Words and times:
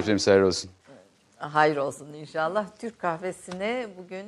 Kahve... 0.00 0.18
şefim 0.18 0.44
olsun. 0.44 0.70
Hayır 1.36 1.76
olsun 1.76 2.12
inşallah. 2.12 2.66
Türk 2.78 2.98
kahvesine 2.98 3.86
bugün 3.98 4.26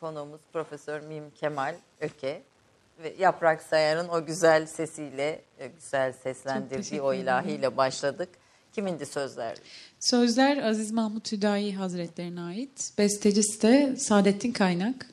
konuğumuz 0.00 0.40
Profesör 0.52 1.00
Mim 1.00 1.24
Kemal 1.40 1.74
Öke 2.00 2.42
ve 3.02 3.14
Yaprak 3.18 3.62
Sayar'ın 3.62 4.08
o 4.08 4.26
güzel 4.26 4.66
sesiyle, 4.66 5.42
e, 5.58 5.66
güzel 5.66 6.12
seslendirdiği 6.12 7.00
o 7.00 7.14
ilahiyle 7.14 7.76
başladık. 7.76 8.28
Kimindi 8.72 9.06
sözler? 9.06 9.56
Sözler 10.00 10.56
Aziz 10.56 10.92
Mahmut 10.92 11.32
Hüdayi 11.32 11.76
Hazretlerine 11.76 12.40
ait. 12.40 12.92
Bestecisi 12.98 13.62
de 13.62 13.96
Saadettin 13.96 14.52
Kaynak. 14.52 15.06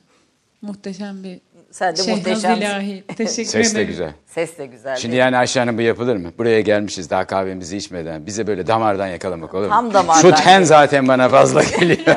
Muhteşem 0.62 1.24
bir 1.24 1.40
sen 1.74 1.96
de 1.96 2.14
muhteşem. 2.14 2.54
ilahi. 2.54 3.04
Teşekkür 3.06 3.50
Ses 3.50 3.54
ederim. 3.72 3.74
de 3.76 3.84
güzel. 3.84 4.12
Ses 4.26 4.58
de 4.58 4.66
güzel. 4.66 4.96
Şimdi 4.96 5.16
yani 5.16 5.36
Ayşe 5.36 5.60
Hanım 5.60 5.78
bu 5.78 5.82
yapılır 5.82 6.16
mı? 6.16 6.32
Buraya 6.38 6.60
gelmişiz 6.60 7.10
daha 7.10 7.26
kahvemizi 7.26 7.76
içmeden. 7.76 8.26
Bize 8.26 8.46
böyle 8.46 8.66
damardan 8.66 9.06
yakalamak 9.06 9.54
olur 9.54 9.64
mu? 9.64 9.70
Tam 9.70 9.94
damardan. 9.94 10.20
Şu 10.20 10.34
ten 10.44 10.62
zaten 10.62 11.08
bana 11.08 11.28
fazla 11.28 11.62
geliyor. 11.80 12.16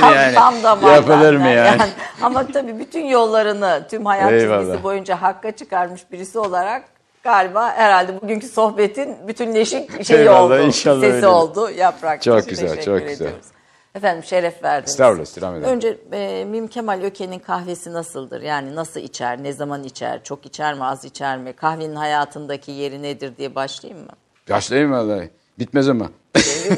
tam, 0.00 0.14
yani, 0.14 0.34
tam 0.34 0.62
damardan. 0.62 0.94
Yapılır 0.94 1.36
mı 1.36 1.48
yani? 1.48 1.56
yani? 1.80 1.82
Ama 2.22 2.46
tabii 2.46 2.78
bütün 2.78 3.04
yollarını 3.04 3.86
tüm 3.90 4.06
hayat 4.06 4.30
çizgisi 4.30 4.82
boyunca 4.82 5.22
hakka 5.22 5.50
çıkarmış 5.52 6.00
birisi 6.12 6.38
olarak 6.38 6.82
galiba 7.24 7.72
herhalde 7.72 8.22
bugünkü 8.22 8.46
sohbetin 8.48 9.28
bütünleşik 9.28 10.04
şeyi 10.04 10.20
Eyvallah, 10.20 10.40
oldu. 10.42 10.58
Inşallah 10.58 11.00
sesi 11.00 11.14
öyle. 11.14 11.26
oldu. 11.26 11.70
Yaprak. 11.70 12.22
Çok 12.22 12.48
güzel, 12.48 12.68
çok 12.82 12.98
güzel. 12.98 13.14
Ediyoruz. 13.26 13.46
Efendim 13.94 14.24
şeref 14.24 14.62
verdiniz. 14.62 14.90
Estağfurullah, 14.90 15.22
istirham 15.22 15.54
ederim. 15.54 15.72
Önce 15.72 15.98
e, 16.12 16.44
Mim 16.44 16.68
Kemal 16.68 17.02
Öke'nin 17.02 17.38
kahvesi 17.38 17.92
nasıldır? 17.92 18.40
Yani 18.40 18.74
nasıl 18.74 19.00
içer, 19.00 19.42
ne 19.42 19.52
zaman 19.52 19.84
içer, 19.84 20.24
çok 20.24 20.46
içer 20.46 20.74
mi, 20.74 20.84
az 20.84 21.04
içer 21.04 21.38
mi? 21.38 21.52
Kahvenin 21.52 21.96
hayatındaki 21.96 22.72
yeri 22.72 23.02
nedir 23.02 23.36
diye 23.36 23.54
başlayayım 23.54 24.04
mı? 24.04 24.12
Başlayayım 24.50 24.92
vallahi. 24.92 25.30
Bitmez 25.58 25.88
ama. 25.88 26.10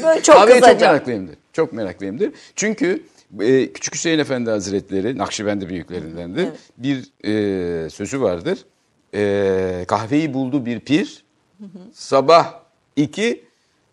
Böyle 0.03 0.21
çok 0.21 0.35
Kahveye 0.39 0.61
çok 0.61 0.81
meraklıyımdır. 0.81 1.35
Çok 1.53 1.73
meraklıyımdır. 1.73 2.31
Çünkü 2.55 3.03
e, 3.39 3.73
Küçük 3.73 3.95
Hüseyin 3.95 4.19
Efendi 4.19 4.49
Hazretleri, 4.49 5.17
Nakşibendi 5.17 5.69
büyüklerindendir. 5.69 6.43
Evet. 6.43 6.59
Bir 6.77 7.11
e, 7.23 7.89
sözü 7.89 8.21
vardır. 8.21 8.65
E, 9.13 9.85
kahveyi 9.87 10.33
buldu 10.33 10.65
bir 10.65 10.79
pir, 10.79 11.23
hı 11.59 11.63
hı. 11.63 11.79
sabah 11.93 12.59
iki, 12.95 13.43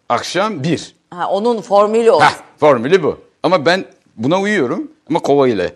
akşam 0.09 0.63
bir. 0.63 1.02
Ha, 1.13 1.29
onun 1.31 1.61
formülü 1.61 2.11
o. 2.11 2.21
Heh, 2.21 2.35
formülü 2.61 3.03
bu. 3.03 3.19
Ama 3.43 3.67
ben 3.67 3.85
buna 4.17 4.41
uyuyorum 4.41 4.91
ama 5.11 5.19
kova 5.19 5.49
ile. 5.49 5.75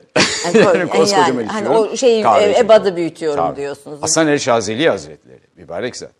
Yani, 0.55 0.88
koskocaman 0.88 1.41
yani, 1.41 1.47
hani 1.47 1.69
o 1.69 1.97
şeyi 1.97 2.25
e, 2.25 2.59
ebadı 2.59 2.97
büyütüyorum 2.97 3.44
Tabii. 3.44 3.56
diyorsunuz. 3.56 4.03
Hasan 4.03 4.29
el 4.29 4.38
Şazeli 4.38 4.88
Hazretleri. 4.88 5.41
Mübarek 5.56 5.97
zat. 5.97 6.11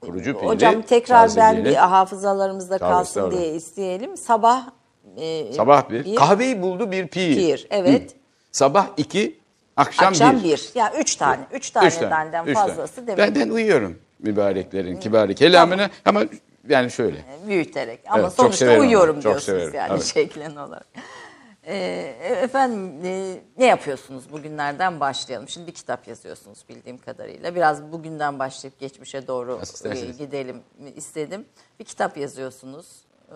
Kurucu 0.00 0.38
piri. 0.38 0.46
Hocam 0.46 0.82
tekrar 0.82 1.30
ben 1.36 1.64
bir 1.64 1.74
hafızalarımızda 1.74 2.78
Tabii, 2.78 2.90
kalsın 2.90 3.20
estağfurullah. 3.20 3.40
diye 3.40 3.54
isteyelim. 3.54 4.16
Sabah 4.16 4.62
e, 5.16 5.52
Sabah 5.52 5.90
bir. 5.90 6.14
Kahveyi 6.14 6.62
buldu 6.62 6.90
bir 6.90 7.06
pir. 7.06 7.36
Pir, 7.36 7.66
evet. 7.70 8.12
Hı. 8.12 8.16
Sabah 8.52 8.86
iki, 8.96 9.38
akşam, 9.76 10.08
akşam 10.08 10.36
bir. 10.38 10.44
bir. 10.44 10.70
Ya 10.74 10.92
üç 10.98 11.16
tane. 11.16 11.40
Üç 11.52 11.64
Üç 11.66 11.70
tane, 11.70 11.90
taneden 11.90 12.46
üç 12.46 12.54
tane. 12.54 12.68
fazlası 12.68 13.06
demek. 13.06 13.18
Ben, 13.18 13.34
ben 13.34 13.48
uyuyorum 13.50 13.98
mübareklerin, 14.18 14.96
kibari 14.96 15.34
kelamına 15.34 15.90
ama 16.04 16.22
yani 16.68 16.90
şöyle. 16.90 17.24
büyüterek 17.48 18.00
ama 18.08 18.22
Evet, 18.22 18.32
sonuçta 18.32 18.78
uyuyorum 18.78 19.16
onu, 19.16 19.22
diyorsunuz 19.22 19.44
severim, 19.44 19.74
yani 19.74 19.92
evet. 19.92 20.04
şeklen 20.04 20.56
olarak. 20.56 20.86
Ee, 21.68 22.14
efendim 22.42 23.04
e, 23.04 23.38
ne 23.58 23.66
yapıyorsunuz 23.66 24.32
bugünlerden 24.32 25.00
başlayalım. 25.00 25.48
Şimdi 25.48 25.66
bir 25.66 25.72
kitap 25.74 26.08
yazıyorsunuz 26.08 26.64
bildiğim 26.68 26.98
kadarıyla. 26.98 27.54
Biraz 27.54 27.92
bugünden 27.92 28.38
başlayıp 28.38 28.78
geçmişe 28.78 29.26
doğru 29.26 29.60
e, 29.84 29.94
gidelim 30.10 30.62
istedim. 30.96 31.44
Bir 31.80 31.84
kitap 31.84 32.16
yazıyorsunuz. 32.16 32.86
Ee, 33.30 33.34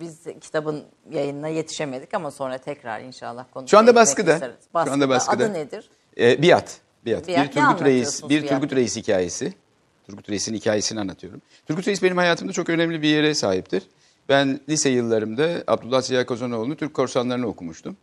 biz 0.00 0.18
kitabın 0.40 0.84
yayınına 1.10 1.48
yetişemedik 1.48 2.14
ama 2.14 2.30
sonra 2.30 2.58
tekrar 2.58 3.00
inşallah 3.00 3.44
konuşmaya 3.52 3.70
Şu 3.70 3.78
anda 3.78 3.94
baskıda. 3.94 4.34
isteriz. 4.34 4.54
Şu 4.84 4.92
anda 4.92 5.08
baskıda. 5.08 5.44
Adı 5.44 5.52
nedir? 5.52 5.90
Ee, 6.18 6.42
biat. 6.42 6.78
Biat. 7.06 7.28
Biat. 7.28 7.48
Bir 7.48 7.52
Turgut 7.52 7.84
Reis, 7.84 8.28
bir? 8.28 8.48
Turgut 8.48 8.72
Reis 8.72 8.96
hikayesi. 8.96 9.54
Turgut 10.10 10.30
Reis'in 10.30 10.54
hikayesini 10.54 11.00
anlatıyorum. 11.00 11.42
Turgut 11.68 11.88
Reis 11.88 12.02
benim 12.02 12.16
hayatımda 12.16 12.52
çok 12.52 12.68
önemli 12.68 13.02
bir 13.02 13.08
yere 13.08 13.34
sahiptir. 13.34 13.82
Ben 14.28 14.60
lise 14.68 14.88
yıllarımda 14.90 15.48
Abdullah 15.66 16.02
Ziya 16.02 16.26
Kozanoğlu'nun 16.26 16.74
Türk 16.74 16.94
Korsanlarını 16.94 17.46
okumuştum. 17.46 17.96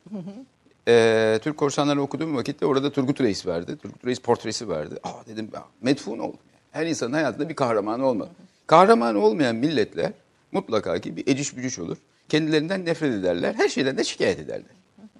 Ee, 0.87 1.39
Türk 1.43 1.57
Korsanlarını 1.57 2.01
okuduğum 2.01 2.35
vakitte 2.35 2.65
orada 2.65 2.91
Turgut 2.91 3.21
Reis 3.21 3.45
vardı. 3.47 3.77
Turgut 3.81 4.05
Reis 4.05 4.19
portresi 4.19 4.67
vardı. 4.69 4.99
Aa 5.03 5.25
dedim 5.27 5.49
"Aa, 5.55 5.59
metfun 5.81 6.19
oldum. 6.19 6.39
Her 6.71 6.85
insanın 6.87 7.13
hayatında 7.13 7.49
bir 7.49 7.55
kahramanı 7.55 8.05
olmalı. 8.05 8.29
Kahraman 8.67 9.15
olmayan 9.15 9.55
milletler 9.55 10.11
mutlaka 10.51 10.99
ki 10.99 11.15
bir 11.15 11.27
eciş 11.27 11.57
bücüş 11.57 11.79
olur. 11.79 11.97
Kendilerinden 12.29 12.85
nefret 12.85 13.13
ederler. 13.13 13.53
Her 13.57 13.69
şeyden 13.69 13.97
de 13.97 14.03
şikayet 14.03 14.39
ederler. 14.39 14.71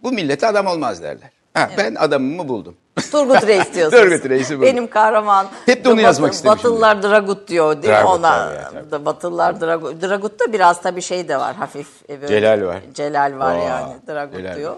Bu 0.04 0.12
millete 0.12 0.48
adam 0.48 0.66
olmaz 0.68 1.04
derler. 1.04 1.30
Ha, 1.58 1.70
Ben 1.78 1.96
adamımı 1.96 2.48
buldum. 2.48 2.76
Turgut 3.12 3.48
Reis 3.48 3.74
diyorsunuz. 3.76 4.04
Turgut 4.04 4.30
Reis'i 4.30 4.54
buldum. 4.58 4.68
Benim 4.68 4.88
kahraman. 4.88 5.48
Hep 5.66 5.86
de 5.86 5.90
onu 5.90 5.96
Batı- 5.96 6.04
yazmak 6.04 6.34
istemişim 6.34 6.58
Batılılar 6.70 7.04
Dragut 7.04 7.48
diyor 7.48 7.82
değil 7.84 7.94
mi 7.94 8.04
ona? 8.04 8.38
tabii 8.46 8.56
ya, 8.56 8.70
tabii. 8.74 8.92
Da 8.92 9.06
Batılılar 9.06 9.62
Dragut. 9.62 10.02
Dragut'ta 10.02 10.54
biraz 10.54 10.82
tabii 10.82 11.02
şey 11.02 11.28
de 11.28 11.38
var 11.38 11.56
hafif. 11.56 11.88
e, 12.10 12.22
böyle- 12.22 12.28
Celal 12.28 12.62
var. 12.66 12.80
Celal 12.94 13.40
var 13.40 13.56
Aa, 13.56 13.64
yani 13.64 13.94
Dragut 14.08 14.38
Celal 14.38 14.56
diyor. 14.56 14.76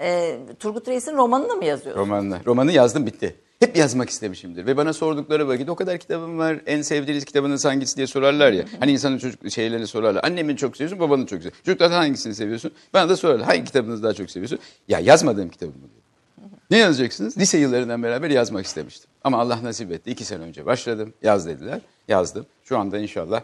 Ee, 0.00 0.38
Turgut 0.60 0.88
Reis'in 0.88 1.16
romanını 1.16 1.54
mı 1.56 1.64
yazıyorsun? 1.64 2.02
Romanla. 2.02 2.38
Romanı 2.46 2.72
yazdım 2.72 3.06
bitti. 3.06 3.34
Hep 3.60 3.76
yazmak 3.76 4.10
istemişimdir. 4.10 4.66
Ve 4.66 4.76
bana 4.76 4.92
sordukları 4.92 5.48
vakit 5.48 5.68
o 5.68 5.74
kadar 5.74 5.98
kitabım 5.98 6.38
var. 6.38 6.56
En 6.66 6.82
sevdiğiniz 6.82 7.24
kitabınız 7.24 7.64
hangisi 7.64 7.96
diye 7.96 8.06
sorarlar 8.06 8.52
ya. 8.52 8.64
Hani 8.80 8.92
insanın 8.92 9.18
çocuk 9.18 9.50
şeylerini 9.50 9.86
sorarlar. 9.86 10.24
Annemin 10.24 10.56
çok 10.56 10.76
seviyorsun, 10.76 11.00
babanın 11.00 11.26
çok 11.26 11.38
seviyorsun. 11.38 11.62
Çocuklardan 11.64 11.94
hangisini 11.96 12.34
seviyorsun? 12.34 12.72
Bana 12.94 13.08
da 13.08 13.16
sorarlar. 13.16 13.46
Hangi 13.46 13.64
kitabınızı 13.64 14.02
daha 14.02 14.12
çok 14.14 14.30
seviyorsun? 14.30 14.58
Ya 14.88 14.98
yazmadığım 14.98 15.48
kitabımı 15.48 15.78
diyor. 15.80 16.03
Ne 16.70 16.78
yazacaksınız? 16.78 17.38
Lise 17.38 17.58
yıllarından 17.58 18.02
beraber 18.02 18.30
yazmak 18.30 18.66
istemiştim. 18.66 19.10
Ama 19.24 19.40
Allah 19.40 19.62
nasip 19.62 19.92
etti. 19.92 20.10
İki 20.10 20.24
sene 20.24 20.42
önce 20.42 20.66
başladım. 20.66 21.14
Yaz 21.22 21.46
dediler. 21.46 21.80
Yazdım. 22.08 22.46
Şu 22.64 22.78
anda 22.78 22.98
inşallah 22.98 23.42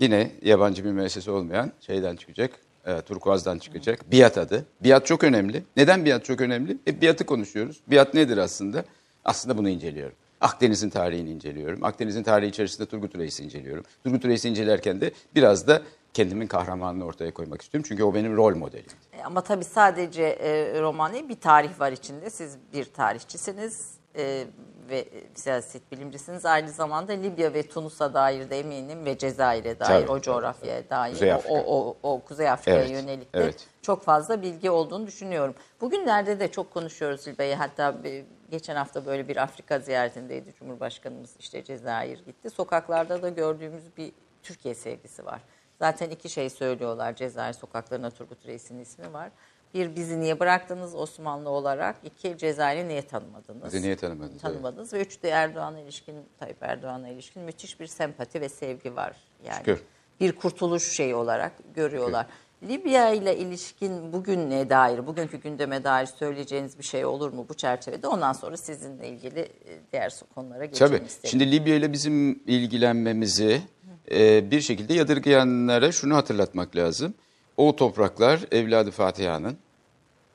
yine 0.00 0.30
yabancı 0.42 0.84
bir 0.84 0.90
müessese 0.90 1.30
olmayan 1.30 1.72
şeyden 1.80 2.16
çıkacak. 2.16 2.50
E, 2.86 3.00
Turkuaz'dan 3.00 3.58
çıkacak. 3.58 4.12
Biat 4.12 4.38
adı. 4.38 4.66
Biat 4.84 5.06
çok 5.06 5.24
önemli. 5.24 5.62
Neden 5.76 6.04
biat 6.04 6.24
çok 6.24 6.40
önemli? 6.40 6.78
Hep 6.84 7.02
biatı 7.02 7.26
konuşuyoruz. 7.26 7.80
Biat 7.86 8.14
nedir 8.14 8.38
aslında? 8.38 8.84
Aslında 9.24 9.58
bunu 9.58 9.68
inceliyorum. 9.68 10.16
Akdeniz'in 10.40 10.90
tarihini 10.90 11.30
inceliyorum. 11.30 11.84
Akdeniz'in 11.84 12.22
tarihi 12.22 12.50
içerisinde 12.50 12.86
Turgut 12.86 13.18
Reis'i 13.18 13.44
inceliyorum. 13.44 13.84
Turgut 14.04 14.24
Reis'i 14.24 14.48
incelerken 14.48 15.00
de 15.00 15.10
biraz 15.34 15.66
da 15.66 15.82
kendimin 16.16 16.46
kahramanını 16.46 17.04
ortaya 17.04 17.34
koymak 17.34 17.62
istiyorum. 17.62 17.86
Çünkü 17.88 18.04
o 18.04 18.14
benim 18.14 18.36
rol 18.36 18.56
modelim. 18.56 18.86
E, 19.12 19.22
Ama 19.24 19.40
tabii 19.40 19.64
sadece 19.64 20.22
e, 20.22 20.80
roman 20.80 21.12
değil 21.12 21.28
bir 21.28 21.40
tarih 21.40 21.80
var 21.80 21.92
içinde. 21.92 22.30
Siz 22.30 22.58
bir 22.72 22.84
tarihçisiniz 22.84 23.94
e, 24.16 24.44
ve 24.90 24.98
e, 24.98 25.06
siyaset 25.34 25.92
bilimcisiniz. 25.92 26.46
Aynı 26.46 26.70
zamanda 26.70 27.12
Libya 27.12 27.54
ve 27.54 27.62
Tunus'a 27.68 28.14
dair 28.14 28.50
de 28.50 28.58
eminim 28.60 29.04
ve 29.04 29.18
Cezayir'e 29.18 29.78
dair, 29.80 30.06
Tabii, 30.06 30.10
o 30.12 30.20
coğrafyaya 30.20 30.90
dair, 30.90 31.12
Kuzey 31.12 31.32
o, 31.32 31.34
Afrika. 31.34 31.54
o, 31.54 31.58
o, 31.78 31.96
o 32.02 32.20
Kuzey 32.20 32.48
Afrika'ya 32.50 32.80
Evet, 32.80 32.90
yönelik 32.90 33.34
de 33.34 33.38
evet. 33.40 33.66
çok 33.82 34.02
fazla 34.04 34.42
bilgi 34.42 34.70
olduğunu 34.70 35.06
düşünüyorum. 35.06 35.54
Bugünlerde 35.80 36.40
de 36.40 36.50
çok 36.50 36.70
konuşuyoruz 36.70 37.20
Zilbe'yi. 37.20 37.54
Hatta 37.54 38.04
bir- 38.04 38.24
geçen 38.50 38.76
hafta 38.76 39.06
böyle 39.06 39.28
bir 39.28 39.36
Afrika 39.36 39.78
ziyaretindeydi 39.78 40.54
Cumhurbaşkanımız 40.58 41.30
işte 41.38 41.64
Cezayir 41.64 42.24
gitti. 42.24 42.50
Sokaklarda 42.50 43.22
da 43.22 43.28
gördüğümüz 43.28 43.96
bir 43.96 44.12
Türkiye 44.42 44.74
sevgisi 44.74 45.24
var. 45.24 45.40
Zaten 45.78 46.10
iki 46.10 46.28
şey 46.28 46.50
söylüyorlar 46.50 47.16
Cezayir 47.16 47.52
sokaklarına 47.52 48.10
Turgut 48.10 48.46
Reis'in 48.46 48.78
ismi 48.78 49.12
var. 49.12 49.30
Bir 49.74 49.96
bizi 49.96 50.20
niye 50.20 50.40
bıraktınız 50.40 50.94
Osmanlı 50.94 51.50
olarak? 51.50 51.96
İki 52.04 52.38
Cezayir'i 52.38 52.88
niye 52.88 53.02
tanımadınız? 53.02 53.64
Bizi 53.64 53.82
niye 53.82 53.96
tanımadınız? 53.96 54.42
Tanımadınız 54.42 54.92
ve 54.92 55.00
üç 55.00 55.22
de 55.22 55.28
Erdoğan'a 55.28 55.80
ilişkin, 55.80 56.16
Tayyip 56.38 56.62
Erdoğan'a 56.62 57.08
ilişkin 57.08 57.42
müthiş 57.42 57.80
bir 57.80 57.86
sempati 57.86 58.40
ve 58.40 58.48
sevgi 58.48 58.96
var. 58.96 59.16
Yani 59.44 59.58
Şükür. 59.58 59.82
bir 60.20 60.32
kurtuluş 60.32 60.96
şeyi 60.96 61.14
olarak 61.14 61.52
görüyorlar. 61.74 62.26
Libya 62.62 63.10
ile 63.10 63.36
ilişkin 63.36 64.12
bugün 64.12 64.50
ne 64.50 64.70
dair, 64.70 65.06
bugünkü 65.06 65.36
gündeme 65.36 65.84
dair 65.84 66.06
söyleyeceğiniz 66.06 66.78
bir 66.78 66.84
şey 66.84 67.04
olur 67.04 67.32
mu 67.32 67.46
bu 67.48 67.54
çerçevede? 67.54 68.08
Ondan 68.08 68.32
sonra 68.32 68.56
sizinle 68.56 69.08
ilgili 69.08 69.40
e, 69.40 69.48
diğer 69.92 70.12
konulara 70.34 70.64
geçelim 70.64 70.96
Tabii. 70.96 71.06
isterim. 71.06 71.30
Şimdi 71.30 71.52
Libya 71.52 71.74
ile 71.74 71.92
bizim 71.92 72.42
ilgilenmemizi 72.46 73.62
e, 74.10 74.50
bir 74.50 74.60
şekilde 74.60 74.94
yadırgayanlara 74.94 75.92
şunu 75.92 76.16
hatırlatmak 76.16 76.76
lazım. 76.76 77.14
O 77.56 77.76
topraklar 77.76 78.40
evladı 78.52 78.90
Fatiha'nın 78.90 79.56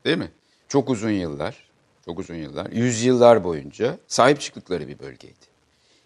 değil 0.05 0.17
mi? 0.17 0.31
Çok 0.67 0.89
uzun 0.89 1.09
yıllar, 1.09 1.55
çok 2.05 2.19
uzun 2.19 2.35
yıllar, 2.35 2.71
yüzyıllar 2.71 3.43
boyunca 3.43 3.97
sahip 4.07 4.41
çıktıkları 4.41 4.87
bir 4.87 4.99
bölgeydi. 4.99 5.51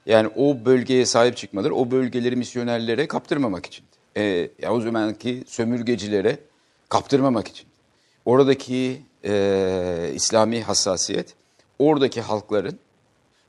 Yani 0.05 0.29
o 0.35 0.65
bölgeye 0.65 1.05
sahip 1.05 1.37
çıkmaları 1.37 1.75
o 1.75 1.91
bölgeleri 1.91 2.35
misyonerlere 2.35 3.07
kaptırmamak 3.07 3.65
için. 3.65 3.85
E, 4.17 4.49
ya 4.61 4.73
o 4.73 4.81
zamanki 4.81 5.43
sömürgecilere 5.47 6.39
kaptırmamak 6.89 7.47
için. 7.47 7.67
Oradaki 8.25 9.01
e, 9.25 10.11
İslami 10.15 10.63
hassasiyet, 10.63 11.33
oradaki 11.79 12.21
halkların 12.21 12.79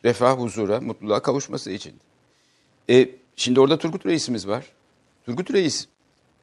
refah, 0.05 0.39
huzura, 0.39 0.81
mutluluğa 0.81 1.23
kavuşması 1.23 1.71
için. 1.71 1.95
E, 2.91 3.09
şimdi 3.37 3.61
orada 3.61 3.79
Turgut 3.79 4.07
Reis'imiz 4.07 4.49
var. 4.49 4.65
Turgut 5.27 5.51
Reis 5.51 5.89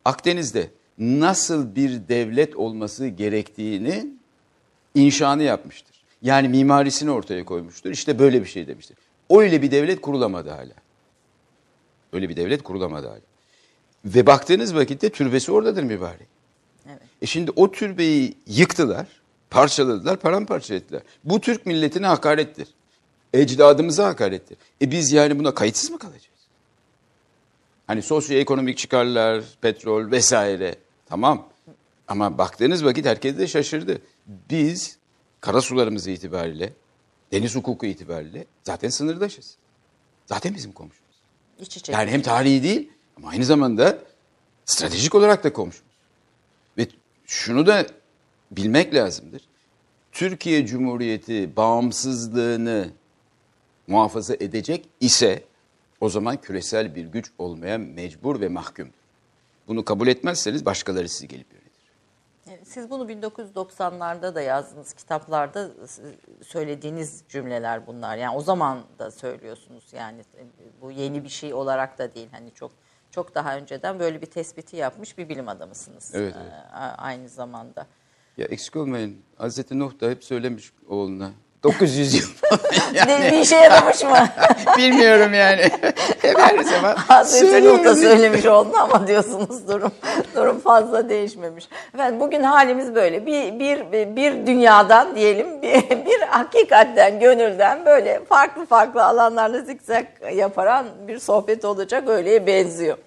Akdeniz'de 0.05 0.69
nasıl 0.97 1.75
bir 1.75 2.07
devlet 2.07 2.55
olması 2.55 3.07
gerektiğini 3.07 4.07
inşanı 4.95 5.43
yapmıştır. 5.43 6.03
Yani 6.21 6.49
mimarisini 6.49 7.11
ortaya 7.11 7.45
koymuştur. 7.45 7.91
İşte 7.91 8.19
böyle 8.19 8.41
bir 8.41 8.47
şey 8.47 8.67
demiştir. 8.67 8.97
Öyle 9.29 9.61
bir 9.61 9.71
devlet 9.71 10.01
kurulamadı 10.01 10.49
hala. 10.49 10.73
Öyle 12.13 12.29
bir 12.29 12.35
devlet 12.35 12.63
kurulamadı 12.63 13.07
hala. 13.07 13.19
Ve 14.05 14.25
baktığınız 14.25 14.75
vakitte 14.75 15.09
türbesi 15.09 15.51
oradadır 15.51 15.83
mübarek. 15.83 16.27
Evet. 16.87 17.01
E 17.21 17.25
şimdi 17.25 17.51
o 17.55 17.71
türbeyi 17.71 18.37
yıktılar, 18.47 19.07
parçaladılar, 19.49 20.19
paramparça 20.19 20.75
ettiler. 20.75 21.01
Bu 21.23 21.41
Türk 21.41 21.65
milletine 21.65 22.07
hakarettir. 22.07 22.67
Ecdadımıza 23.33 24.07
hakarettir. 24.07 24.57
E 24.81 24.91
biz 24.91 25.11
yani 25.11 25.39
buna 25.39 25.53
kayıtsız 25.53 25.91
mı 25.91 25.99
kalacağız? 25.99 26.32
Hani 27.87 28.01
sosyoekonomik 28.01 28.77
çıkarlar, 28.77 29.43
petrol 29.61 30.11
vesaire 30.11 30.75
tamam. 31.05 31.49
Ama 32.07 32.37
baktığınız 32.37 32.85
vakit 32.85 33.05
herkes 33.05 33.37
de 33.37 33.47
şaşırdı. 33.47 34.01
Biz 34.49 34.97
karasularımız 35.41 36.07
itibariyle, 36.07 36.73
deniz 37.31 37.55
hukuku 37.55 37.85
itibariyle 37.85 38.45
zaten 38.63 38.89
sınırdaşız. 38.89 39.55
Zaten 40.25 40.55
bizim 40.55 40.71
komşumuz. 40.71 41.15
İç 41.59 41.77
içe. 41.77 41.91
Yani 41.91 42.11
hem 42.11 42.21
tarihi 42.21 42.63
değil 42.63 42.89
ama 43.17 43.29
aynı 43.29 43.45
zamanda 43.45 43.99
stratejik 44.65 45.15
olarak 45.15 45.43
da 45.43 45.53
komşumuz. 45.53 45.93
Ve 46.77 46.87
şunu 47.25 47.67
da 47.67 47.85
bilmek 48.51 48.93
lazımdır. 48.93 49.41
Türkiye 50.11 50.65
Cumhuriyeti 50.65 51.55
bağımsızlığını 51.55 52.89
muhafaza 53.87 54.33
edecek 54.33 54.85
ise 54.99 55.43
o 56.03 56.09
zaman 56.09 56.37
küresel 56.41 56.95
bir 56.95 57.05
güç 57.05 57.31
olmaya 57.37 57.77
mecbur 57.77 58.41
ve 58.41 58.47
mahkumdur. 58.47 58.93
Bunu 59.67 59.85
kabul 59.85 60.07
etmezseniz 60.07 60.65
başkaları 60.65 61.09
sizi 61.09 61.27
gelip 61.27 61.47
yönetir. 61.53 62.65
Siz 62.65 62.89
bunu 62.89 63.11
1990'larda 63.11 64.35
da 64.35 64.41
yazdınız 64.41 64.93
kitaplarda 64.93 65.69
söylediğiniz 66.43 67.23
cümleler 67.29 67.87
bunlar. 67.87 68.17
Yani 68.17 68.35
o 68.37 68.41
zaman 68.41 68.79
da 68.99 69.11
söylüyorsunuz 69.11 69.83
yani 69.93 70.21
bu 70.81 70.91
yeni 70.91 71.23
bir 71.23 71.29
şey 71.29 71.53
olarak 71.53 71.97
da 71.97 72.15
değil. 72.15 72.27
Hani 72.31 72.51
çok 72.51 72.71
çok 73.11 73.35
daha 73.35 73.57
önceden 73.57 73.99
böyle 73.99 74.21
bir 74.21 74.25
tespiti 74.27 74.75
yapmış 74.75 75.17
bir 75.17 75.29
bilim 75.29 75.47
adamısınız. 75.47 76.11
Evet, 76.15 76.35
Ee, 76.35 76.39
evet. 76.43 76.51
a- 76.73 76.95
aynı 76.97 77.29
zamanda. 77.29 77.87
Ya 78.37 78.45
eksik 78.45 78.75
olmayın. 78.75 79.17
Hazreti 79.37 79.79
Nuh 79.79 79.99
da 79.99 80.09
hep 80.09 80.23
söylemiş 80.23 80.73
oğluna. 80.87 81.31
900 81.63 82.13
yıl. 82.13 82.27
Ne, 83.07 83.31
bir 83.31 83.37
işe 83.37 83.55
yaramış 83.55 84.03
mı? 84.03 84.27
Bilmiyorum 84.77 85.33
yani. 85.33 85.61
Hep 86.21 86.39
her 86.39 86.63
zaman 86.63 86.95
Hazreti 86.95 87.45
Nuh 87.45 87.83
da 87.83 87.95
söylüyorum. 87.95 87.95
söylemiş 87.95 88.45
oldu 88.45 88.71
ama 88.79 89.07
diyorsunuz 89.07 89.67
durum 89.67 89.91
durum 90.35 90.59
fazla 90.59 91.09
değişmemiş. 91.09 91.67
Efendim 91.93 92.19
bugün 92.19 92.43
halimiz 92.43 92.95
böyle. 92.95 93.25
Bir 93.25 93.59
bir 93.59 94.15
bir 94.15 94.47
dünyadan 94.47 95.15
diyelim 95.15 95.61
bir, 95.61 95.89
bir 95.89 96.21
hakikatten 96.29 97.19
gönülden 97.19 97.85
böyle 97.85 98.21
farklı 98.29 98.65
farklı 98.65 99.03
alanlarda 99.03 99.61
zikzak 99.61 100.05
yaparan 100.33 100.85
bir 101.07 101.19
sohbet 101.19 101.65
olacak 101.65 102.09
öyleye 102.09 102.47
benziyor. 102.47 102.97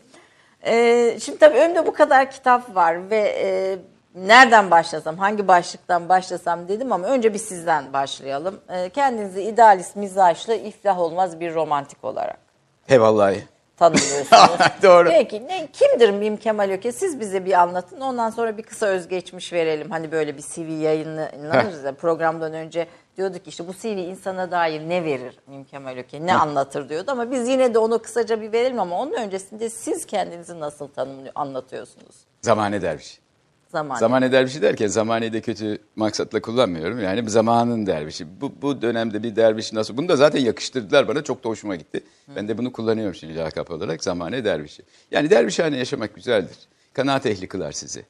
Ee, 0.66 1.16
şimdi 1.20 1.38
tabii 1.38 1.58
önümde 1.58 1.86
bu 1.86 1.92
kadar 1.92 2.30
kitap 2.30 2.76
var 2.76 3.10
ve 3.10 3.34
e, 3.42 3.78
nereden 4.16 4.70
başlasam, 4.70 5.16
hangi 5.18 5.48
başlıktan 5.48 6.08
başlasam 6.08 6.68
dedim 6.68 6.92
ama 6.92 7.06
önce 7.06 7.34
bir 7.34 7.38
sizden 7.38 7.92
başlayalım. 7.92 8.60
Ee, 8.68 8.88
kendinizi 8.88 9.42
idealist, 9.42 9.96
mizaçlı, 9.96 10.54
iflah 10.54 10.98
olmaz 10.98 11.40
bir 11.40 11.54
romantik 11.54 12.04
olarak 12.04 12.38
He 12.86 13.00
vallahi. 13.00 13.44
tanımlıyorsunuz. 13.76 14.50
Doğru. 14.82 15.08
Peki 15.08 15.46
ne, 15.48 15.68
kimdir 15.72 16.10
Mim 16.10 16.36
Kemal 16.36 16.70
Öke? 16.70 16.92
Siz 16.92 17.20
bize 17.20 17.44
bir 17.44 17.52
anlatın. 17.52 18.00
Ondan 18.00 18.30
sonra 18.30 18.56
bir 18.58 18.62
kısa 18.62 18.86
özgeçmiş 18.86 19.52
verelim. 19.52 19.90
Hani 19.90 20.12
böyle 20.12 20.36
bir 20.36 20.42
CV 20.42 20.70
yayınlanırız 20.70 21.84
ya 21.84 21.94
programdan 21.94 22.52
önce 22.52 22.86
diyorduk 23.16 23.44
ki 23.44 23.50
işte 23.50 23.68
bu 23.68 23.72
CV 23.74 23.86
insana 23.86 24.50
dair 24.50 24.88
ne 24.88 25.04
verir 25.04 25.38
Mim 25.46 25.64
Kemal 25.64 25.96
Öke? 25.96 26.26
Ne 26.26 26.34
anlatır 26.34 26.88
diyordu 26.88 27.10
ama 27.10 27.30
biz 27.30 27.48
yine 27.48 27.74
de 27.74 27.78
onu 27.78 27.98
kısaca 28.02 28.40
bir 28.40 28.52
verelim 28.52 28.80
ama 28.80 28.98
onun 29.00 29.12
öncesinde 29.12 29.70
siz 29.70 30.06
kendinizi 30.06 30.60
nasıl 30.60 30.88
tanımlıyor, 30.88 31.32
anlatıyorsunuz? 31.34 32.16
Zamane 32.42 32.82
derviş. 32.82 33.25
Zaman. 33.68 33.96
Zamane 33.96 34.32
dervişi 34.32 34.62
derken 34.62 34.86
zamaneyi 34.86 35.32
de 35.32 35.40
kötü 35.40 35.78
maksatla 35.96 36.42
kullanmıyorum. 36.42 37.00
Yani 37.00 37.30
zamanın 37.30 37.86
dervişi. 37.86 38.40
Bu, 38.40 38.52
bu 38.62 38.82
dönemde 38.82 39.22
bir 39.22 39.36
derviş 39.36 39.72
nasıl? 39.72 39.96
Bunu 39.96 40.08
da 40.08 40.16
zaten 40.16 40.40
yakıştırdılar 40.40 41.08
bana. 41.08 41.24
Çok 41.24 41.44
da 41.44 41.48
hoşuma 41.48 41.76
gitti. 41.76 42.00
Ben 42.36 42.48
de 42.48 42.58
bunu 42.58 42.72
kullanıyorum 42.72 43.14
şimdi 43.14 43.36
lakap 43.36 43.70
olarak. 43.70 44.04
Zamane 44.04 44.44
dervişi. 44.44 44.82
Yani 45.10 45.30
dervişhane 45.30 45.76
yaşamak 45.78 46.14
güzeldir. 46.14 46.56
Kanaat 46.92 47.26
ehli 47.26 47.48
kılar 47.48 47.72
sizi. 47.72 48.04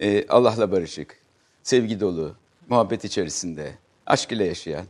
Ee, 0.00 0.26
Allah'la 0.28 0.72
barışık, 0.72 1.16
sevgi 1.62 2.00
dolu, 2.00 2.34
muhabbet 2.68 3.04
içerisinde, 3.04 3.72
aşk 4.06 4.32
ile 4.32 4.44
yaşayan 4.44 4.84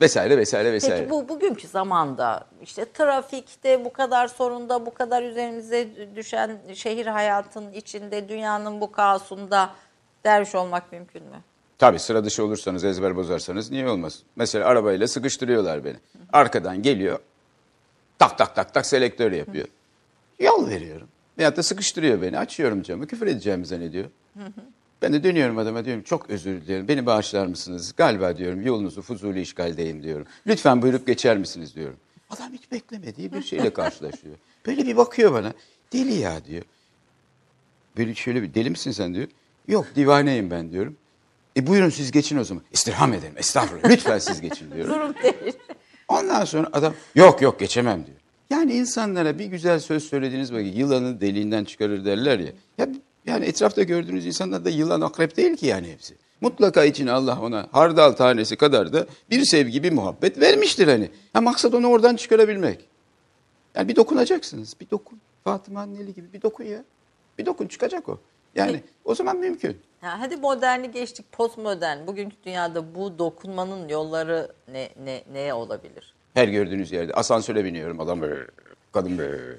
vesaire 0.00 0.36
vesaire 0.38 0.72
vesaire. 0.72 0.96
Peki 0.96 1.10
bu 1.10 1.28
bugünkü 1.28 1.68
zamanda 1.68 2.46
işte 2.62 2.92
trafikte 2.92 3.84
bu 3.84 3.92
kadar 3.92 4.28
sorunda 4.28 4.86
bu 4.86 4.94
kadar 4.94 5.22
üzerimize 5.22 5.88
düşen 6.16 6.58
şehir 6.74 7.06
hayatının 7.06 7.72
içinde 7.72 8.28
dünyanın 8.28 8.80
bu 8.80 8.92
kaosunda 8.92 9.70
derviş 10.24 10.54
olmak 10.54 10.92
mümkün 10.92 11.22
mü? 11.22 11.36
Tabii 11.78 11.98
sıra 11.98 12.24
dışı 12.24 12.44
olursanız, 12.44 12.84
ezber 12.84 13.16
bozarsanız 13.16 13.70
niye 13.70 13.88
olmaz? 13.88 14.22
Mesela 14.36 14.66
arabayla 14.66 15.08
sıkıştırıyorlar 15.08 15.84
beni. 15.84 15.96
Arkadan 16.32 16.82
geliyor, 16.82 17.18
tak 18.18 18.38
tak 18.38 18.54
tak 18.56 18.74
tak 18.74 18.86
selektör 18.86 19.32
yapıyor. 19.32 19.68
Yol 20.38 20.68
veriyorum. 20.68 21.08
Veyahut 21.38 21.56
da 21.56 21.62
sıkıştırıyor 21.62 22.22
beni. 22.22 22.38
Açıyorum 22.38 22.82
camı, 22.82 23.06
küfür 23.06 23.26
edeceğimi 23.26 23.66
zannediyor. 23.66 24.04
Ben 25.02 25.12
de 25.12 25.24
dönüyorum 25.24 25.58
adama 25.58 25.84
diyorum 25.84 26.02
çok 26.02 26.30
özür 26.30 26.60
dilerim. 26.60 26.88
Beni 26.88 27.06
bağışlar 27.06 27.46
mısınız? 27.46 27.94
Galiba 27.96 28.36
diyorum 28.36 28.62
yolunuzu 28.62 29.02
fuzuli 29.02 29.40
işgaldeyim 29.40 30.02
diyorum. 30.02 30.26
Lütfen 30.46 30.82
buyurup 30.82 31.06
geçer 31.06 31.38
misiniz 31.38 31.74
diyorum. 31.74 31.96
Adam 32.30 32.52
hiç 32.52 32.72
beklemediği 32.72 33.32
bir 33.32 33.42
şeyle 33.42 33.72
karşılaşıyor. 33.72 34.34
Böyle 34.66 34.86
bir 34.86 34.96
bakıyor 34.96 35.32
bana. 35.32 35.52
Deli 35.92 36.14
ya 36.14 36.44
diyor. 36.44 36.62
Böyle 37.96 38.14
şöyle 38.14 38.42
bir 38.42 38.54
deli 38.54 38.70
misin 38.70 38.90
sen 38.90 39.14
diyor. 39.14 39.28
Yok 39.68 39.86
divaneyim 39.96 40.50
ben 40.50 40.72
diyorum. 40.72 40.96
E 41.56 41.66
buyurun 41.66 41.90
siz 41.90 42.10
geçin 42.10 42.36
o 42.38 42.44
zaman. 42.44 42.64
İstirham 42.72 43.12
ederim 43.12 43.34
estağfurullah 43.36 43.90
lütfen 43.90 44.18
siz 44.18 44.40
geçin 44.40 44.70
diyorum. 44.70 44.94
Durum 44.94 45.14
değil. 45.22 45.56
Ondan 46.08 46.44
sonra 46.44 46.68
adam 46.72 46.94
yok 47.14 47.42
yok 47.42 47.60
geçemem 47.60 48.06
diyor. 48.06 48.18
Yani 48.50 48.72
insanlara 48.72 49.38
bir 49.38 49.46
güzel 49.46 49.80
söz 49.80 50.04
söylediğiniz 50.04 50.52
vakit 50.52 50.76
yılanı 50.76 51.20
deliğinden 51.20 51.64
çıkarır 51.64 52.04
derler 52.04 52.38
ya. 52.38 52.52
ya. 52.78 52.88
Yani 53.28 53.44
etrafta 53.44 53.82
gördüğünüz 53.82 54.26
insanlar 54.26 54.64
da 54.64 54.70
yılan 54.70 55.00
akrep 55.00 55.36
değil 55.36 55.56
ki 55.56 55.66
yani 55.66 55.92
hepsi. 55.92 56.14
Mutlaka 56.40 56.84
içine 56.84 57.12
Allah 57.12 57.40
ona 57.40 57.68
hardal 57.72 58.12
tanesi 58.12 58.56
kadar 58.56 58.92
da 58.92 59.06
bir 59.30 59.44
sevgi 59.44 59.82
bir 59.82 59.92
muhabbet 59.92 60.40
vermiştir 60.40 60.88
hani. 60.88 61.10
Ha 61.32 61.40
maksat 61.40 61.74
onu 61.74 61.86
oradan 61.86 62.16
çıkarabilmek. 62.16 62.88
Yani 63.74 63.88
bir 63.88 63.96
dokunacaksınız. 63.96 64.76
Bir 64.80 64.90
dokun. 64.90 65.20
Fatıma 65.44 65.80
anneli 65.80 66.14
gibi 66.14 66.32
bir 66.32 66.42
dokun 66.42 66.64
ya. 66.64 66.84
Bir 67.38 67.46
dokun 67.46 67.66
çıkacak 67.66 68.08
o. 68.08 68.18
Yani 68.54 68.82
o 69.04 69.14
zaman 69.14 69.36
mümkün. 69.36 69.76
Ha, 70.00 70.16
hadi 70.20 70.36
moderni 70.36 70.90
geçtik 70.90 71.32
postmodern. 71.32 72.06
Bugünkü 72.06 72.36
dünyada 72.44 72.94
bu 72.94 73.18
dokunmanın 73.18 73.88
yolları 73.88 74.52
ne, 74.72 74.88
ne 75.04 75.22
neye 75.32 75.54
olabilir? 75.54 76.14
Her 76.34 76.48
gördüğünüz 76.48 76.92
yerde 76.92 77.12
asansöre 77.12 77.64
biniyorum 77.64 78.00
adam 78.00 78.20
böyle, 78.20 78.46
kadın 78.92 79.18
böyle. 79.18 79.58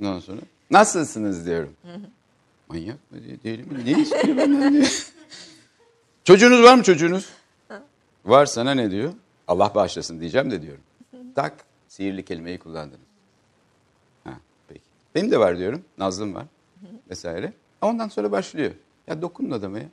Ondan 0.00 0.20
sonra 0.20 0.40
nasılsınız 0.70 1.46
diyorum. 1.46 1.70
Manyak 2.68 3.12
mı 3.12 3.18
diye 3.24 3.42
değilim 3.42 3.66
mi? 3.72 3.84
Ne 3.84 4.02
istiyor 4.02 4.36
benden 4.36 4.72
diyor. 4.72 5.06
Çocuğunuz 6.24 6.62
var 6.62 6.74
mı 6.74 6.82
çocuğunuz? 6.82 7.28
Var 8.24 8.46
sana 8.46 8.74
ne 8.74 8.90
diyor? 8.90 9.12
Allah 9.48 9.72
bağışlasın 9.74 10.20
diyeceğim 10.20 10.50
de 10.50 10.62
diyorum. 10.62 10.82
Tak 11.34 11.54
sihirli 11.88 12.24
kelimeyi 12.24 12.58
kullandınız. 12.58 13.00
Ha, 14.24 14.32
peki. 14.68 14.80
Benim 15.14 15.30
de 15.30 15.38
var 15.40 15.58
diyorum. 15.58 15.84
Nazlım 15.98 16.34
var. 16.34 16.46
Vesaire. 17.10 17.52
Ondan 17.80 18.08
sonra 18.08 18.32
başlıyor. 18.32 18.72
Ya 19.06 19.22
dokunun 19.22 19.50
adama 19.50 19.78
ya. 19.78 19.86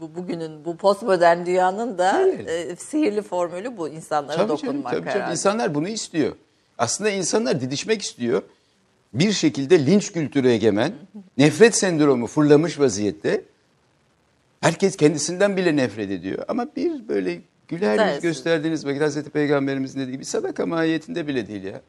Bu 0.00 0.14
bugünün 0.14 0.64
bu 0.64 0.76
postmodern 0.76 1.46
dünyanın 1.46 1.98
da 1.98 2.28
e, 2.28 2.76
sihirli 2.76 3.22
formülü 3.22 3.76
bu 3.76 3.88
insanlara 3.88 4.36
Tabii 4.36 4.48
canım, 4.48 4.58
dokunmak 4.62 4.92
tabii 4.92 5.04
canım. 5.04 5.16
herhalde. 5.16 5.32
İnsanlar 5.32 5.74
bunu 5.74 5.88
istiyor. 5.88 6.36
Aslında 6.78 7.10
insanlar 7.10 7.60
didişmek 7.60 8.02
istiyor. 8.02 8.42
Bir 9.14 9.32
şekilde 9.32 9.86
linç 9.86 10.12
kültürü 10.12 10.48
egemen, 10.48 10.92
nefret 11.38 11.76
sendromu 11.76 12.26
fırlamış 12.26 12.78
vaziyette. 12.78 13.44
Herkes 14.60 14.96
kendisinden 14.96 15.56
bile 15.56 15.76
nefret 15.76 16.10
ediyor. 16.10 16.44
Ama 16.48 16.66
bir 16.76 17.08
böyle 17.08 17.40
güler 17.68 18.14
yüz 18.14 18.22
gösterdiğiniz 18.22 18.86
vakit 18.86 19.02
Hazreti 19.02 19.30
Peygamberimizin 19.30 20.00
dediği 20.00 20.12
gibi 20.12 20.24
sadaka 20.24 20.66
mahiyetinde 20.66 21.26
bile 21.26 21.48
değil 21.48 21.64
ya. 21.64 21.80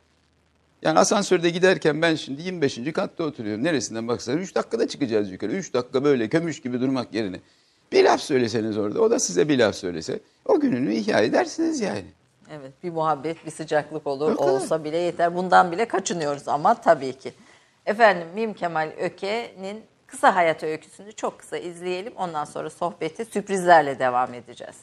Yani 0.82 1.00
asansörde 1.00 1.50
giderken 1.50 2.02
ben 2.02 2.16
şimdi 2.16 2.42
25. 2.42 2.80
katta 2.94 3.24
oturuyorum. 3.24 3.64
Neresinden 3.64 4.08
baksanız 4.08 4.42
3 4.42 4.56
dakikada 4.56 4.88
çıkacağız 4.88 5.32
yukarı. 5.32 5.52
3 5.52 5.74
dakika 5.74 6.04
böyle 6.04 6.30
kömüş 6.30 6.62
gibi 6.62 6.82
durmak 6.82 7.14
yerine. 7.14 7.40
Bir 7.92 8.04
laf 8.04 8.22
söyleseniz 8.22 8.78
orada, 8.78 9.02
o 9.02 9.12
da 9.12 9.20
size 9.20 9.50
bir 9.50 9.60
laf 9.60 9.76
söylese, 9.76 10.20
o 10.46 10.60
gününü 10.60 10.94
ihya 10.94 11.20
edersiniz 11.20 11.82
yani. 11.82 12.06
Evet 12.60 12.84
bir 12.84 12.92
muhabbet 12.92 13.46
bir 13.46 13.52
sıcaklık 13.52 14.08
olur 14.08 14.38
kadar. 14.38 14.50
olsa 14.50 14.84
bile 14.84 14.98
yeter. 14.98 15.36
Bundan 15.36 15.72
bile 15.72 15.88
kaçınıyoruz 15.88 16.48
ama 16.48 16.82
tabii 16.82 17.14
ki. 17.14 17.34
Efendim 17.86 18.28
Mim 18.36 18.54
Kemal 18.54 18.92
Öke'nin 19.00 19.84
kısa 20.08 20.36
hayat 20.36 20.64
öyküsünü 20.64 21.12
çok 21.12 21.40
kısa 21.40 21.58
izleyelim. 21.58 22.14
Ondan 22.18 22.46
sonra 22.46 22.70
sohbeti 22.70 23.26
sürprizlerle 23.26 24.00
devam 24.00 24.34
edeceğiz. 24.34 24.76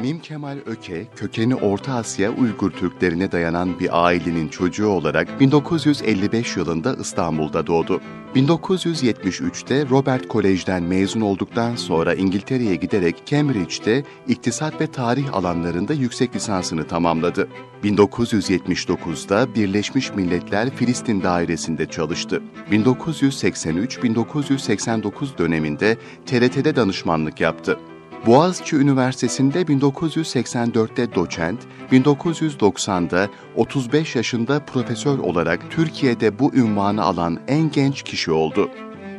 Mim 0.00 0.18
Kemal 0.18 0.58
Öke, 0.66 1.06
kökeni 1.16 1.54
Orta 1.54 1.94
Asya 1.94 2.30
Uygur 2.30 2.70
Türklerine 2.70 3.32
dayanan 3.32 3.80
bir 3.80 4.06
ailenin 4.06 4.48
çocuğu 4.48 4.88
olarak 4.88 5.40
1955 5.40 6.56
yılında 6.56 6.96
İstanbul'da 7.00 7.66
doğdu. 7.66 8.00
1973'te 8.34 9.88
Robert 9.90 10.28
Kolej'den 10.28 10.82
mezun 10.82 11.20
olduktan 11.20 11.76
sonra 11.76 12.14
İngiltere'ye 12.14 12.74
giderek 12.74 13.26
Cambridge'de 13.26 14.04
iktisat 14.28 14.80
ve 14.80 14.86
tarih 14.86 15.34
alanlarında 15.34 15.92
yüksek 15.92 16.36
lisansını 16.36 16.86
tamamladı. 16.86 17.48
1979'da 17.84 19.54
Birleşmiş 19.54 20.14
Milletler 20.14 20.70
Filistin 20.70 21.22
Dairesi'nde 21.22 21.86
çalıştı. 21.86 22.42
1983-1989 22.70 25.38
döneminde 25.38 25.96
TRT'de 26.26 26.76
danışmanlık 26.76 27.40
yaptı. 27.40 27.78
Boğaziçi 28.26 28.76
Üniversitesi'nde 28.76 29.62
1984'te 29.62 31.14
doçent, 31.14 31.60
1990'da 31.92 33.28
35 33.56 34.16
yaşında 34.16 34.64
profesör 34.64 35.18
olarak 35.18 35.70
Türkiye'de 35.70 36.38
bu 36.38 36.54
ünvanı 36.54 37.02
alan 37.02 37.38
en 37.48 37.70
genç 37.70 38.02
kişi 38.02 38.32
oldu. 38.32 38.70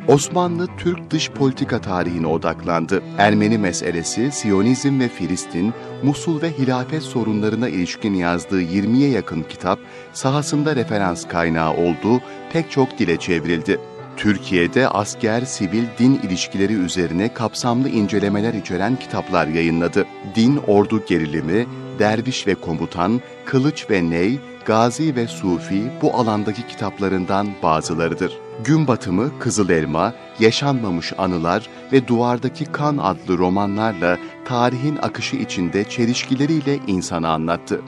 Osmanlı 0.08 0.68
Türk 0.78 1.12
dış 1.12 1.32
politika 1.32 1.82
tarihine 1.82 2.28
odaklandı. 2.28 3.04
Ermeni 3.18 3.58
meselesi, 3.58 4.32
Siyonizm 4.32 5.00
ve 5.00 5.10
Filistin, 5.10 5.74
Musul 6.04 6.42
ve 6.42 6.58
hilafet 6.58 7.04
sorunlarına 7.04 7.70
ilişkin 7.70 8.14
yazdığı 8.14 8.62
20'ye 8.62 9.10
yakın 9.10 9.44
kitap 9.44 9.80
sahasında 10.14 10.76
referans 10.76 11.28
kaynağı 11.28 11.74
oldu, 11.74 12.22
pek 12.54 12.72
çok 12.72 13.00
dile 13.00 13.18
çevrildi. 13.18 13.80
Türkiye'de 14.22 14.88
asker-sivil 14.88 15.84
din 16.00 16.20
ilişkileri 16.24 16.74
üzerine 16.74 17.34
kapsamlı 17.34 17.90
incelemeler 17.90 18.54
içeren 18.54 18.96
kitaplar 18.96 19.48
yayınladı. 19.48 20.06
Din-ordu 20.36 21.06
gerilimi, 21.06 21.68
Derviş 22.00 22.48
ve 22.48 22.56
Komutan, 22.56 23.22
Kılıç 23.46 23.90
ve 23.90 24.10
Ney, 24.10 24.40
Gazi 24.66 25.16
ve 25.16 25.28
Sufi 25.28 25.92
bu 26.02 26.16
alandaki 26.16 26.68
kitaplarından 26.68 27.48
bazılarıdır. 27.64 28.34
Gün 28.64 28.88
Batımı, 28.88 29.40
Kızıl 29.40 29.70
Elma, 29.70 30.14
Yaşanmamış 30.40 31.14
Anılar 31.18 31.70
ve 31.92 32.08
Duvardaki 32.08 32.66
Kan 32.66 32.98
adlı 32.98 33.38
romanlarla 33.38 34.18
tarihin 34.46 34.98
akışı 35.02 35.36
içinde 35.36 35.84
çelişkileriyle 35.84 36.80
insanı 36.88 37.30
anlattı. 37.30 37.82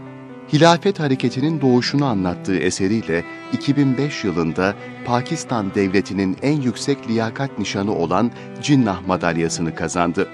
Hilafet 0.54 1.00
hareketinin 1.00 1.62
doğuşunu 1.62 2.06
anlattığı 2.06 2.58
eseriyle 2.58 3.24
2005 3.54 4.24
yılında 4.24 4.76
Pakistan 5.06 5.76
Devleti'nin 5.76 6.38
en 6.42 6.62
yüksek 6.62 7.10
liyakat 7.10 7.60
nişanı 7.60 7.96
olan 7.96 8.32
Cinnah 8.62 9.08
madalyasını 9.08 9.76
kazandı. 9.76 10.28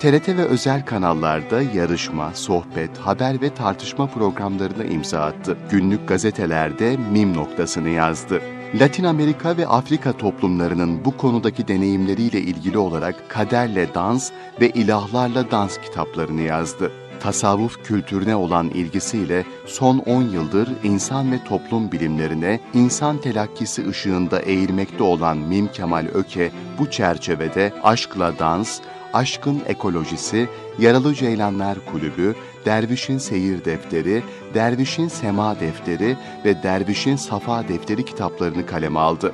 TRT 0.00 0.28
ve 0.28 0.44
özel 0.44 0.86
kanallarda 0.86 1.62
yarışma, 1.62 2.34
sohbet, 2.34 2.98
haber 2.98 3.42
ve 3.42 3.54
tartışma 3.54 4.06
programlarına 4.06 4.84
imza 4.84 5.20
attı. 5.20 5.56
Günlük 5.70 6.08
gazetelerde 6.08 6.96
mim 7.12 7.36
noktasını 7.36 7.88
yazdı. 7.88 8.40
Latin 8.80 9.04
Amerika 9.04 9.56
ve 9.56 9.66
Afrika 9.66 10.12
toplumlarının 10.12 11.04
bu 11.04 11.16
konudaki 11.16 11.68
deneyimleriyle 11.68 12.40
ilgili 12.40 12.78
olarak 12.78 13.30
kaderle 13.30 13.94
dans 13.94 14.30
ve 14.60 14.70
ilahlarla 14.70 15.50
dans 15.50 15.80
kitaplarını 15.80 16.40
yazdı 16.40 16.92
tasavvuf 17.22 17.84
kültürüne 17.84 18.36
olan 18.36 18.68
ilgisiyle 18.68 19.44
son 19.66 19.98
10 19.98 20.22
yıldır 20.22 20.68
insan 20.82 21.32
ve 21.32 21.44
toplum 21.44 21.92
bilimlerine 21.92 22.60
insan 22.74 23.18
telakkisi 23.20 23.88
ışığında 23.88 24.40
eğilmekte 24.40 25.02
olan 25.02 25.38
Mim 25.38 25.68
Kemal 25.72 26.06
Öke 26.14 26.50
bu 26.78 26.90
çerçevede 26.90 27.72
Aşkla 27.82 28.38
Dans, 28.38 28.80
Aşkın 29.12 29.62
Ekolojisi, 29.66 30.48
Yaralı 30.78 31.14
Ceylanlar 31.14 31.78
Kulübü, 31.92 32.34
Dervişin 32.64 33.18
Seyir 33.18 33.64
Defteri, 33.64 34.22
Dervişin 34.54 35.08
Sema 35.08 35.60
Defteri 35.60 36.16
ve 36.44 36.62
Dervişin 36.62 37.16
Safa 37.16 37.68
Defteri 37.68 38.04
kitaplarını 38.04 38.66
kaleme 38.66 39.00
aldı. 39.00 39.32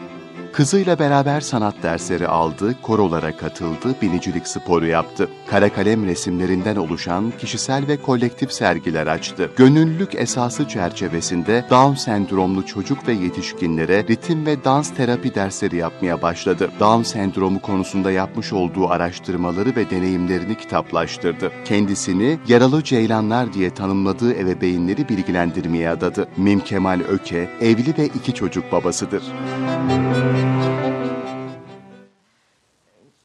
Kızıyla 0.59 0.99
beraber 0.99 1.41
sanat 1.41 1.75
dersleri 1.83 2.29
aldı, 2.29 2.75
korolara 2.83 3.37
katıldı, 3.37 3.95
binicilik 4.03 4.49
sporu 4.49 4.87
yaptı. 4.87 5.29
Kara 5.47 5.73
kalem 5.73 6.07
resimlerinden 6.07 6.77
oluşan 6.77 7.33
kişisel 7.39 7.89
ve 7.89 8.03
kolektif 8.03 8.53
sergiler 8.53 9.07
açtı. 9.07 9.51
Gönüllülük 9.57 10.15
esası 10.15 10.69
çerçevesinde 10.69 11.65
Down 11.71 11.95
sendromlu 11.95 12.67
çocuk 12.67 13.09
ve 13.09 13.13
yetişkinlere 13.13 14.05
ritim 14.05 14.47
ve 14.47 14.65
dans 14.65 14.95
terapi 14.95 15.35
dersleri 15.35 15.77
yapmaya 15.77 16.23
başladı. 16.23 16.71
Down 16.81 17.03
sendromu 17.03 17.61
konusunda 17.61 18.11
yapmış 18.11 18.53
olduğu 18.53 18.89
araştırmaları 18.89 19.77
ve 19.77 19.91
deneyimlerini 19.91 20.59
kitaplaştırdı. 20.59 21.53
Kendisini 21.65 22.39
yaralı 22.49 22.85
ceylanlar 22.85 23.53
diye 23.53 23.75
tanımladığı 23.75 24.35
ebeveynleri 24.35 25.09
bilgilendirmeye 25.09 25.91
adadı. 25.91 26.29
Mim 26.37 26.61
Kemal 26.61 27.01
Öke 27.01 27.51
evli 27.61 27.99
ve 27.99 28.07
iki 28.07 28.35
çocuk 28.35 28.73
babasıdır. 28.73 29.23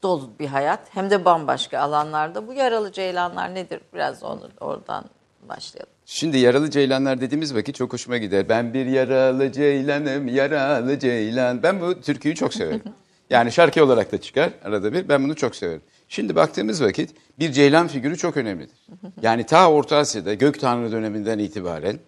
Dolu 0.02 0.30
bir 0.40 0.46
hayat 0.46 0.80
hem 0.90 1.10
de 1.10 1.24
bambaşka 1.24 1.78
alanlarda. 1.78 2.46
Bu 2.48 2.52
yaralı 2.52 2.92
ceylanlar 2.92 3.54
nedir? 3.54 3.80
Biraz 3.94 4.22
onu 4.22 4.50
oradan 4.60 5.04
başlayalım. 5.48 5.92
Şimdi 6.06 6.38
yaralı 6.38 6.70
ceylanlar 6.70 7.20
dediğimiz 7.20 7.54
vakit 7.54 7.74
çok 7.74 7.92
hoşuma 7.92 8.16
gider. 8.16 8.48
Ben 8.48 8.74
bir 8.74 8.86
yaralı 8.86 9.52
ceylanım, 9.52 10.28
yaralı 10.28 10.98
ceylan. 10.98 11.62
Ben 11.62 11.80
bu 11.80 12.00
türküyü 12.00 12.34
çok 12.34 12.54
severim. 12.54 12.82
Yani 13.30 13.52
şarkı 13.52 13.84
olarak 13.84 14.12
da 14.12 14.20
çıkar 14.20 14.50
arada 14.64 14.92
bir. 14.92 15.08
Ben 15.08 15.24
bunu 15.24 15.34
çok 15.34 15.56
severim. 15.56 15.82
Şimdi 16.08 16.36
baktığımız 16.36 16.82
vakit 16.82 17.10
bir 17.38 17.52
ceylan 17.52 17.88
figürü 17.88 18.16
çok 18.16 18.36
önemlidir. 18.36 18.76
Yani 19.22 19.46
ta 19.46 19.70
Orta 19.70 19.96
Asya'da 19.96 20.34
gök 20.34 20.60
tanrı 20.60 20.92
döneminden 20.92 21.38
itibaren 21.38 21.98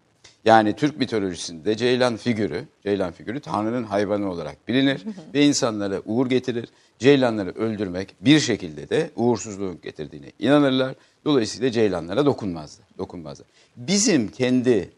yani 0.46 0.76
Türk 0.76 0.98
mitolojisinde 0.98 1.76
ceylan 1.76 2.16
figürü, 2.16 2.64
ceylan 2.82 3.12
figürü 3.12 3.40
tanrının 3.40 3.84
hayvanı 3.84 4.30
olarak 4.30 4.68
bilinir 4.68 5.04
ve 5.34 5.44
insanlara 5.44 6.02
uğur 6.06 6.26
getirir. 6.26 6.68
Ceylanları 6.98 7.50
öldürmek 7.50 8.14
bir 8.20 8.40
şekilde 8.40 8.88
de 8.88 9.10
uğursuzluğun 9.16 9.78
getirdiğine 9.82 10.32
inanırlar. 10.38 10.94
Dolayısıyla 11.24 11.70
ceylanlara 11.70 12.26
dokunmazlar. 12.26 12.86
dokunmazlar. 12.98 13.46
Bizim 13.76 14.28
kendi 14.28 14.90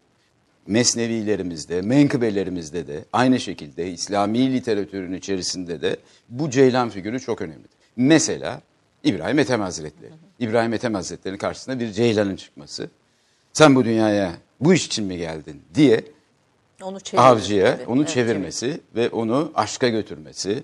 mesnevilerimizde, 0.67 1.81
menkıbelerimizde 1.81 2.87
de 2.87 3.05
aynı 3.13 3.39
şekilde 3.39 3.91
İslami 3.91 4.53
literatürün 4.53 5.13
içerisinde 5.13 5.81
de 5.81 5.97
bu 6.29 6.49
ceylan 6.49 6.89
figürü 6.89 7.19
çok 7.19 7.41
önemlidir. 7.41 7.69
Mesela 7.95 8.61
İbrahim 9.03 9.39
Ethem 9.39 9.61
Hazretleri. 9.61 10.13
İbrahim 10.39 10.73
Ethem 10.73 10.93
Hazretleri'nin 10.93 11.37
karşısına 11.37 11.79
bir 11.79 11.91
ceylanın 11.91 12.35
çıkması. 12.35 12.89
Sen 13.53 13.75
bu 13.75 13.85
dünyaya 13.85 14.33
bu 14.59 14.73
iş 14.73 14.85
için 14.85 15.05
mi 15.05 15.17
geldin 15.17 15.61
diye 15.75 16.03
Onu 16.81 16.97
avcıya 17.17 17.77
tabii. 17.77 17.87
onu 17.87 18.01
Evet, 18.01 18.09
çevirmesi 18.09 18.81
ve 18.95 19.09
onu 19.09 19.51
aşka 19.55 19.87
götürmesi. 19.89 20.63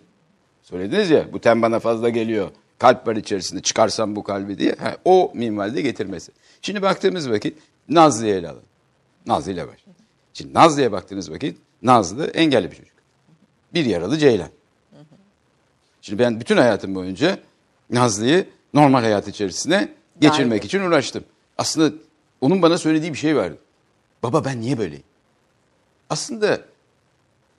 Söylediniz 0.63 1.09
ya 1.09 1.33
bu 1.33 1.39
ten 1.41 1.61
bana 1.61 1.79
fazla 1.79 2.09
geliyor. 2.09 2.49
Kalp 2.79 3.07
var 3.07 3.15
içerisinde 3.15 3.61
çıkarsam 3.61 4.15
bu 4.15 4.23
kalbi 4.23 4.57
diye. 4.57 4.75
Ha, 4.79 4.97
o 5.05 5.31
minvalde 5.35 5.81
getirmesi. 5.81 6.31
Şimdi 6.61 6.81
baktığımız 6.81 7.29
vakit 7.29 7.57
Nazlı'ya 7.89 8.35
ele 8.35 8.49
alın. 8.49 8.61
Nazlı 9.27 9.51
ile 9.51 9.67
baş. 9.67 9.85
Şimdi 10.33 10.53
Nazlı'ya 10.53 10.91
baktığınız 10.91 11.31
vakit 11.31 11.57
Nazlı 11.83 12.27
engelli 12.27 12.71
bir 12.71 12.75
çocuk. 12.75 12.93
Bir 13.73 13.85
yaralı 13.85 14.17
ceylan. 14.17 14.49
Şimdi 16.01 16.23
ben 16.23 16.39
bütün 16.39 16.57
hayatım 16.57 16.95
boyunca 16.95 17.39
Nazlı'yı 17.89 18.45
normal 18.73 19.01
hayat 19.01 19.27
içerisine 19.27 19.89
geçirmek 20.21 20.59
Dahil. 20.59 20.67
için 20.67 20.79
uğraştım. 20.79 21.23
Aslında 21.57 21.95
onun 22.41 22.61
bana 22.61 22.77
söylediği 22.77 23.13
bir 23.13 23.17
şey 23.17 23.35
vardı. 23.35 23.57
Baba 24.23 24.45
ben 24.45 24.61
niye 24.61 24.77
böyleyim? 24.77 25.03
Aslında 26.09 26.61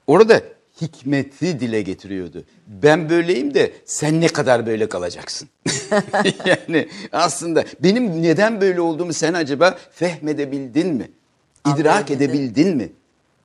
orada 0.06 0.42
hikmeti 0.80 1.60
dile 1.60 1.82
getiriyordu. 1.82 2.44
Ben 2.66 3.10
böyleyim 3.10 3.54
de 3.54 3.72
sen 3.84 4.20
ne 4.20 4.28
kadar 4.28 4.66
böyle 4.66 4.88
kalacaksın? 4.88 5.48
yani 6.44 6.88
aslında 7.12 7.64
benim 7.82 8.22
neden 8.22 8.60
böyle 8.60 8.80
olduğumu 8.80 9.12
sen 9.12 9.34
acaba 9.34 9.78
fehmedebildin 9.90 10.94
mi? 10.94 11.10
İdrak 11.74 12.10
edebildin 12.10 12.76
mi? 12.76 12.92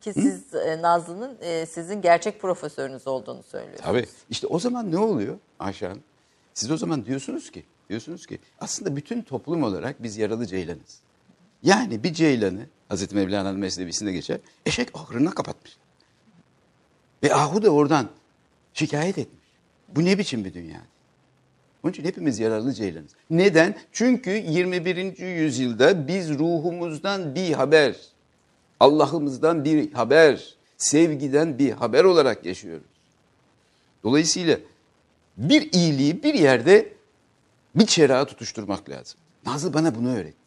Ki 0.02 0.14
siz 0.14 0.56
e, 0.56 0.82
Nazlı'nın 0.82 1.38
e, 1.42 1.66
sizin 1.66 2.02
gerçek 2.02 2.42
profesörünüz 2.42 3.08
olduğunu 3.08 3.44
söylüyorsunuz. 3.44 3.86
Tabii. 3.86 4.06
İşte 4.30 4.48
o 4.48 4.60
zaman 4.60 4.92
ne 4.92 4.98
oluyor 4.98 5.38
Ayşe 5.60 5.88
Hanım? 5.88 6.04
Siz 6.54 6.72
o 6.72 6.78
zaman 6.78 7.06
diyorsunuz 7.06 7.52
ki, 7.52 7.64
diyorsunuz 7.90 8.26
ki 8.26 8.40
aslında 8.60 8.96
bütün 8.96 9.22
toplum 9.22 9.64
olarak 9.64 10.04
biz 10.04 10.18
yaralı 10.18 10.46
ceylanız. 10.46 11.00
Yani 11.64 12.04
bir 12.04 12.14
ceylanı 12.14 12.66
Hazreti 12.92 13.16
Mevlana'nın 13.16 13.60
mesnevisinde 13.60 14.12
geçer, 14.12 14.40
eşek 14.66 14.90
ahırına 14.94 15.32
kapatmış. 15.32 15.78
Ve 17.24 17.36
Ahu 17.36 17.64
da 17.64 17.70
oradan 17.70 18.10
şikayet 18.74 19.18
etmiş. 19.18 19.42
Bu 19.88 20.06
ne 20.06 20.18
biçim 20.18 20.46
bir 20.46 20.54
dünya? 20.54 20.82
Onun 21.84 21.92
için 21.92 22.04
hepimiz 22.04 22.40
yaralı 22.40 22.74
ceylanız. 22.74 23.12
Neden? 23.30 23.78
Çünkü 23.92 24.30
21. 24.30 25.18
yüzyılda 25.18 26.08
biz 26.08 26.30
ruhumuzdan 26.30 27.36
bir 27.36 27.54
haber, 27.54 27.96
Allah'ımızdan 28.80 29.66
bir 29.66 29.92
haber, 29.94 30.56
sevgiden 30.78 31.60
bir 31.60 31.72
haber 31.72 32.04
olarak 32.04 32.46
yaşıyoruz. 32.46 32.88
Dolayısıyla 34.04 34.58
bir 35.38 35.72
iyiliği 35.74 36.24
bir 36.24 36.34
yerde 36.34 36.94
bir 37.76 37.86
çerağa 37.86 38.26
tutuşturmak 38.26 38.90
lazım. 38.90 39.20
Nazlı 39.46 39.74
bana 39.74 39.96
bunu 39.96 40.16
öğretti. 40.16 40.42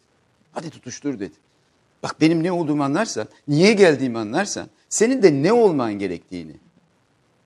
Hadi 0.53 0.71
tutuştur 0.71 1.21
dedi. 1.21 1.35
Bak 2.05 2.21
benim 2.21 2.43
ne 2.43 2.53
olduğumu 2.53 2.85
anlarsan, 2.85 3.29
niye 3.49 3.73
geldiğimi 3.73 4.19
anlarsan, 4.19 4.69
senin 4.89 5.23
de 5.23 5.33
ne 5.43 5.53
olman 5.53 5.93
gerektiğini. 5.93 6.57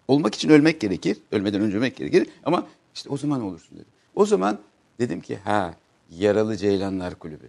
Olmak 0.08 0.34
için 0.34 0.48
ölmek 0.48 0.80
gerekir. 0.80 1.18
Ölmeden 1.32 1.60
önce 1.60 1.76
ölmek 1.76 1.96
gerekir. 1.96 2.28
Ama 2.44 2.66
işte 2.94 3.08
o 3.10 3.16
zaman 3.16 3.42
olursun 3.42 3.78
dedi. 3.78 3.86
O 4.14 4.26
zaman 4.26 4.58
dedim 5.00 5.20
ki 5.20 5.36
ha 5.36 5.74
yaralı 6.10 6.56
ceylanlar 6.56 7.14
kulübü. 7.14 7.48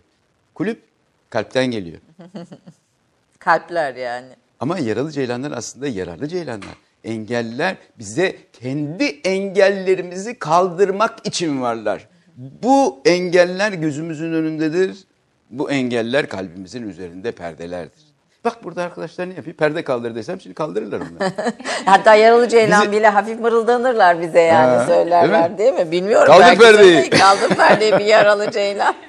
Kulüp 0.53 0.81
kalpten 1.29 1.65
geliyor. 1.65 1.99
Kalpler 3.39 3.95
yani. 3.95 4.29
Ama 4.59 4.79
yaralı 4.79 5.11
ceylanlar 5.11 5.51
aslında 5.51 5.87
yararlı 5.87 6.27
ceylanlar. 6.27 6.75
Engeller 7.03 7.77
bize 7.99 8.37
kendi 8.53 9.03
engellerimizi 9.03 10.39
kaldırmak 10.39 11.27
için 11.27 11.61
varlar. 11.61 12.07
Bu 12.37 13.01
engeller 13.05 13.73
gözümüzün 13.73 14.33
önündedir. 14.33 15.08
Bu 15.49 15.71
engeller 15.71 16.29
kalbimizin 16.29 16.89
üzerinde 16.89 17.31
perdelerdir. 17.31 18.09
Bak 18.45 18.63
burada 18.63 18.83
arkadaşlar 18.83 19.29
ne 19.29 19.33
yapıyor? 19.33 19.55
Perde 19.55 19.83
kaldır 19.83 20.15
desem 20.15 20.41
şimdi 20.41 20.53
kaldırırlar 20.53 20.99
onları. 21.01 21.33
Hatta 21.85 22.15
yaralı 22.15 22.49
ceylan 22.49 22.81
Bizi- 22.81 22.91
bile 22.91 23.07
hafif 23.07 23.39
mırıldanırlar 23.39 24.21
bize 24.21 24.39
yani 24.41 24.77
Ha, 24.77 24.85
söylerler 24.85 25.57
değil 25.57 25.73
mi? 25.73 25.77
değil 25.77 25.87
mi? 25.87 25.91
Bilmiyorum. 25.91 26.27
Kaldır 26.27 26.57
perdeyi. 26.59 27.09
Kaldır 27.09 27.55
perdeyi 27.55 27.91
bir 27.91 28.05
yaralı 28.05 28.51
ceylan. 28.51 28.95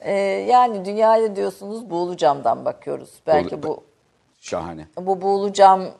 Ee, 0.00 0.12
yani 0.48 0.84
dünyaya 0.84 1.36
diyorsunuz 1.36 1.90
buğulu 1.90 2.16
camdan 2.16 2.64
bakıyoruz. 2.64 3.10
Belki 3.26 3.62
bu 3.62 3.84
Şahane. 4.40 4.86
bu 4.96 5.22
buğulu 5.22 5.52
cam 5.52 5.80
mı 5.80 5.90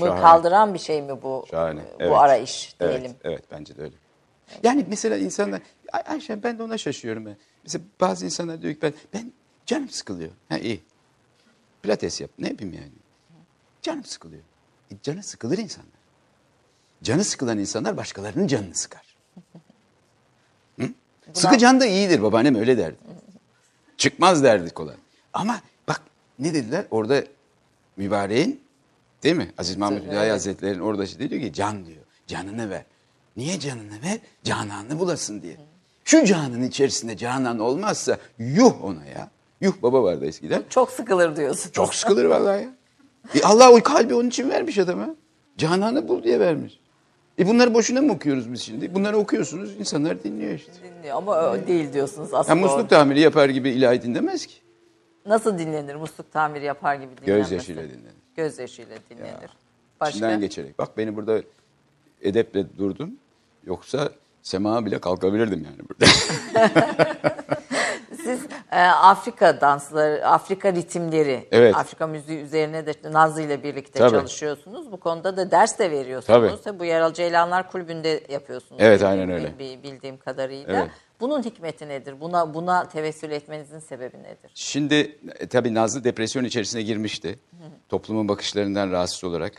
Şahane. 0.00 0.20
kaldıran 0.20 0.74
bir 0.74 0.78
şey 0.78 1.02
mi 1.02 1.22
bu 1.22 1.44
Şahane. 1.50 1.80
bu 1.80 2.02
evet. 2.02 2.12
arayış 2.16 2.76
diyelim. 2.80 3.00
Evet, 3.04 3.16
evet 3.24 3.42
bence 3.50 3.76
de 3.76 3.82
öyle. 3.82 3.94
Yani 4.62 4.84
mesela 4.88 5.16
insanlar 5.16 5.60
Ay 5.92 6.02
Ayşe 6.08 6.42
ben 6.42 6.58
de 6.58 6.62
ona 6.62 6.78
şaşıyorum 6.78 7.26
ben. 7.26 7.36
Mesela 7.66 7.84
bazı 8.00 8.24
insanlar 8.24 8.62
diyor 8.62 8.74
ki 8.74 8.82
ben, 8.82 8.92
ben 9.14 9.32
canım 9.66 9.88
sıkılıyor. 9.88 10.30
Ha 10.48 10.58
iyi. 10.58 10.82
Pilates 11.82 12.20
yap. 12.20 12.30
Ne 12.38 12.48
yapayım 12.48 12.74
yani? 12.74 12.90
Canım 13.82 14.04
sıkılıyor. 14.04 14.42
E, 14.90 14.94
canı 15.02 15.22
sıkılır 15.22 15.58
insanlar. 15.58 15.90
Canı 17.02 17.24
sıkılan 17.24 17.58
insanlar 17.58 17.96
başkalarının 17.96 18.46
canını 18.46 18.74
sıkar. 18.74 19.16
Hı? 20.80 20.88
Sıkı 21.32 21.58
can 21.58 21.80
da 21.80 21.86
iyidir 21.86 22.22
babaannem 22.22 22.54
öyle 22.54 22.78
derdi. 22.78 22.96
Çıkmaz 23.96 24.42
derdi 24.42 24.70
kolay. 24.70 24.96
Ama 25.32 25.60
bak 25.88 26.02
ne 26.38 26.54
dediler 26.54 26.86
orada 26.90 27.24
mübareğin 27.96 28.60
değil 29.22 29.36
mi? 29.36 29.52
Aziz 29.58 29.76
Mahmut 29.76 30.04
Hüdayi 30.04 30.30
Hazretleri'nin 30.30 30.80
orada 30.80 31.04
işte 31.04 31.30
diyor 31.30 31.40
ki 31.40 31.52
can 31.52 31.86
diyor. 31.86 32.04
Canını 32.26 32.70
ver. 32.70 32.84
Niye 33.36 33.60
canını 33.60 34.02
ver? 34.02 34.18
Cananını 34.44 34.98
bulasın 34.98 35.42
diye. 35.42 35.56
Şu 36.06 36.24
canın 36.24 36.62
içerisinde 36.62 37.16
canan 37.16 37.58
olmazsa 37.58 38.18
yuh 38.38 38.84
ona 38.84 39.06
ya. 39.06 39.30
Yuh 39.60 39.72
baba 39.82 40.02
vardı 40.02 40.26
eskiden. 40.26 40.62
Çok 40.70 40.90
sıkılır 40.90 41.36
diyorsun. 41.36 41.70
Çok 41.70 41.94
sıkılır 41.94 42.24
vallahi 42.24 42.62
ya. 42.62 42.70
E 43.34 43.42
Allah 43.42 43.72
o 43.72 43.82
kalbi 43.82 44.14
onun 44.14 44.28
için 44.28 44.50
vermiş 44.50 44.78
adama. 44.78 45.14
Cananı 45.58 46.08
bul 46.08 46.22
diye 46.22 46.40
vermiş. 46.40 46.80
E 47.38 47.46
bunları 47.48 47.74
boşuna 47.74 48.00
mı 48.00 48.12
okuyoruz 48.12 48.52
biz 48.52 48.62
şimdi? 48.62 48.94
Bunları 48.94 49.16
okuyorsunuz 49.16 49.76
insanlar 49.80 50.24
dinliyor 50.24 50.54
işte. 50.54 50.72
Dinliyor 50.82 51.16
ama 51.16 51.50
o 51.50 51.66
değil 51.66 51.92
diyorsunuz 51.92 52.34
aslında. 52.34 52.58
Yani 52.58 52.66
musluk 52.66 52.90
tamiri 52.90 53.20
yapar 53.20 53.48
gibi 53.48 53.70
ilahi 53.70 54.02
dinlemez 54.02 54.46
ki. 54.46 54.54
Nasıl 55.26 55.58
dinlenir? 55.58 55.94
Musluk 55.94 56.32
tamiri 56.32 56.64
yapar 56.64 56.94
gibi 56.94 57.10
dinlenmesi. 57.16 57.50
Gözyaşıyla 57.50 57.82
dinlenir. 57.82 58.14
Gözyaşıyla 58.36 58.96
dinlenir. 59.10 59.50
Başka? 60.00 60.16
İçinden 60.16 60.40
geçerek. 60.40 60.78
Bak 60.78 60.96
beni 60.98 61.16
burada 61.16 61.42
edeple 62.22 62.78
durdum. 62.78 63.10
Yoksa 63.66 64.10
sema 64.46 64.86
bile 64.86 64.98
kalkabilirdim 64.98 65.64
yani 65.64 65.78
burada. 65.88 66.06
Siz 68.24 68.40
e, 68.72 68.80
Afrika 68.80 69.60
dansları, 69.60 70.26
Afrika 70.28 70.72
ritimleri, 70.72 71.48
Evet. 71.52 71.76
Afrika 71.76 72.06
müziği 72.06 72.38
üzerine 72.38 72.86
de 72.86 72.92
Nazlı 73.12 73.42
ile 73.42 73.62
birlikte 73.62 73.98
Tabii. 73.98 74.10
çalışıyorsunuz. 74.10 74.92
Bu 74.92 74.96
konuda 75.00 75.36
da 75.36 75.50
ders 75.50 75.78
de 75.78 75.90
veriyorsunuz. 75.90 76.78
Bu 76.78 76.84
Yaralı 76.84 77.14
Ceylanlar 77.14 77.70
Kulübü'nde 77.70 78.24
yapıyorsunuz. 78.28 78.80
Evet, 78.82 79.00
bildiğim- 79.00 79.10
aynen 79.20 79.30
öyle. 79.30 79.58
bi- 79.58 79.80
Bildiğim 79.82 80.16
kadarıyla. 80.18 80.80
Evet. 80.80 80.90
Bunun 81.20 81.42
hikmeti 81.42 81.88
nedir? 81.88 82.20
Buna 82.20 82.54
buna 82.54 82.88
tevessül 82.88 83.30
etmenizin 83.30 83.78
sebebi 83.78 84.18
nedir? 84.18 84.50
Şimdi 84.54 85.18
e, 85.38 85.46
tabii 85.46 85.74
Nazlı 85.74 86.04
depresyon 86.04 86.44
içerisine 86.44 86.82
girmişti. 86.82 87.38
Toplumun 87.88 88.28
bakışlarından 88.28 88.90
rahatsız 88.90 89.24
olarak. 89.24 89.52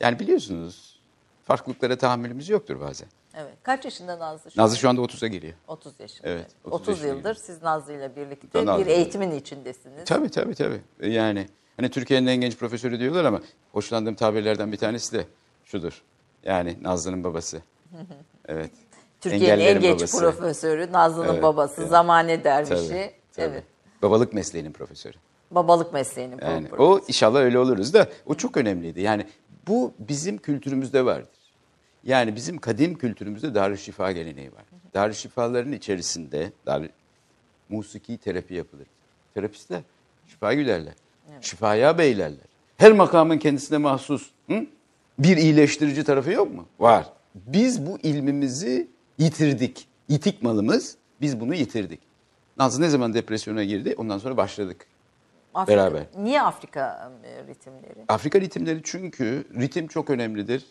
Yani 0.00 0.18
biliyorsunuz 0.18 1.00
farklılıklara 1.44 1.96
tahammülümüz 1.98 2.48
yoktur 2.48 2.80
bazen. 2.80 3.08
Evet. 3.36 3.54
Kaç 3.62 3.84
yaşında 3.84 4.18
Nazlı? 4.18 4.50
şu 4.50 4.60
Nazlı 4.60 4.76
şu 4.76 4.88
anda 4.88 5.00
30'a 5.00 5.28
geliyor. 5.28 5.54
30 5.68 6.00
yaşında. 6.00 6.28
Evet, 6.28 6.46
30 6.64 6.80
30, 6.80 6.88
yaşına 6.88 7.16
yıldır 7.16 7.34
siz 7.34 7.62
Nazlı 7.62 7.92
ile 7.92 8.16
birlikte 8.16 8.66
Nazlı. 8.66 8.84
bir 8.86 8.90
eğitimin 8.90 9.30
içindesiniz. 9.30 10.04
Tabii 10.04 10.28
tabii 10.30 10.54
tabii. 10.54 10.80
E, 11.00 11.10
Yani 11.10 11.46
hani 11.76 11.90
Türkiye'nin 11.90 12.26
en 12.26 12.36
genç 12.36 12.56
profesörü 12.58 13.00
diyorlar 13.00 13.24
ama 13.24 13.40
hoşlandığım 13.72 14.14
tabirlerden 14.14 14.72
bir 14.72 14.76
tanesi 14.76 15.12
de 15.12 15.26
şudur. 15.64 16.02
Yani 16.44 16.76
Nazlı'nın 16.82 17.24
babası. 17.24 17.62
Evet. 18.48 18.70
Türkiye'nin 19.20 19.64
en 19.64 19.80
genç 19.80 19.98
babası. 20.00 20.18
profesörü, 20.18 20.92
Nazlı'nın 20.92 21.32
Evet, 21.32 21.42
babası, 21.42 21.80
evet. 21.80 21.90
zamane 21.90 22.44
dervişi. 22.44 22.74
Tabii, 22.76 23.10
tabii. 23.36 23.44
Evet. 23.54 23.64
Babalık 24.02 24.32
mesleğinin 24.32 24.72
profesörü. 24.72 25.16
Babalık 25.50 25.92
mesleğinin 25.92 26.38
Yani 26.42 26.68
profesörü. 26.68 26.82
o 26.82 27.00
inşallah 27.08 27.40
öyle 27.40 27.58
oluruz 27.58 27.94
da 27.94 28.08
o 28.26 28.34
çok 28.34 28.56
önemliydi. 28.56 29.00
Yani 29.00 29.26
bu 29.68 29.92
bizim 29.98 30.38
kültürümüzde 30.38 31.04
vardır. 31.04 31.38
Yani 32.06 32.36
bizim 32.36 32.58
kadim 32.58 32.98
kültürümüzde 32.98 33.54
Darüşşifa 33.54 34.12
geleneği 34.12 34.52
var. 34.52 34.64
Darüşşifaların 34.94 35.72
içerisinde 35.72 36.52
dar, 36.66 36.82
musiki 37.68 38.18
terapi 38.18 38.54
yapılır. 38.54 38.86
Terapistler 39.34 39.82
şifa 40.26 40.54
gülerler. 40.54 40.94
Şifaya 41.40 41.98
beylerler. 41.98 42.46
Her 42.76 42.92
makamın 42.92 43.38
kendisine 43.38 43.78
mahsus 43.78 44.30
hı? 44.48 44.66
bir 45.18 45.36
iyileştirici 45.36 46.04
tarafı 46.04 46.30
yok 46.30 46.54
mu? 46.54 46.66
Var. 46.80 47.12
Biz 47.34 47.86
bu 47.86 47.98
ilmimizi 48.02 48.88
yitirdik. 49.18 49.88
Yitik 50.08 50.42
malımız 50.42 50.96
biz 51.20 51.40
bunu 51.40 51.54
yitirdik. 51.54 52.00
Nazlı 52.58 52.82
ne 52.82 52.88
zaman 52.88 53.14
depresyona 53.14 53.64
girdi? 53.64 53.94
Ondan 53.98 54.18
sonra 54.18 54.36
başladık. 54.36 54.86
Afrika- 55.54 55.66
beraber. 55.68 56.04
Niye 56.18 56.42
Afrika 56.42 57.12
e, 57.24 57.46
ritimleri? 57.46 58.04
Afrika 58.08 58.40
ritimleri 58.40 58.80
çünkü 58.84 59.44
ritim 59.60 59.86
çok 59.88 60.10
önemlidir. 60.10 60.64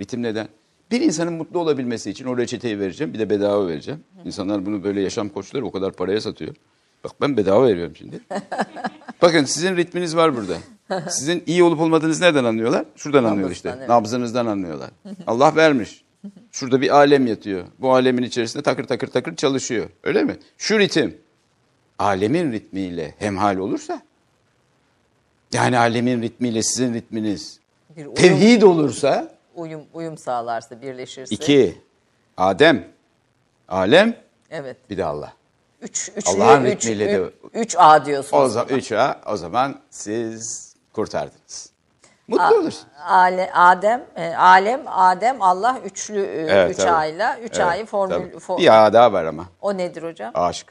Ritim 0.00 0.22
neden? 0.22 0.48
Bir 0.90 1.00
insanın 1.00 1.32
mutlu 1.32 1.58
olabilmesi 1.58 2.10
için 2.10 2.24
o 2.24 2.38
reçeteyi 2.38 2.80
vereceğim 2.80 3.14
bir 3.14 3.18
de 3.18 3.30
bedava 3.30 3.68
vereceğim. 3.68 4.00
İnsanlar 4.24 4.66
bunu 4.66 4.84
böyle 4.84 5.00
yaşam 5.00 5.28
koçları 5.28 5.66
o 5.66 5.70
kadar 5.72 5.92
paraya 5.92 6.20
satıyor. 6.20 6.54
Bak 7.04 7.12
ben 7.20 7.36
bedava 7.36 7.66
veriyorum 7.66 7.96
şimdi. 7.96 8.20
Bakın 9.22 9.44
sizin 9.44 9.76
ritminiz 9.76 10.16
var 10.16 10.36
burada. 10.36 10.56
Sizin 11.10 11.42
iyi 11.46 11.62
olup 11.62 11.80
olmadığınızı 11.80 12.22
nereden 12.22 12.44
anlıyorlar? 12.44 12.84
Şuradan 12.96 13.24
anlıyor 13.24 13.50
işte. 13.50 13.74
evet. 13.78 13.88
Nabzınızdan 13.88 14.46
anlıyorlar. 14.46 14.90
Allah 15.26 15.56
vermiş. 15.56 16.04
Şurada 16.52 16.80
bir 16.80 16.96
alem 16.96 17.26
yatıyor. 17.26 17.64
Bu 17.78 17.94
alemin 17.94 18.22
içerisinde 18.22 18.62
takır 18.62 18.84
takır 18.84 19.06
takır 19.06 19.36
çalışıyor. 19.36 19.86
Öyle 20.02 20.22
mi? 20.24 20.36
Şu 20.58 20.78
ritim 20.78 21.16
alemin 21.98 22.52
ritmiyle 22.52 23.14
hemhal 23.18 23.56
olursa 23.56 24.02
yani 25.52 25.78
alemin 25.78 26.22
ritmiyle 26.22 26.62
sizin 26.62 26.94
ritminiz 26.94 27.60
tevhid 28.14 28.62
olursa 28.62 29.33
uyum, 29.56 29.82
uyum 29.94 30.18
sağlarsa, 30.18 30.82
birleşirse. 30.82 31.34
iki 31.34 31.82
Adem, 32.36 32.84
alem 33.68 34.16
Evet. 34.50 34.76
bir 34.90 34.96
de 34.96 35.04
Allah. 35.04 35.32
Üç, 35.82 36.10
üçlü, 36.16 36.30
Allah'ın 36.30 36.64
üç, 36.64 36.72
ritmiyle 36.72 37.08
de- 37.12 37.22
üç, 37.22 37.32
üç 37.54 37.76
A 37.78 38.04
diyorsunuz. 38.04 38.42
O 38.44 38.48
zaman 38.48 38.68
üç 38.68 38.92
A, 38.92 39.20
o 39.26 39.36
zaman 39.36 39.80
siz 39.90 40.74
kurtardınız. 40.92 41.70
Mutlu 42.28 42.54
olursun. 42.60 42.88
Ale, 43.08 43.52
Adem, 43.52 44.04
e, 44.16 44.34
alem, 44.34 44.82
Adem, 44.86 45.42
Allah 45.42 45.78
üçlü 45.84 46.20
e, 46.20 46.46
Evet, 46.48 46.70
üç 46.70 46.76
tabii. 46.76 46.90
A'yla, 46.90 47.38
üç 47.38 47.52
Evet, 47.58 47.66
A'yı 47.66 47.86
formül. 47.86 48.14
tabii. 48.14 48.36
fo- 48.36 48.58
Bir 48.58 48.86
A 48.86 48.92
daha 48.92 49.12
var 49.12 49.24
ama. 49.24 49.44
o 49.60 49.76
nedir 49.76 50.02
hocam? 50.02 50.30
Aşk. 50.34 50.66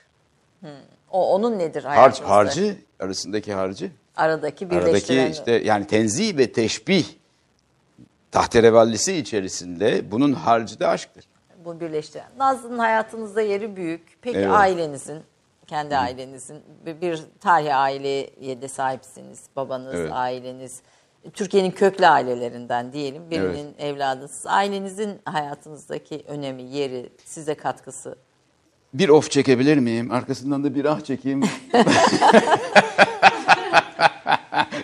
O 1.11 1.33
onun 1.35 1.59
nedir 1.59 1.83
Harc, 1.83 1.95
hayatınızda? 1.97 2.29
harcı 2.35 2.77
arasındaki 2.99 3.53
harcı. 3.53 3.91
Aradaki 4.17 4.65
Aradaki 4.65 4.87
birleştiren. 4.87 5.31
işte 5.31 5.51
yani 5.51 5.87
tenzih 5.87 6.37
ve 6.37 6.51
teşbih 6.51 7.05
tahterevallisi 8.33 9.15
içerisinde 9.15 10.11
bunun 10.11 10.33
harcı 10.33 10.79
da 10.79 10.87
aşktır. 10.87 11.25
Bu 11.65 11.79
birleştiren. 11.79 12.27
Nazlı'nın 12.37 12.79
hayatınızda 12.79 13.41
yeri 13.41 13.75
büyük. 13.75 14.17
Peki 14.21 14.37
Evet. 14.37 14.51
ailenizin, 14.51 15.19
kendi 15.67 15.97
ailenizin 15.97 16.57
bir, 17.01 17.19
tarih 17.39 17.77
aileye 17.77 18.61
de 18.61 18.67
sahipsiniz. 18.67 19.39
Babanız, 19.55 19.95
Evet. 19.95 20.11
aileniz. 20.13 20.81
Türkiye'nin 21.33 21.71
köklü 21.71 22.07
ailelerinden 22.07 22.93
diyelim. 22.93 23.31
Birinin 23.31 23.75
evladısınız. 23.79 24.45
Ailenizin 24.47 25.21
hayatınızdaki 25.25 26.23
önemi, 26.27 26.63
yeri, 26.63 27.09
size 27.25 27.55
katkısı. 27.55 28.15
Bir 28.93 29.09
of 29.09 29.31
çekebilir 29.31 29.77
miyim? 29.77 30.11
Arkasından 30.11 30.63
da 30.63 30.75
bir 30.75 30.85
ah 30.85 31.01
çekeyim. 31.01 31.41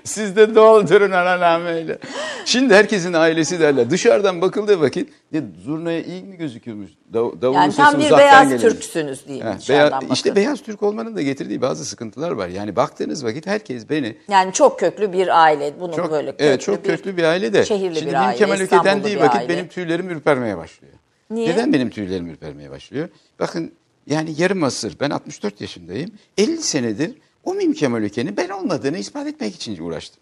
Siz 0.04 0.36
de 0.36 0.56
doldurun 0.56 1.12
anneanneyle. 1.12 1.98
Şimdi 2.46 2.74
herkesin 2.74 3.14
ailesi 3.14 3.60
derler. 3.60 3.90
Dışarıdan 3.90 4.42
bakıldığı 4.42 4.82
vakit 4.82 5.10
ne 5.32 5.42
zurnaya 5.66 6.04
iyi 6.04 6.24
mi 6.24 6.38
gözüküyormuş? 6.38 6.90
Dav, 7.14 7.42
davulun 7.42 7.60
Yani 7.60 7.74
tam 7.76 8.00
bir 8.00 8.12
beyaz 8.12 8.50
geliyor. 8.50 8.72
Türksünüz 8.72 9.28
diyeyim 9.28 9.48
Ha, 9.48 9.58
dışarıdan 9.60 10.02
beyaz, 10.02 10.18
işte 10.18 10.30
bakın. 10.30 10.42
beyaz 10.42 10.62
Türk 10.62 10.84
olmanın 10.84 11.16
da 11.16 11.22
getirdiği 11.22 11.62
bazı 11.62 11.86
sıkıntılar 11.86 12.32
var. 12.32 12.48
Yani 12.48 12.76
baktığınız 12.76 13.26
vakit 13.26 13.48
herkes 13.48 13.90
beni 13.90 14.18
Yani 14.28 14.54
çok 14.54 14.80
köklü 14.80 15.14
bir 15.14 15.44
aile. 15.44 15.74
Bunu 15.80 15.96
çok 15.96 16.12
böyle 16.12 16.32
köklü 16.32 16.46
evet 16.46 16.62
çok 16.62 16.84
bir, 16.84 16.90
köklü 16.90 17.18
bir 17.18 17.24
aile 17.24 17.54
de. 17.54 17.66
Şehirli 17.66 17.96
Şimdi 17.96 18.10
bir 18.10 18.14
benim 18.14 18.28
aile, 18.28 18.38
Kemal 18.38 18.54
Öke 18.56 18.64
İstanbullu 18.64 18.86
dendiği 18.86 19.16
bir 19.16 19.22
vakit 19.22 19.40
aile. 19.40 19.50
benim 19.50 19.68
tüylerim 19.68 20.10
ürpermeye 20.10 20.58
başlıyor. 20.58 20.94
Niye? 21.30 21.50
Neden 21.50 21.74
benim 21.74 21.90
tüylerim 21.90 22.28
ürpermeye 22.28 22.70
başlıyor? 22.72 23.10
Bakın 23.40 23.72
yani 24.08 24.34
yarım 24.38 24.64
asır 24.64 25.00
ben 25.00 25.10
64 25.10 25.62
yaşındayım. 25.62 26.12
50 26.38 26.58
senedir 26.58 27.12
o 27.44 27.54
Mim 27.54 27.74
Kemal 27.74 28.04
Öke'nin 28.04 28.38
ben 28.38 28.50
olmadığını 28.50 28.98
ispat 28.98 29.28
etmek 29.28 29.56
için 29.56 29.84
uğraştım. 29.84 30.22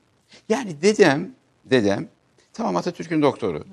Yani 0.49 0.81
dedem, 0.81 1.31
dedem 1.65 2.07
tamam 2.53 2.75
Atatürk'ün 2.75 3.21
doktoru. 3.21 3.63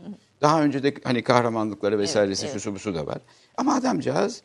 Daha 0.40 0.62
önce 0.62 0.82
de 0.82 0.94
hani 1.04 1.22
kahramanlıkları 1.22 1.98
vesairesi 1.98 2.44
evet. 2.44 2.54
şusu 2.54 2.74
busu 2.74 2.94
da 2.94 3.06
var. 3.06 3.18
Ama 3.56 3.74
adamcağız 3.74 4.42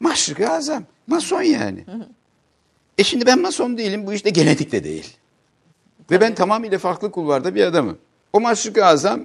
maşrık 0.00 0.40
azam. 0.40 0.84
Mason 1.06 1.42
yani. 1.42 1.84
E 2.98 3.04
şimdi 3.04 3.26
ben 3.26 3.40
mason 3.40 3.78
değilim 3.78 4.06
bu 4.06 4.12
işte 4.12 4.30
genetik 4.30 4.72
de 4.72 4.84
değil. 4.84 5.16
Ve 6.10 6.20
ben 6.20 6.34
tamamıyla 6.34 6.78
farklı 6.78 7.10
kulvarda 7.10 7.54
bir 7.54 7.64
adamım. 7.64 7.98
O 8.32 8.40
maşrık 8.40 8.78
azam 8.78 9.20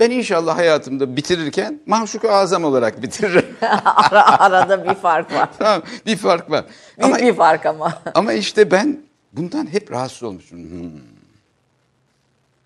ben 0.00 0.10
inşallah 0.10 0.56
hayatımda 0.56 1.16
bitirirken 1.16 1.80
mahşuk 1.86 2.24
azam 2.24 2.64
olarak 2.64 3.02
bitiririm. 3.02 3.56
Ara, 3.62 4.40
arada 4.40 4.84
bir 4.88 4.94
fark 4.94 5.32
var. 5.32 5.48
tamam 5.58 5.82
bir 6.06 6.16
fark 6.16 6.50
var. 6.50 6.64
Büyük 6.98 7.04
Ama, 7.14 7.18
bir 7.18 7.34
fark 7.34 7.66
ama. 7.66 8.02
ama 8.14 8.32
işte 8.32 8.70
ben 8.70 9.02
bundan 9.32 9.66
hep 9.66 9.92
rahatsız 9.92 10.22
olmuşum. 10.22 10.58
Hmm. 10.58 10.90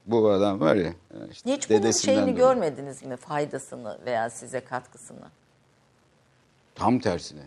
Bu 0.06 0.30
adam 0.30 0.60
var 0.60 0.76
ya. 0.76 0.92
Işte 1.30 1.52
Hiç 1.52 1.70
bunun 1.70 1.90
şeyini 1.90 2.20
dolayı. 2.20 2.36
görmediniz 2.36 3.02
mi? 3.02 3.16
Faydasını 3.16 3.98
veya 4.06 4.30
size 4.30 4.60
katkısını? 4.60 5.26
Tam 6.74 6.98
tersine. 6.98 7.42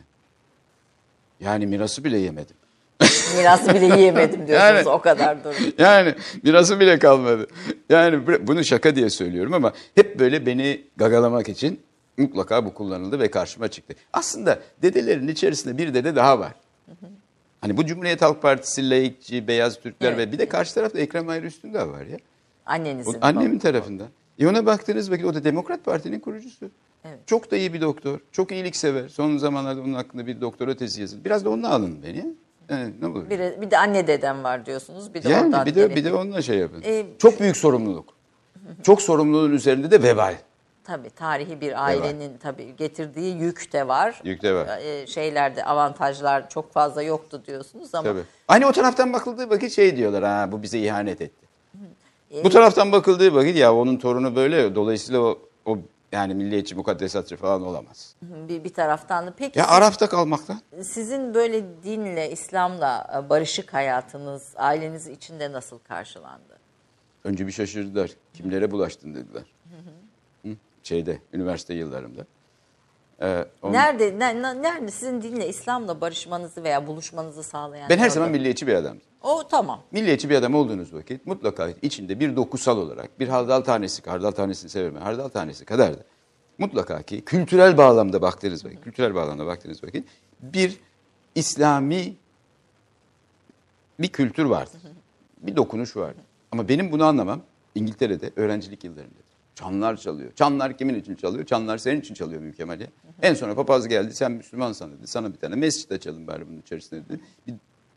Yani 1.39 1.67
mirası 1.67 2.04
bile 2.04 2.17
yemedim. 2.17 2.57
Mirası 3.38 3.74
bile 3.76 3.86
yiyemedim 3.86 4.48
diyorsunuz 4.48 4.76
Yani- 4.76 4.90
o 4.90 5.02
kadar 5.02 5.44
durum. 5.44 5.56
Yani 5.78 6.16
mirası 6.44 6.80
bile 6.80 7.00
kalmadı. 7.00 7.48
Yani 7.90 8.28
bu- 8.28 8.48
bunu 8.48 8.64
şaka 8.64 8.96
diye 8.96 9.10
söylüyorum 9.10 9.54
ama 9.54 9.74
hep 9.96 10.20
böyle 10.20 10.46
beni 10.46 10.82
gagalamak 10.98 11.50
için 11.50 11.80
mutlaka 12.18 12.66
bu 12.66 12.74
kullanıldı 12.74 13.20
ve 13.20 13.32
karşıma 13.32 13.68
çıktı. 13.68 13.96
Aslında 14.14 14.60
dedelerin 14.82 15.28
içerisinde 15.28 15.78
bir 15.78 15.94
dede 15.94 16.16
daha 16.16 16.40
var. 16.40 16.52
Hani 17.62 17.78
bu 17.78 17.86
Cumhuriyet 17.86 18.22
Halk 18.22 18.42
Partisi, 18.42 18.90
laikçi, 18.90 19.48
beyaz 19.48 19.80
Türkler 19.80 20.08
Evet. 20.14 20.18
ve 20.28 20.32
bir 20.32 20.38
de 20.40 20.50
karşı 20.50 20.74
tarafta 20.74 21.00
Ekrem 21.00 21.30
Ayrı 21.30 21.46
Üstündağ 21.46 21.90
var 21.90 22.02
ya. 22.06 22.18
O 22.18 22.72
Annenizin. 22.72 23.18
annemin 23.22 23.60
tarafından. 23.60 24.08
E 24.40 24.48
ona 24.48 24.66
baktığınız 24.66 25.12
vakit 25.12 25.26
o 25.26 25.34
da 25.34 25.44
Demokrat 25.44 25.86
Parti'nin 25.86 26.20
kurucusu. 26.20 26.70
Evet. 27.06 27.20
Çok 27.26 27.52
da 27.52 27.58
iyi 27.58 27.74
bir 27.74 27.82
doktor. 27.82 28.20
Çok 28.32 28.52
iyiliksever. 28.52 29.08
Son 29.10 29.38
zamanlarda 29.38 29.82
onun 29.82 29.94
hakkında 29.94 30.28
bir 30.28 30.42
doktora 30.42 30.76
tezi 30.78 31.02
yazıldı. 31.02 31.26
Biraz 31.26 31.46
da 31.46 31.50
onunla 31.50 31.70
alın 31.70 31.98
beni. 32.04 32.26
Ne 32.70 33.08
olur. 33.08 33.30
Bir, 33.30 33.62
bir 33.62 33.72
de 33.72 33.78
anne 33.78 34.08
dedem 34.08 34.44
var 34.44 34.66
diyorsunuz. 34.66 35.14
Bir 35.14 35.24
de 35.24 35.30
Yani 35.30 35.46
oradan 35.46 35.66
bir 35.66 35.76
de 35.76 35.80
gelip- 35.82 35.96
bir 35.96 36.06
de 36.06 36.14
onunla 36.14 36.42
şey 36.42 36.58
yapın. 36.58 36.82
Ee, 36.86 37.06
Çok 37.18 37.40
büyük 37.40 37.58
sorumluluk. 37.58 38.14
Çok 38.84 39.02
sorumluluğun 39.02 39.52
üzerinde 39.52 39.92
de 39.92 40.04
vebal. 40.04 40.36
Tabii 40.84 41.10
tarihi 41.10 41.62
bir 41.62 41.84
ailenin 41.86 42.38
tabii 42.38 42.76
getirdiği 42.78 43.38
yük 43.38 43.74
de 43.74 43.88
var. 43.88 44.22
Yük 44.24 44.42
de 44.44 44.54
var. 44.54 44.68
Ee, 44.82 45.08
şeylerde 45.08 45.66
avantajlar 45.66 46.50
çok 46.50 46.74
fazla 46.74 47.02
yoktu 47.04 47.42
diyorsunuz 47.48 47.96
ama 47.96 48.04
Tabii. 48.10 48.22
Aynı 48.48 48.68
o 48.68 48.72
taraftan 48.72 49.14
bakıldığı 49.14 49.50
vakit 49.50 49.72
şey 49.72 49.98
diyorlar 49.98 50.24
ha 50.24 50.50
bu 50.52 50.62
bize 50.64 50.80
ihanet 50.80 51.22
etti. 51.22 51.46
Ee, 52.32 52.44
Bu 52.44 52.50
taraftan 52.50 52.92
bakıldığı 52.92 53.36
vakit 53.36 53.56
ya 53.58 53.76
onun 53.76 53.98
torunu 53.98 54.36
böyle 54.36 54.76
dolayısıyla 54.76 55.22
o, 55.22 55.40
o 55.66 55.78
yani 56.12 56.34
milliyetçi 56.36 56.76
mukaddesatçı 56.76 57.38
falan 57.38 57.62
olamaz. 57.62 58.15
bir, 58.22 58.63
bir 58.63 58.74
taraftan 58.74 59.28
da 59.28 59.34
peki 59.38 59.60
Ya 59.60 59.67
Araf'ta 59.67 60.10
kalmaktan. 60.10 60.62
sizin 60.84 61.34
böyle 61.34 61.84
dinle, 61.84 62.32
İslam'la 62.32 63.22
e, 63.26 63.30
barışık 63.30 63.74
hayatınız 63.74 64.54
aileniz 64.56 65.08
içinde 65.08 65.52
nasıl 65.52 65.80
karşılandı? 65.80 66.58
Önce 67.24 67.48
bir 67.48 67.52
şaşırdılar. 67.52 68.12
Kimlere 68.34 68.72
bulaştın 68.72 69.15
dediler. 69.15 69.43
Hı? 70.43 70.50
Şeyde 70.84 71.22
üniversite 71.34 71.74
yıllarımda. 71.74 72.26
Ee, 73.22 73.46
onun- 73.62 73.74
Nerede 73.74 74.20
ne- 74.20 74.42
ne- 74.42 74.62
nerede 74.62 74.92
sizin 74.92 75.22
dinle, 75.22 75.48
İslam'la 75.50 76.02
barışmanızı 76.02 76.64
veya 76.64 76.88
buluşmanızı 76.88 77.44
sağlayan? 77.44 77.90
ben 77.90 77.98
her 77.98 78.10
zaman 78.10 78.32
milliyetçi 78.32 78.68
bir 78.68 78.74
adamdım. 78.74 79.02
O 79.22 79.48
tamam. 79.48 79.82
Milliyetçi 79.92 80.30
bir 80.30 80.36
adam 80.36 80.56
olduğunuz 80.56 80.94
vakit 80.94 81.26
mutlaka 81.28 81.70
içinde 81.82 82.20
bir 82.20 82.36
dokusal 82.36 82.78
olarak 82.78 83.20
bir 83.20 83.28
hardal 83.28 83.62
tanesi, 83.62 84.10
hardal 84.10 84.32
tanesini 84.32 84.70
severim, 84.70 84.96
ben, 84.96 85.02
hardal 85.02 85.28
tanesi 85.30 85.66
kadar 85.66 85.94
da 85.94 86.02
mutlaka 86.58 87.02
ki 87.02 87.22
kültürel 87.26 87.78
bağlamda 87.78 88.22
baktığınız 88.22 88.66
vakit, 88.66 88.84
kültürel 88.84 89.16
bağlamda 89.16 89.46
baktığınız 89.46 89.84
vakit 89.84 90.08
bir 90.42 90.78
İslami 91.36 92.14
bir 94.00 94.08
kültür 94.08 94.46
vardır. 94.46 94.82
Bir 95.42 95.56
dokunuş 95.56 95.98
vardır. 95.98 96.24
Ama 96.52 96.70
benim 96.70 96.92
bunu 96.92 97.06
anlamam 97.06 97.42
İngiltere'de 97.76 98.32
öğrencilik 98.36 98.84
yıllarında. 98.84 99.20
Çanlar 99.56 99.98
çalıyor. 99.98 100.32
Çanlar 100.36 100.78
kimin 100.78 100.96
için 100.96 101.16
çalıyor? 101.16 101.46
Çanlar 101.46 101.78
senin 101.78 102.02
için 102.02 102.14
çalıyor 102.14 102.42
mükemmel. 102.42 102.88
En 103.22 103.34
sonra 103.34 103.56
papaz 103.56 103.88
geldi 103.88 104.14
sen 104.14 104.32
Müslümansan 104.32 104.92
dedi. 104.92 105.08
Sana 105.08 105.34
bir 105.34 105.38
tane 105.38 105.56
mescit 105.56 105.92
açalım 105.92 106.28
bari 106.28 106.48
bunun 106.48 106.60
içerisinde 106.60 107.10
dedi. 107.10 107.20
Bir 107.48 107.54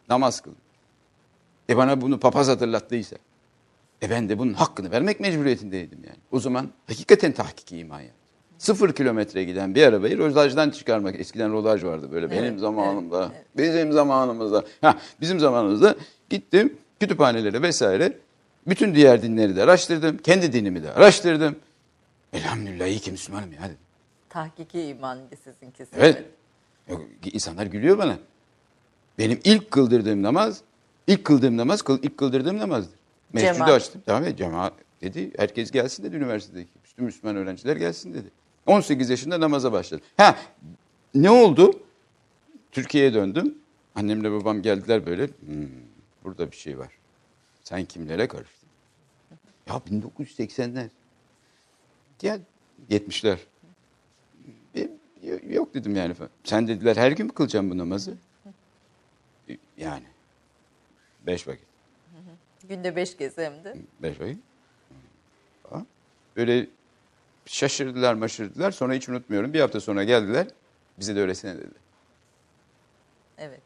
namaz 0.08 0.40
kıl. 0.40 0.52
E 1.70 1.76
bana 1.76 2.00
bunu 2.00 2.20
papaz 2.20 2.48
hatırlattıysa. 2.48 3.16
E 4.02 4.10
ben 4.10 4.28
de 4.28 4.38
bunun 4.38 4.54
hakkını 4.54 4.90
vermek 4.90 5.20
mecburiyetindeydim 5.20 5.98
yani. 6.04 6.18
O 6.32 6.40
zaman 6.40 6.68
hakikaten 6.86 7.32
tahkiki 7.32 7.78
iman 7.78 8.00
yaptım. 8.00 8.16
Sıfır 8.58 8.92
kilometre 8.92 9.44
giden 9.44 9.74
bir 9.74 9.82
arabayı 9.82 10.18
rodajdan 10.18 10.70
çıkarmak. 10.70 11.20
Eskiden 11.20 11.52
rodaj 11.52 11.84
vardı 11.84 12.08
böyle 12.12 12.30
benim 12.30 12.58
zamanımda. 12.58 13.32
Bizim 13.56 13.92
zamanımızda. 13.92 14.64
Ha, 14.80 14.98
bizim 15.20 15.40
zamanımızda 15.40 15.94
gittim 16.30 16.76
kütüphanelere 17.00 17.62
vesaire. 17.62 18.18
Bütün 18.66 18.94
diğer 18.94 19.22
dinleri 19.22 19.56
de 19.56 19.62
araştırdım. 19.62 20.18
Kendi 20.18 20.52
dinimi 20.52 20.82
de 20.82 20.92
araştırdım. 20.92 21.56
Elhamdülillah 22.32 22.86
iyi 22.86 22.98
ki 22.98 23.12
Müslümanım 23.12 23.52
ya 23.52 23.62
dedim. 23.62 23.76
Tahkiki 24.30 24.82
iman 24.82 25.18
sizinkisi. 25.44 25.90
Evet. 25.96 26.24
Yok, 26.88 27.02
insanlar 27.32 27.66
gülüyor 27.66 27.98
bana. 27.98 28.18
Benim 29.18 29.40
ilk 29.44 29.70
kıldırdığım 29.70 30.22
namaz, 30.22 30.60
ilk 31.06 31.24
kıldığım 31.24 31.56
namaz, 31.56 31.82
ilk 32.02 32.18
kıldırdığım 32.18 32.58
namazdır. 32.58 32.98
Mescidi 33.32 33.52
Cemaat. 33.54 33.70
açtım. 33.70 34.02
Tamam 34.06 34.24
ya 34.24 34.36
cemaat 34.36 34.72
dedi. 35.00 35.30
Herkes 35.36 35.70
gelsin 35.70 36.04
dedi 36.04 36.16
üniversitedeki. 36.16 36.70
Bütün 36.84 37.04
Müslüman 37.04 37.36
öğrenciler 37.36 37.76
gelsin 37.76 38.14
dedi. 38.14 38.30
18 38.66 39.10
yaşında 39.10 39.40
namaza 39.40 39.72
başladım. 39.72 40.04
Ha 40.16 40.36
ne 41.14 41.30
oldu? 41.30 41.80
Türkiye'ye 42.72 43.14
döndüm. 43.14 43.54
Annemle 43.94 44.32
babam 44.32 44.62
geldiler 44.62 45.06
böyle. 45.06 45.26
"Hmm, 45.26 45.68
burada 46.24 46.50
bir 46.50 46.56
şey 46.56 46.78
var. 46.78 46.88
Sen 47.64 47.84
kimlere 47.84 48.28
karıştın? 48.28 48.68
Ya 49.66 49.74
1980'ler. 49.90 50.88
Ya 52.22 52.38
70'ler. 52.90 53.38
Yok 55.48 55.74
dedim 55.74 55.96
yani. 55.96 56.14
Sen 56.44 56.68
dediler 56.68 56.96
her 56.96 57.12
gün 57.12 57.26
mü 57.26 57.32
kılacağım 57.32 57.70
bu 57.70 57.78
namazı? 57.78 58.14
Yani. 59.76 60.04
Beş 61.26 61.48
vakit. 61.48 61.64
Günde 62.68 62.96
beş 62.96 63.16
kez 63.16 63.38
hem 63.38 63.64
de. 63.64 63.76
Beş 64.02 64.20
vakit. 64.20 64.38
Böyle 66.36 66.66
şaşırdılar 67.46 68.14
maşırdılar. 68.14 68.70
Sonra 68.70 68.92
hiç 68.92 69.08
unutmuyorum. 69.08 69.52
Bir 69.52 69.60
hafta 69.60 69.80
sonra 69.80 70.04
geldiler. 70.04 70.46
Bize 70.98 71.16
de 71.16 71.20
öylesine 71.20 71.54
dediler. 71.54 71.82
Evet. 73.38 73.60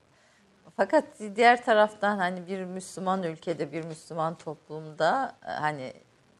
Fakat 0.77 1.05
diğer 1.37 1.65
taraftan 1.65 2.19
hani 2.19 2.47
bir 2.47 2.65
Müslüman 2.65 3.23
ülkede, 3.23 3.73
bir 3.73 3.85
Müslüman 3.85 4.39
toplumda 4.39 5.37
e, 5.47 5.51
hani 5.51 5.93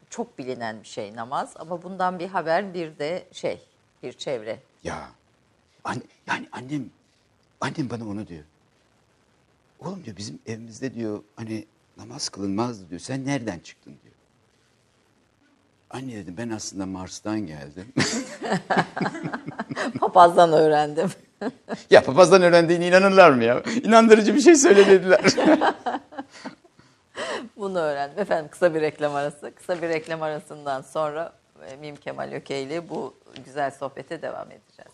çok 0.09 0.37
bilinen 0.37 0.81
bir 0.81 0.87
şey 0.87 1.15
namaz 1.15 1.53
ama 1.59 1.83
bundan 1.83 2.19
bir 2.19 2.27
haber 2.27 2.73
bir 2.73 2.99
de 2.99 3.27
şey, 3.31 3.61
bir 4.05 4.13
çevre. 4.13 4.59
Ya. 4.83 5.09
Anne, 5.83 6.01
yani 6.27 6.49
annem, 6.51 6.89
annem 7.61 7.89
bana 7.89 8.07
onu 8.07 8.27
diyor. 8.27 8.43
Oğlum 9.79 10.05
diyor 10.05 10.17
bizim 10.17 10.39
evimizde 10.45 10.93
diyor 10.93 11.23
hani 11.35 11.65
namaz 11.97 12.29
kılınmazdı 12.29 12.89
diyor. 12.89 13.01
Sen 13.01 13.25
nereden 13.25 13.59
çıktın 13.59 13.95
diyor. 14.03 14.15
Anne 15.89 16.15
dedim 16.15 16.35
ben 16.37 16.49
aslında 16.49 16.85
Mars'tan 16.85 17.39
geldim. 17.39 17.93
Papazdan 19.99 20.53
öğrendim. 20.53 21.09
ya 21.89 22.03
papazdan 22.03 22.41
öğrendiğine 22.41 22.87
inanırlar 22.87 23.31
mı 23.31 23.43
ya? 23.43 23.63
İnandırıcı 23.83 24.35
bir 24.35 24.41
şey 24.41 24.55
söylemediler. 24.55 25.21
Bunu 27.57 27.79
öğrendim. 27.79 28.19
Efendim 28.19 28.51
kısa 28.51 28.73
bir 28.73 28.81
reklam 28.81 29.15
arası. 29.15 29.51
Kısa 29.55 29.81
bir 29.81 29.89
reklam 29.89 30.21
arasından 30.21 30.81
sonra 30.81 31.33
e, 31.69 31.75
Mim 31.75 31.95
Kemal 31.95 32.31
Öke 32.31 32.61
ile 32.61 32.89
bu 32.89 33.15
güzel 33.45 33.71
sohbete 33.71 34.21
devam 34.21 34.51
edeceğiz. 34.51 34.91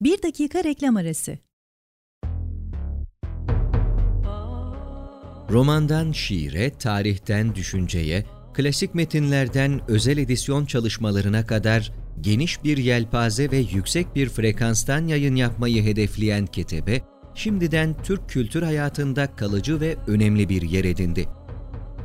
Bir 0.00 0.22
dakika 0.22 0.64
reklam 0.64 0.96
arası. 0.96 1.38
Romandan 5.50 6.12
şiire, 6.12 6.70
tarihten 6.70 7.54
düşünceye, 7.54 8.24
klasik 8.54 8.94
metinlerden 8.94 9.80
özel 9.88 10.18
edisyon 10.18 10.66
çalışmalarına 10.66 11.46
kadar 11.46 11.92
geniş 12.20 12.64
bir 12.64 12.76
yelpaze 12.76 13.50
ve 13.50 13.56
yüksek 13.56 14.14
bir 14.14 14.28
frekanstan 14.28 15.06
yayın 15.06 15.36
yapmayı 15.36 15.82
hedefleyen 15.82 16.46
Ketebe, 16.46 17.00
şimdiden 17.34 18.02
Türk 18.02 18.28
kültür 18.28 18.62
hayatında 18.62 19.36
kalıcı 19.36 19.80
ve 19.80 19.96
önemli 20.06 20.48
bir 20.48 20.62
yer 20.62 20.84
edindi. 20.84 21.28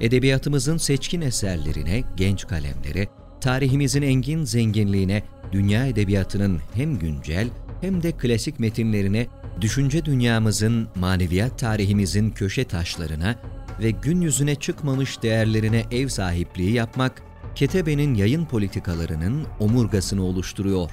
Edebiyatımızın 0.01 0.77
seçkin 0.77 1.21
eserlerine, 1.21 2.03
genç 2.15 2.47
kalemlere, 2.47 3.07
tarihimizin 3.41 4.01
engin 4.01 4.43
zenginliğine, 4.43 5.23
dünya 5.51 5.85
edebiyatının 5.85 6.59
hem 6.73 6.99
güncel 6.99 7.47
hem 7.81 8.03
de 8.03 8.11
klasik 8.11 8.59
metinlerine, 8.59 9.27
düşünce 9.61 10.05
dünyamızın, 10.05 10.87
maneviyat 10.95 11.59
tarihimizin 11.59 12.31
köşe 12.31 12.63
taşlarına 12.63 13.35
ve 13.79 13.91
gün 13.91 14.21
yüzüne 14.21 14.55
çıkmamış 14.55 15.23
değerlerine 15.23 15.85
ev 15.91 16.07
sahipliği 16.07 16.71
yapmak, 16.71 17.21
Ketebe'nin 17.55 18.13
yayın 18.13 18.45
politikalarının 18.45 19.45
omurgasını 19.59 20.23
oluşturuyor. 20.23 20.89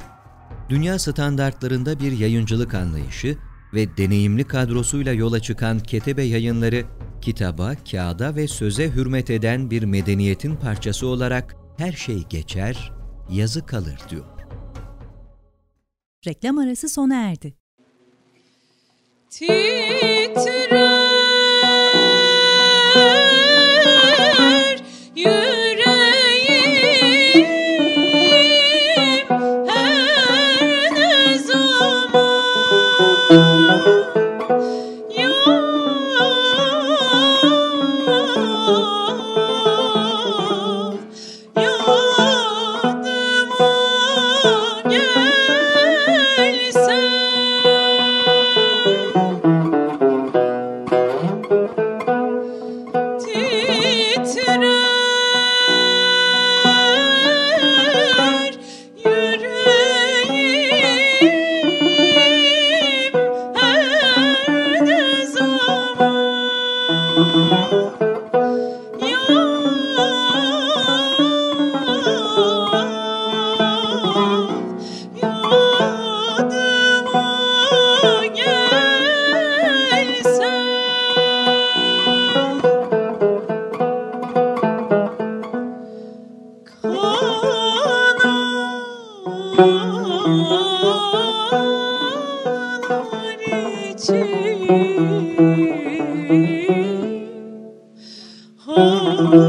Dünya 0.68 0.98
standartlarında 0.98 2.00
bir 2.00 2.18
yayıncılık 2.18 2.74
anlayışı 2.74 3.36
ve 3.74 3.96
deneyimli 3.96 4.44
kadrosuyla 4.44 5.12
yola 5.12 5.40
çıkan 5.40 5.80
Ketebe 5.80 6.22
Yayınları, 6.22 6.84
kitaba, 7.20 7.74
kağıda 7.90 8.36
ve 8.36 8.48
söze 8.48 8.90
hürmet 8.90 9.30
eden 9.30 9.70
bir 9.70 9.82
medeniyetin 9.82 10.56
parçası 10.56 11.06
olarak 11.06 11.56
her 11.78 11.92
şey 11.92 12.22
geçer, 12.22 12.92
yazı 13.30 13.66
kalır 13.66 14.00
diyor. 14.10 14.24
Reklam 16.26 16.58
arası 16.58 16.88
sona 16.88 17.30
erdi. 17.30 17.54
Titrer 19.30 20.86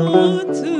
Bluetooth. 0.07 0.76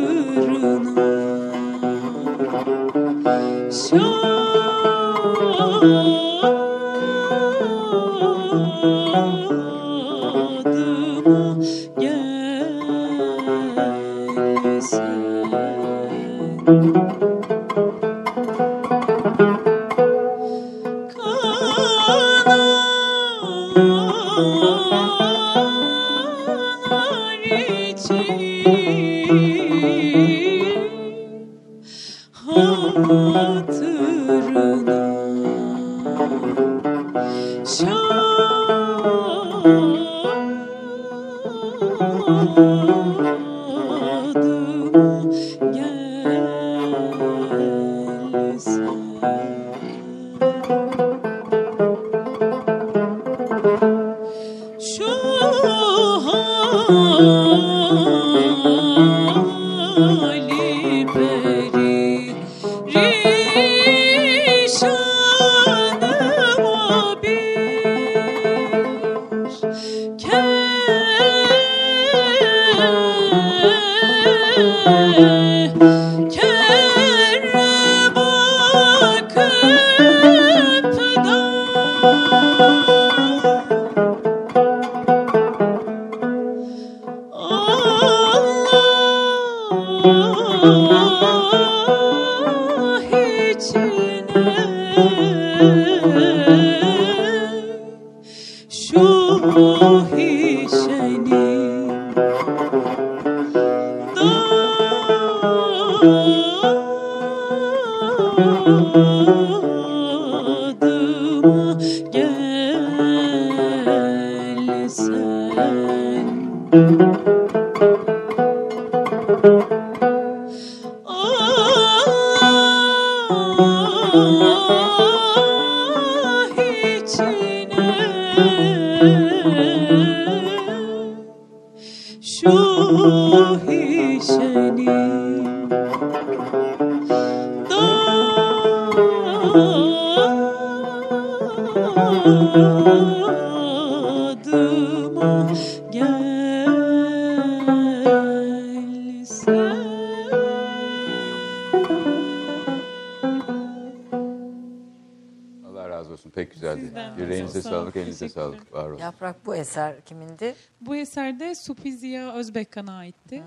Razı 156.08 156.14
olsun. 156.14 156.30
Pek 156.30 156.52
güzeldi. 156.52 156.82
Sizden 156.82 157.18
de 157.18 157.22
Yüreğinize 157.22 157.62
sağ 157.62 157.70
sağlık, 157.70 157.96
elinize 157.96 158.30
sağlık. 158.30 158.74
Var 158.74 158.90
olun. 158.90 158.98
Yaprak 158.98 159.46
bu 159.46 159.56
eser 159.56 160.02
kimindi? 160.06 160.56
Bu 160.82 160.96
eserde 160.96 161.56
Supiziya 161.56 162.34
Özbekkan'a 162.34 162.98
aitti. 162.98 163.44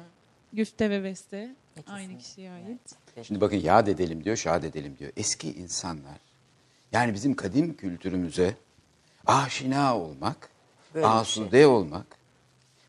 Güfte 0.53 0.91
ve 0.91 1.05
beste 1.05 1.55
İkisini. 1.77 1.95
aynı 1.95 2.19
kişiye 2.19 2.51
ait. 2.51 2.81
Şimdi 3.23 3.41
bakın 3.41 3.57
yad 3.57 3.87
edelim 3.87 4.25
diyor, 4.25 4.37
şad 4.37 4.63
edelim 4.63 4.97
diyor. 4.99 5.13
Eski 5.17 5.53
insanlar 5.53 6.19
yani 6.93 7.15
bizim 7.15 7.35
kadim 7.37 7.77
kültürümüze 7.77 8.55
aşina 9.27 9.99
olmak, 9.99 10.51
Böyle 10.95 11.07
bir 11.07 11.11
asude 11.21 11.67
olmak, 11.67 12.07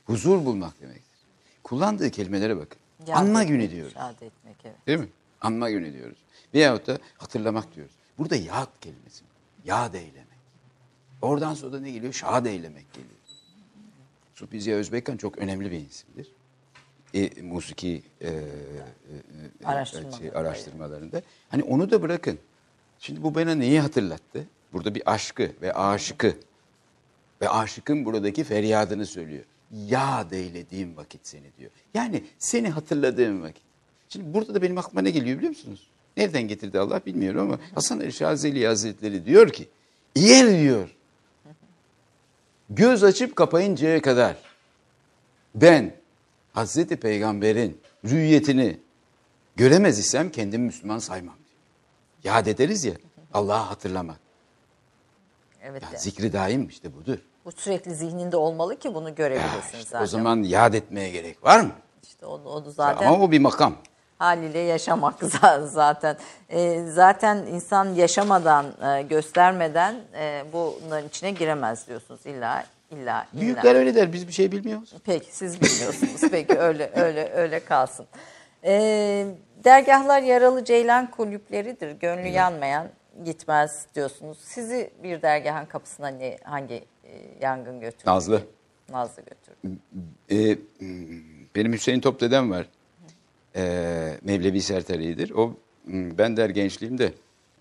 huzur 0.06 0.46
bulmak 0.46 0.82
demektir. 0.82 1.04
Kullandığı 1.64 2.10
kelimelere 2.12 2.58
bakın. 2.58 2.80
Yad 3.08 3.18
Anma 3.18 3.44
etmek, 3.44 3.60
günü 3.60 3.72
diyoruz. 3.72 3.94
Şad 3.94 4.22
etmek 4.22 4.56
evet. 4.64 4.88
Değil 4.88 5.00
mi? 5.00 5.08
Anma 5.42 5.70
günü 5.70 5.94
diyoruz. 5.94 6.18
Veyahut 6.54 6.88
da 6.88 6.98
hatırlamak 7.18 7.76
diyoruz. 7.76 7.94
Burada 8.18 8.36
yad 8.36 8.70
kelimesi. 8.82 9.24
Yad 9.66 9.94
eylemek. 9.94 10.28
Oradan 11.22 11.54
sonra 11.54 11.74
da 11.74 11.80
ne 11.80 11.92
geliyor? 11.92 12.14
Şad 12.14 12.46
eylemek 12.46 12.94
geliyor. 12.94 13.12
Supiziya 14.36 14.78
Özbekkan 14.78 15.18
çok 15.18 15.38
önemli 15.38 15.72
bir 15.72 15.80
isimdir. 15.80 16.32
E, 17.14 17.42
musiki 17.42 18.04
e, 18.22 18.28
e, 18.28 18.32
e, 18.32 19.66
Araştırmaları. 19.66 20.18
şey, 20.18 20.32
araştırmalarında. 20.36 21.22
Hani 21.50 21.64
onu 21.64 21.92
da 21.92 22.02
bırakın. 22.02 22.40
Şimdi 23.00 23.24
bu 23.24 23.36
bana 23.36 23.56
neyi 23.56 23.80
hatırlattı? 23.80 24.48
Burada 24.74 24.96
bir 24.96 25.14
aşkı 25.14 25.52
ve 25.62 25.74
aşıkı 25.74 26.36
ve 27.42 27.50
aşıkın 27.50 28.06
buradaki 28.06 28.44
feryadını 28.44 29.06
söylüyor. 29.06 29.44
Yad 29.72 30.32
eylediğim 30.32 30.98
vakit 30.98 31.28
seni 31.28 31.58
diyor. 31.58 31.72
Yani 31.94 32.24
seni 32.40 32.70
hatırladığım 32.70 33.42
vakit. 33.44 33.64
Şimdi 34.10 34.34
burada 34.34 34.54
da 34.54 34.62
benim 34.62 34.78
aklıma 34.78 35.02
ne 35.02 35.12
geliyor 35.12 35.38
biliyor 35.38 35.50
musunuz? 35.50 35.88
Nereden 36.18 36.48
getirdi 36.48 36.80
Allah 36.80 37.02
bilmiyorum 37.06 37.42
ama 37.42 37.60
Hasan 37.76 38.00
Ali 38.00 38.14
Şazeli 38.14 38.68
Hazretleri 38.68 39.26
diyor 39.26 39.50
ki 39.50 39.70
eğer 40.16 40.60
diyor 40.60 40.96
göz 42.70 43.04
açıp 43.04 43.36
kapayıncaya 43.36 44.02
kadar 44.02 44.36
ben 45.56 45.96
Hazreti 46.54 46.98
Peygamber'in 46.98 47.82
rüyetini 48.06 48.80
göremez 49.56 50.00
isem 50.00 50.32
kendimi 50.32 50.66
Müslüman 50.66 50.98
saymam 51.00 51.36
diyor. 51.36 52.36
Yad 52.36 52.46
ederiz 52.46 52.86
ya 52.86 52.94
Allah'ı 53.34 53.64
hatırlamak. 53.64 54.20
Evet. 55.64 55.84
Ya 55.94 56.00
zikri 56.00 56.34
daim 56.34 56.68
işte 56.68 56.96
budur. 56.96 57.18
Bu 57.46 57.52
sürekli 57.52 57.96
zihninde 57.96 58.38
olmalı 58.38 58.80
ki 58.80 58.94
bunu 58.94 59.08
Ya 59.10 59.14
görebilesin 59.16 59.78
işte 59.78 59.90
zaten. 59.90 60.04
o 60.04 60.08
zaman 60.08 60.44
yad 60.44 60.74
etmeye 60.74 61.10
gerek 61.10 61.44
var 61.44 61.60
mı? 61.60 61.72
İşte 62.04 62.26
onu, 62.26 62.50
onu 62.50 62.72
zaten 62.72 63.08
Ama 63.08 63.24
o 63.24 63.32
bir 63.32 63.40
makam. 63.40 63.76
Haliyle 64.22 64.60
yaşamak 64.60 65.20
za- 65.22 65.68
zaten. 65.68 66.18
Ee, 66.50 66.84
zaten 66.88 67.38
insan 67.38 67.94
yaşamadan, 67.94 68.66
e, 68.84 69.02
göstermeden 69.02 69.96
e, 70.16 70.44
bunların 70.54 71.08
içine 71.08 71.32
giremez 71.32 71.88
diyorsunuz 71.88 72.26
illa 72.26 72.64
illa 72.92 73.26
illa. 73.32 73.42
Büyükler 73.42 73.76
öyle 73.76 73.96
der 73.96 74.14
biz 74.14 74.28
bir 74.28 74.34
şey 74.34 74.52
bilmiyoruz. 74.52 74.94
Peki 75.06 75.36
siz 75.36 75.62
bilmiyorsunuz. 75.62 76.22
Peki 76.32 76.60
öyle 76.60 76.92
öyle 76.96 77.32
öyle 77.34 77.60
kalsın. 77.60 78.06
Ee, 78.64 79.26
dergahlar 79.64 80.22
yaralı 80.22 80.66
ceylan 80.66 81.12
kulüpleridir. 81.12 81.92
Gönlü 81.92 82.28
yanmayan 82.28 82.88
gitmez 83.26 83.86
diyorsunuz. 83.96 84.38
Sizi 84.42 84.90
bir 85.04 85.22
dergahın 85.22 85.66
kapısına 85.66 86.08
ne, 86.08 86.38
hangi 86.44 86.74
e, 87.04 87.12
yangın 87.42 87.80
götürdü? 87.80 88.04
Nazlı. 88.10 88.42
Nazlı 88.90 89.22
götürdü. 89.22 89.78
Ee, 90.32 90.58
benim 91.56 91.74
Hüseyin 91.74 92.00
Top 92.00 92.22
dedem 92.22 92.52
var. 92.52 92.66
Ee, 93.56 94.18
Mevlevi 94.24 94.62
Sertari'dir. 94.62 95.32
O 95.32 95.54
ben 95.88 96.38
der 96.38 96.50
gençliğimde 96.50 97.14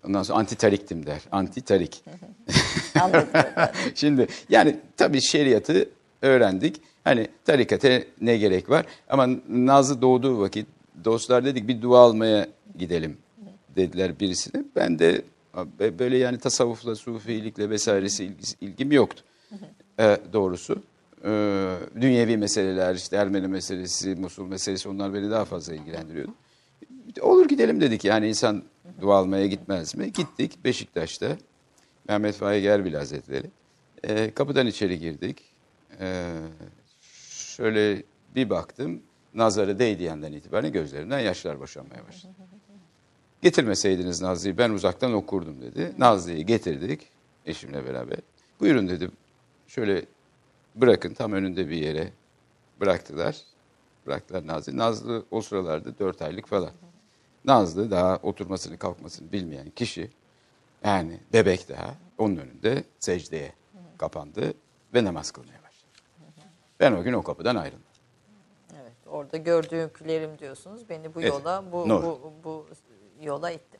ondan 0.07 0.23
sonra 0.23 0.39
anti 0.39 0.55
tariktim 0.55 1.05
der. 1.05 1.21
Anti 1.31 1.61
tarik. 1.61 2.03
Anladım 3.01 3.27
efendim. 3.33 3.75
Şimdi 3.95 4.27
yani 4.49 4.79
tabii 4.97 5.21
şeriatı 5.21 5.89
öğrendik. 6.21 6.75
Hani 7.03 7.27
tarikate 7.45 8.07
ne 8.21 8.37
gerek 8.37 8.69
var? 8.69 8.85
Ama 9.09 9.27
Nazlı 9.49 10.01
doğduğu 10.01 10.39
vakit 10.39 10.67
dostlar 11.05 11.45
dedik 11.45 11.67
bir 11.67 11.81
dua 11.81 11.99
almaya 11.99 12.47
gidelim 12.79 13.17
dediler 13.75 14.19
birisine. 14.19 14.63
Ben 14.75 14.99
de 14.99 15.21
e, 15.81 15.99
böyle 15.99 16.17
yani 16.17 16.37
tasavvufla, 16.39 16.95
sufilikle 16.95 17.69
vesairesi 17.69 18.23
ilgisi- 18.25 18.55
ilgim 18.61 18.91
yoktu. 18.91 19.23
E, 19.99 20.17
doğrusu. 20.33 20.83
E, 21.25 21.31
dünyevi 22.01 22.37
meseleler, 22.37 22.95
işte 22.95 23.15
Ermeni 23.15 23.47
meselesi, 23.47 24.15
Musul 24.15 24.47
meselesi 24.47 24.89
onlar 24.89 25.13
beni 25.13 25.31
daha 25.31 25.45
fazla 25.45 25.75
ilgilendiriyordu. 25.75 26.33
Olur 27.21 27.47
gidelim 27.47 27.81
dedik 27.81 28.05
yani 28.05 28.27
insan 28.27 28.63
dua 29.01 29.17
almaya 29.17 29.47
gitmez 29.47 29.95
mi? 29.95 30.13
Gittik 30.13 30.63
Beşiktaş'ta. 30.63 31.37
Mehmet 32.07 32.35
Faik 32.35 32.65
Erbil 32.65 32.93
Hazretleri. 32.93 33.47
E, 34.03 34.31
kapıdan 34.31 34.67
içeri 34.67 34.99
girdik. 34.99 35.43
E, 35.99 36.25
şöyle 37.29 38.03
bir 38.35 38.49
baktım. 38.49 39.01
Nazarı 39.33 39.79
değdiği 39.79 40.07
yandan 40.07 40.33
itibaren 40.33 40.71
gözlerinden 40.71 41.19
yaşlar 41.19 41.59
boşanmaya 41.59 42.07
başladı. 42.07 42.33
Getirmeseydiniz 43.41 44.21
Nazlı'yı 44.21 44.57
ben 44.57 44.69
uzaktan 44.69 45.13
okurdum 45.13 45.61
dedi. 45.61 45.93
Nazlı'yı 45.97 46.45
getirdik 46.45 47.01
eşimle 47.45 47.85
beraber. 47.85 48.17
Buyurun 48.59 48.89
dedi. 48.89 49.11
Şöyle 49.67 50.05
bırakın 50.75 51.13
tam 51.13 51.33
önünde 51.33 51.69
bir 51.69 51.75
yere 51.77 52.11
bıraktılar. 52.79 53.41
Bıraktılar 54.07 54.47
Nazlı. 54.47 54.77
Nazlı 54.77 55.25
o 55.31 55.41
sıralarda 55.41 55.99
dört 55.99 56.21
aylık 56.21 56.47
falan. 56.47 56.71
Nazlı 57.45 57.91
daha 57.91 58.17
oturmasını 58.17 58.77
kalkmasını 58.77 59.31
bilmeyen 59.31 59.69
kişi 59.69 60.11
yani 60.85 61.19
bebek 61.33 61.69
daha 61.69 61.95
onun 62.17 62.35
önünde 62.35 62.83
secdeye 62.99 63.53
kapandı 63.97 64.53
ve 64.93 65.03
namaz 65.03 65.31
kılmaya 65.31 65.63
başladı. 65.63 65.91
Ben 66.79 66.91
o 66.91 67.03
gün 67.03 67.13
o 67.13 67.23
kapıdan 67.23 67.55
ayrıldım. 67.55 67.83
Evet, 68.81 68.93
orada 69.07 69.37
gördüğüm 69.37 69.93
külerim 69.93 70.39
diyorsunuz. 70.39 70.89
Beni 70.89 71.15
bu 71.15 71.21
Evet, 71.21 71.29
yola 71.29 71.63
bu, 71.71 71.89
Nur. 71.89 72.03
bu 72.03 72.33
bu 72.43 72.67
yola 73.21 73.51
itti. 73.51 73.79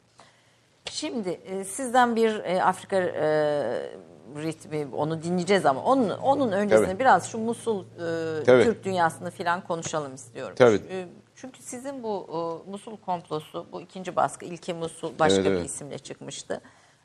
Şimdi 0.85 1.29
e, 1.29 1.63
sizden 1.63 2.15
bir 2.15 2.39
e, 2.39 2.63
Afrika 2.63 2.97
e, 2.99 3.95
ritmi 4.37 4.87
onu 4.95 5.23
dinleyeceğiz 5.23 5.65
ama 5.65 5.83
onun 5.83 6.09
onun 6.09 6.51
öncesinde 6.51 6.87
Tabii. 6.87 6.99
biraz 6.99 7.29
şu 7.31 7.37
Musul 7.37 7.83
e, 7.83 8.43
Tabii. 8.43 8.63
Türk 8.63 8.83
dünyasını 8.83 9.31
filan 9.31 9.61
konuşalım 9.61 10.15
istiyorum. 10.15 10.55
Tabii. 10.57 10.75
E, 10.75 11.07
çünkü 11.35 11.61
sizin 11.63 12.03
bu 12.03 12.27
e, 12.67 12.69
Musul 12.71 12.97
komplosu 12.97 13.65
bu 13.71 13.81
ikinci 13.81 14.15
baskı 14.15 14.45
İlke 14.45 14.73
Musul 14.73 15.11
başka 15.19 15.35
Evet, 15.41 15.45
bir 15.51 15.55
evet. 15.55 15.65
isimle 15.65 15.97
çıkmıştı. 15.97 16.61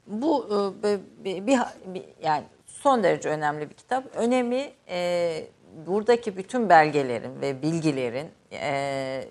Bu 0.07 0.47
e, 0.47 0.83
be- 0.83 1.01
bir, 1.25 1.47
bir 1.95 2.05
yani 2.23 2.45
son 2.67 3.03
derece 3.03 3.29
önemli 3.29 3.71
bir 3.71 3.75
kitap. 3.75 4.17
Önemi 4.17 4.71
e, 4.89 5.47
buradaki 5.87 6.37
bütün 6.37 6.69
belgelerin 6.69 7.41
ve 7.41 7.63
bilgilerin 7.63 8.29
e, 8.53 9.25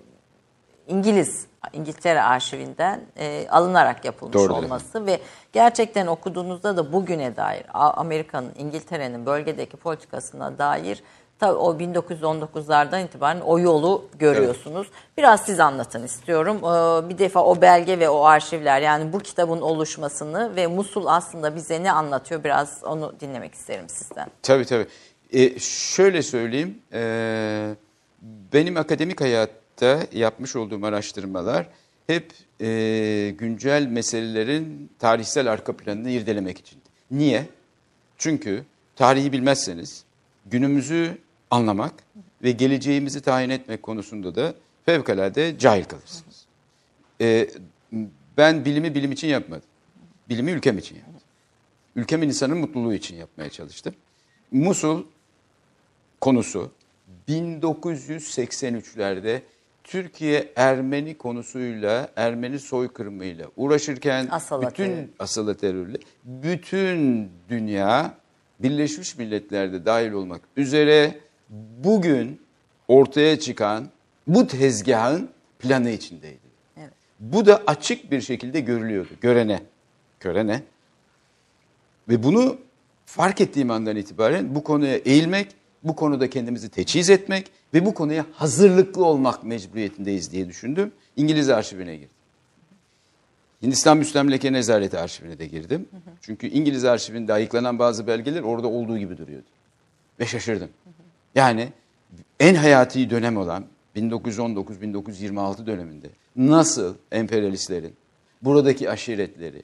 İngiliz, 0.86 1.46
İngiltere 1.72 2.22
arşivinden 2.22 3.00
e, 3.16 3.48
alınarak 3.48 4.04
yapılmış 4.04 4.34
Doğrudur 4.34 4.62
olması 4.62 5.06
ve 5.06 5.20
gerçekten 5.52 6.06
okuduğunuzda 6.06 6.76
da 6.76 6.92
bugüne 6.92 7.36
dair 7.36 7.64
Amerika'nın, 7.72 8.52
İngiltere'nin 8.58 9.26
bölgedeki 9.26 9.76
politikasına 9.76 10.58
dair 10.58 11.02
tabii 11.38 11.58
o 11.58 11.74
1919'lardan 11.74 13.04
itibaren 13.04 13.40
o 13.40 13.58
yolu 13.58 14.04
görüyorsunuz. 14.18 14.86
Biraz 15.18 15.40
siz 15.40 15.60
anlatın 15.60 16.02
istiyorum. 16.02 16.56
Ee, 16.56 17.08
bir 17.08 17.18
defa 17.18 17.44
o 17.44 17.60
belge 17.60 17.98
ve 17.98 18.08
o 18.08 18.24
arşivler 18.24 18.80
yani 18.80 19.12
bu 19.12 19.18
kitabın 19.18 19.60
oluşmasını 19.60 20.56
ve 20.56 20.66
Musul 20.66 21.06
aslında 21.06 21.56
bize 21.56 21.82
ne 21.82 21.92
anlatıyor 21.92 22.44
biraz 22.44 22.84
onu 22.84 23.14
dinlemek 23.20 23.54
isterim 23.54 23.88
sizden. 23.88 24.28
Tabii 24.42 24.64
tabii. 24.64 24.86
E, 25.32 25.58
şöyle 25.58 26.22
söyleyeyim, 26.22 26.78
e, 26.92 27.74
benim 28.52 28.76
akademik 28.76 29.20
hayatta 29.80 30.18
yapmış 30.18 30.56
olduğum 30.56 30.86
araştırmalar 30.86 31.68
hep 32.06 32.32
e, 32.60 33.34
güncel 33.38 33.86
meselelerin 33.86 34.90
tarihsel 34.98 35.52
arka 35.52 35.76
planını 35.76 36.10
irdelemek 36.10 36.58
için. 36.58 36.78
Niye? 37.10 37.48
Çünkü 38.18 38.64
tarihi 38.96 39.32
bilmezseniz 39.32 40.04
günümüzü 40.46 41.18
anlamak 41.50 41.94
ve 42.42 42.50
geleceğimizi 42.50 43.20
tayin 43.20 43.50
etmek 43.50 43.82
konusunda 43.82 44.34
da 44.34 44.54
fevkalade 44.86 45.58
cahil 45.58 45.84
kalırsınız. 45.84 46.46
E, 47.20 47.48
ben 48.36 48.64
bilimi 48.64 48.94
bilim 48.94 49.12
için 49.12 49.28
yapmadım. 49.28 49.68
Bilimi 50.28 50.50
ülkem 50.50 50.78
için 50.78 50.96
yaptım. 50.96 51.14
Ülkemin 51.96 52.28
insanın 52.28 52.58
mutluluğu 52.58 52.94
için 52.94 53.16
yapmaya 53.16 53.50
çalıştım. 53.50 53.94
Musul 54.52 55.04
konusu 56.20 56.70
1983'lerde 57.28 59.40
Türkiye 59.86 60.52
Ermeni 60.56 61.18
konusuyla, 61.18 62.08
Ermeni 62.16 62.58
soykırımıyla 62.58 63.46
uğraşırken 63.56 64.28
Asala 64.30 64.70
bütün 64.70 64.84
terör. 64.84 65.08
asılı 65.18 65.54
terörle 65.56 65.98
bütün 66.24 67.30
dünya 67.48 68.14
Birleşmiş 68.60 69.18
Milletler'de 69.18 69.84
dahil 69.84 70.12
olmak 70.12 70.40
üzere 70.56 71.18
bugün 71.84 72.40
ortaya 72.88 73.40
çıkan 73.40 73.88
bu 74.26 74.46
tezgahın 74.46 75.28
planı 75.58 75.90
içindeydi. 75.90 76.38
Evet. 76.76 76.92
Bu 77.20 77.46
da 77.46 77.62
açık 77.66 78.10
bir 78.10 78.20
şekilde 78.20 78.60
görülüyordu. 78.60 79.10
Görene, 79.20 79.62
görene. 80.20 80.62
Ve 82.08 82.22
bunu 82.22 82.56
fark 83.06 83.40
ettiğim 83.40 83.70
andan 83.70 83.96
itibaren 83.96 84.54
bu 84.54 84.64
konuya 84.64 84.96
eğilmek, 84.96 85.48
bu 85.82 85.96
konuda 85.96 86.30
kendimizi 86.30 86.68
teçhiz 86.68 87.10
etmek 87.10 87.50
ve 87.74 87.86
bu 87.86 87.94
konuya 87.94 88.26
hazırlıklı 88.32 89.04
olmak 89.04 89.44
mecburiyetindeyiz 89.44 90.32
diye 90.32 90.48
düşündüm. 90.48 90.92
İngiliz 91.16 91.48
arşivine 91.48 91.96
girdim. 91.96 92.10
Hindistan 93.62 93.96
Müstemleke 93.98 94.52
Nezareti 94.52 94.98
arşivine 94.98 95.38
de 95.38 95.46
girdim. 95.46 95.88
Çünkü 96.20 96.46
İngiliz 96.46 96.84
arşivinde 96.84 97.32
ayıklanan 97.32 97.78
bazı 97.78 98.06
belgeler 98.06 98.42
orada 98.42 98.68
olduğu 98.68 98.98
gibi 98.98 99.18
duruyordu. 99.18 99.46
Ve 100.20 100.26
şaşırdım. 100.26 100.68
Yani 101.34 101.68
en 102.40 102.54
hayati 102.54 103.10
dönem 103.10 103.36
olan 103.36 103.64
1919-1926 103.96 105.66
döneminde 105.66 106.06
nasıl 106.36 106.94
emperyalistlerin 107.12 107.94
buradaki 108.42 108.90
aşiretleri 108.90 109.62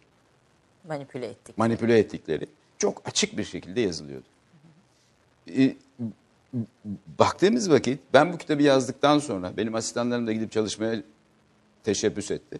Manipüle 0.88 1.26
ettik. 1.26 1.58
manipüle 1.58 1.98
ettikleri 1.98 2.46
çok 2.78 3.02
açık 3.04 3.38
bir 3.38 3.44
şekilde 3.44 3.80
yazılıyordu. 3.80 4.26
Ee, 5.50 5.76
baktığımız 7.18 7.70
vakit 7.70 8.00
ben 8.14 8.32
bu 8.32 8.38
kitabı 8.38 8.62
yazdıktan 8.62 9.18
sonra 9.18 9.52
benim 9.56 9.74
asistanlarım 9.74 10.26
da 10.26 10.32
gidip 10.32 10.52
çalışmaya 10.52 11.02
teşebbüs 11.84 12.30
etti. 12.30 12.58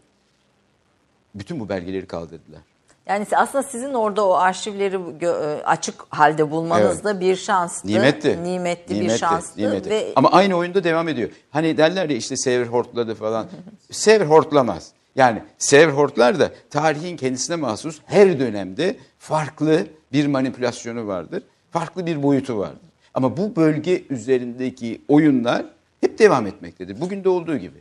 Bütün 1.34 1.60
bu 1.60 1.68
belgeleri 1.68 2.06
kaldırdılar. 2.06 2.60
Yani 3.06 3.26
aslında 3.36 3.62
sizin 3.62 3.94
orada 3.94 4.26
o 4.26 4.32
arşivleri 4.32 5.00
e, 5.22 5.28
açık 5.64 5.94
halde 6.08 6.50
bulmanız 6.50 6.94
Evet. 6.94 7.04
da 7.04 7.20
bir 7.20 7.36
şanstı. 7.36 7.88
Nimetti. 7.88 8.44
Nimetli 8.44 8.94
bir 8.94 9.00
Nimetti, 9.00 9.18
şanstı. 9.18 9.60
nimetti. 9.60 9.90
Ve 9.90 10.12
Ama 10.16 10.32
aynı 10.32 10.54
oyunda 10.54 10.84
devam 10.84 11.08
ediyor. 11.08 11.30
Hani 11.50 11.76
derler 11.76 12.10
ya 12.10 12.16
işte 12.16 12.36
Sevr 12.36 12.66
hortladı 12.66 13.14
falan. 13.14 13.46
Sevr 13.90 14.24
hortlamaz. 14.26 14.92
Yani 15.16 15.42
Sevr 15.58 15.90
hortlar 15.90 16.40
da 16.40 16.50
tarihin 16.70 17.16
kendisine 17.16 17.56
mahsus 17.56 18.00
her 18.06 18.40
dönemde 18.40 18.96
farklı 19.18 19.86
bir 20.12 20.26
manipülasyonu 20.26 21.06
vardır. 21.06 21.42
Farklı 21.72 22.06
bir 22.06 22.22
boyutu 22.22 22.58
vardır. 22.58 22.88
Ama 23.14 23.36
bu 23.36 23.56
bölge 23.56 24.02
üzerindeki 24.10 25.00
oyunlar 25.08 25.66
hep 26.00 26.18
devam 26.18 26.46
etmektedir. 26.46 27.00
Bugün 27.00 27.24
de 27.24 27.28
olduğu 27.28 27.56
gibi. 27.56 27.78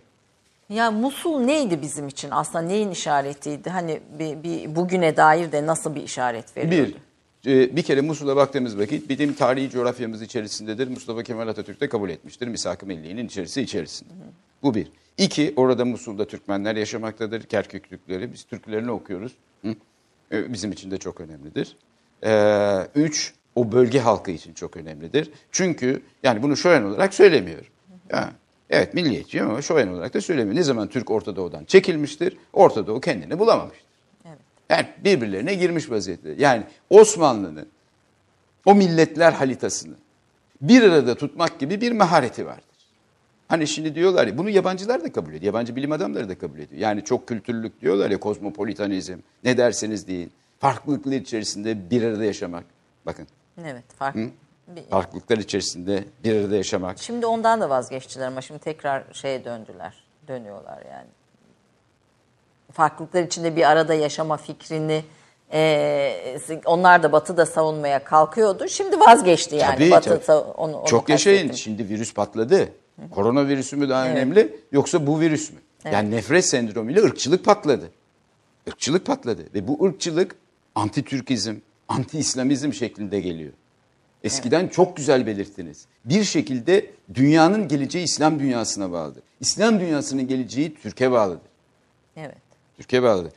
Ya 0.69 0.91
Musul 0.91 1.39
neydi 1.39 1.81
bizim 1.81 2.07
için 2.07 2.29
aslında 2.31 2.61
neyin 2.61 2.91
işaretiydi? 2.91 3.69
Hani 3.69 3.99
bir, 4.19 4.43
bir 4.43 4.75
bugüne 4.75 5.17
dair 5.17 5.51
de 5.51 5.65
nasıl 5.65 5.95
bir 5.95 6.03
işaret 6.03 6.57
veriyordu? 6.57 6.91
Bir, 7.45 7.51
e, 7.51 7.75
bir 7.75 7.83
kere 7.83 8.01
Musul'a 8.01 8.35
baktığımız 8.35 8.77
vakit 8.77 9.09
bizim 9.09 9.33
tarihi 9.33 9.69
coğrafyamız 9.69 10.21
içerisindedir. 10.21 10.87
Mustafa 10.87 11.23
Kemal 11.23 11.47
Atatürk 11.47 11.81
de 11.81 11.89
kabul 11.89 12.09
etmiştir. 12.09 12.47
Misak-ı 12.47 12.85
Milliye'nin 12.85 13.25
içerisi 13.27 13.61
içerisinde. 13.61 14.13
Bu 14.63 14.75
bir. 14.75 14.87
İki, 15.17 15.53
orada 15.55 15.85
Musul'da 15.85 16.27
Türkmenler 16.27 16.75
yaşamaktadır. 16.75 17.43
Kerkük 17.43 17.89
Türkleri. 17.89 18.33
Biz 18.33 18.43
Türklerini 18.43 18.91
okuyoruz. 18.91 19.31
Hı? 19.61 19.75
E, 20.31 20.53
Bizim 20.53 20.71
için 20.71 20.91
de 20.91 20.97
çok 20.97 21.21
önemlidir. 21.21 21.75
Ee, 22.23 22.87
üç, 22.95 23.33
o 23.55 23.71
bölge 23.71 23.99
halkı 23.99 24.31
için 24.31 24.53
çok 24.53 24.77
önemlidir. 24.77 25.31
Çünkü 25.51 26.01
yani 26.23 26.43
bunu 26.43 26.57
şölen 26.57 26.83
olarak 26.83 27.13
söylemiyorum. 27.13 27.67
Ya, 28.11 28.31
evet 28.69 28.93
milliyetçiyim 28.93 29.49
ama 29.49 29.61
şölen 29.61 29.87
olarak 29.87 30.13
da 30.13 30.21
söylemiyorum. 30.21 30.59
Ne 30.59 30.63
zaman 30.63 30.87
Türk 30.87 31.11
Orta 31.11 31.35
Doğu'dan 31.35 31.65
çekilmiştir, 31.65 32.37
Orta 32.53 32.87
Doğu 32.87 33.01
kendini 33.01 33.39
bulamamıştır. 33.39 33.85
Evet. 34.25 34.39
Yani 34.69 34.87
birbirlerine 35.03 35.53
girmiş 35.53 35.91
vaziyette. 35.91 36.35
Yani 36.37 36.63
Osmanlı'nın 36.89 37.67
o 38.65 38.75
milletler 38.75 39.31
haritasını 39.31 39.95
bir 40.61 40.83
arada 40.83 41.15
tutmak 41.15 41.59
gibi 41.59 41.81
bir 41.81 41.91
mahareti 41.91 42.45
vardır. 42.45 42.65
Hani 43.47 43.67
şimdi 43.67 43.95
diyorlar 43.95 44.27
ya 44.27 44.37
bunu 44.37 44.49
yabancılar 44.49 45.03
da 45.03 45.11
kabul 45.11 45.29
ediyor. 45.29 45.43
Yabancı 45.43 45.75
bilim 45.75 45.91
adamları 45.91 46.29
da 46.29 46.37
kabul 46.37 46.59
ediyor. 46.59 46.81
Yani 46.81 47.03
çok 47.03 47.27
kültürlülük 47.27 47.81
diyorlar 47.81 48.11
ya 48.11 48.19
kozmopolitanizm 48.19 49.17
ne 49.43 49.57
derseniz 49.57 50.07
deyin. 50.07 50.31
Farklılıklar 50.59 51.11
içerisinde 51.11 51.89
bir 51.89 52.03
arada 52.03 52.25
yaşamak. 52.25 52.63
Bakın 53.05 53.27
Evet 53.65 53.83
fark. 53.97 54.15
Bir- 54.15 54.83
farklılıklar 54.89 55.37
içerisinde 55.37 56.03
bir 56.23 56.35
arada 56.41 56.55
yaşamak. 56.55 56.99
Şimdi 56.99 57.25
ondan 57.25 57.61
da 57.61 57.69
vazgeçtiler 57.69 58.27
ama 58.27 58.41
şimdi 58.41 58.59
tekrar 58.59 59.03
şeye 59.13 59.45
döndüler. 59.45 60.03
Dönüyorlar 60.27 60.83
yani. 60.91 61.07
Farklılıklar 62.71 63.23
içinde 63.23 63.55
bir 63.55 63.69
arada 63.69 63.93
yaşama 63.93 64.37
fikrini 64.37 65.03
e, 65.53 66.39
onlar 66.65 67.03
da 67.03 67.11
Batı 67.11 67.37
da 67.37 67.45
savunmaya 67.45 68.03
kalkıyordu. 68.03 68.67
Şimdi 68.67 68.99
vazgeçti 68.99 69.55
yani. 69.55 69.75
Tabii, 69.75 69.91
Batı 69.91 70.09
tabii. 70.09 70.23
sa- 70.23 70.51
onu, 70.53 70.77
onu 70.77 70.87
Çok 70.87 71.09
yaşayın. 71.09 71.51
Şimdi 71.51 71.89
virüs 71.89 72.13
patladı. 72.13 72.69
Koronavirüsü 73.11 73.75
mü 73.77 73.89
daha 73.89 74.05
Evet. 74.07 74.17
önemli 74.17 74.59
yoksa 74.71 75.07
bu 75.07 75.19
virüs 75.19 75.51
mü? 75.51 75.59
Yani 75.91 76.11
nefret 76.11 76.45
sendromuyla 76.45 77.03
ırkçılık 77.03 77.45
patladı. 77.45 77.91
Irkçılık 78.67 79.05
patladı 79.05 79.41
ve 79.53 79.67
bu 79.67 79.85
ırkçılık 79.85 80.35
anti-Türkizm, 80.75 81.55
anti-İslamizm 81.91 82.73
şeklinde 82.73 83.19
geliyor. 83.21 83.53
Eskiden 84.23 84.67
çok 84.67 84.97
güzel 84.97 85.25
belirttiniz. 85.25 85.85
Bir 86.05 86.23
şekilde 86.23 86.85
dünyanın 87.13 87.67
geleceği 87.67 88.03
İslam 88.03 88.39
dünyasına 88.39 88.91
bağlıdır. 88.91 89.23
İslam 89.39 89.79
dünyasının 89.79 90.27
geleceği 90.27 90.75
Türkiye 90.75 91.11
bağlıdır. 91.11 91.51
Evet. 92.17 92.37
Türkiye 92.77 93.03
bağlıdır. 93.03 93.33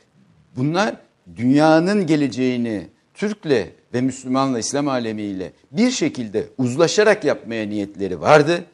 Bunlar 0.55 0.95
dünyanın 1.35 2.07
geleceğini 2.07 2.87
Türk'le 3.13 3.71
ve 3.93 4.01
Müslümanla, 4.01 4.59
İslam 4.59 4.87
alemiyle 4.87 5.51
bir 5.71 5.91
şekilde 5.91 6.47
uzlaşarak 6.57 7.23
yapmaya 7.23 7.65
niyetleri 7.65 8.21
vardı. 8.21 8.65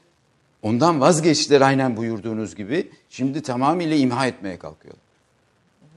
Ondan 0.61 1.01
vazgeçtiler 1.01 1.61
aynen 1.61 1.97
buyurduğunuz 1.97 2.55
gibi. 2.55 2.91
Şimdi 3.09 3.41
tamamıyla 3.41 3.95
imha 3.95 4.27
etmeye 4.27 4.59
kalkıyorlar. 4.59 5.03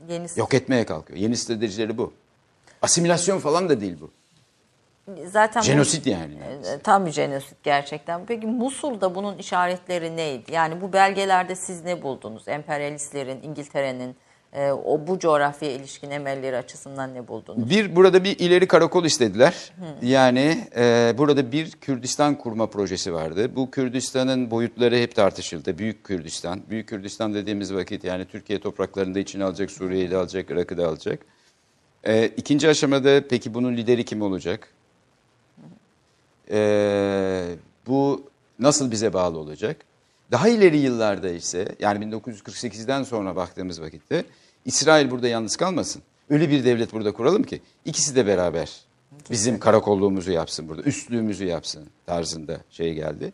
Yeni 0.08 0.26
Yok 0.36 0.54
etmeye 0.54 0.86
kalkıyor. 0.86 1.18
Yeni 1.18 1.36
stratejileri 1.36 1.98
bu. 1.98 2.12
Asimilasyon 2.84 3.38
falan 3.38 3.68
da 3.68 3.80
değil 3.80 3.96
bu. 4.00 4.10
zaten 5.26 5.60
bu- 5.62 5.66
Jenosit 5.66 6.06
yani. 6.06 6.34
E, 6.34 6.78
Tam 6.78 7.06
bir 7.06 7.10
jenosit 7.10 7.62
gerçekten. 7.62 8.26
Peki 8.26 8.46
Musul'da 8.46 9.14
bunun 9.14 9.38
işaretleri 9.38 10.16
neydi? 10.16 10.52
Yani 10.52 10.80
bu 10.80 10.92
belgelerde 10.92 11.54
siz 11.56 11.84
ne 11.84 12.02
buldunuz? 12.02 12.48
Emperyalistlerin, 12.48 13.42
İngiltere'nin 13.42 14.16
e, 14.52 14.70
o 14.72 15.06
bu 15.06 15.18
coğrafyaya 15.18 15.74
ilişkin 15.74 16.10
emelleri 16.10 16.56
açısından 16.56 17.14
ne 17.14 17.28
buldunuz? 17.28 17.70
Bir 17.70 17.96
burada 17.96 18.24
bir 18.24 18.38
ileri 18.38 18.66
karakol 18.68 19.04
istediler. 19.04 19.72
Yani 20.02 20.58
e, 20.76 21.14
burada 21.18 21.52
bir 21.52 21.70
Kürdistan 21.70 22.34
kurma 22.38 22.66
projesi 22.70 23.14
vardı. 23.14 23.56
Bu 23.56 23.70
Kürdistan'ın 23.70 24.50
boyutları 24.50 24.96
hep 24.96 25.14
tartışıldı. 25.14 25.78
Büyük 25.78 26.04
Kürdistan. 26.04 26.60
Büyük 26.70 26.88
Kürdistan 26.88 27.34
dediğimiz 27.34 27.74
vakit 27.74 28.04
yani 28.04 28.24
Türkiye 28.24 28.60
topraklarında 28.60 29.18
içine 29.18 29.44
alacak, 29.44 29.70
Suriye'yi 29.70 30.10
de 30.10 30.16
alacak, 30.16 30.50
Irak'ı 30.50 30.76
da 30.76 30.88
alacak. 30.88 31.18
E, 32.06 32.26
ikinci 32.26 32.68
aşamada 32.68 33.28
peki 33.28 33.54
bunun 33.54 33.76
lideri 33.76 34.04
kim 34.04 34.22
olacak? 34.22 34.68
Ee, 36.50 37.56
bu 37.86 38.22
nasıl 38.58 38.90
bize 38.90 39.12
bağlı 39.12 39.38
olacak? 39.38 39.76
Daha 40.30 40.48
ileri 40.48 40.78
yıllarda 40.78 41.28
ise 41.28 41.68
yani 41.80 42.04
1948'den 42.04 43.02
sonra 43.02 43.36
baktığımız 43.36 43.80
vakitte 43.80 44.24
İsrail 44.64 45.10
burada 45.10 45.28
yalnız 45.28 45.56
kalmasın. 45.56 46.02
Öyle 46.30 46.50
bir 46.50 46.64
devlet 46.64 46.92
burada 46.92 47.12
kuralım 47.12 47.42
ki 47.42 47.60
ikisi 47.84 48.16
de 48.16 48.26
beraber 48.26 48.80
bizim 49.30 49.58
karakolluğumuzu 49.58 50.32
yapsın 50.32 50.68
burada, 50.68 50.82
üstlüğümüzü 50.82 51.44
yapsın 51.44 51.86
tarzında 52.06 52.60
şey 52.70 52.94
geldi. 52.94 53.32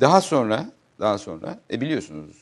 Daha 0.00 0.20
sonra, 0.20 0.70
daha 1.00 1.18
sonra 1.18 1.58
e 1.72 1.80
biliyorsunuz 1.80 2.36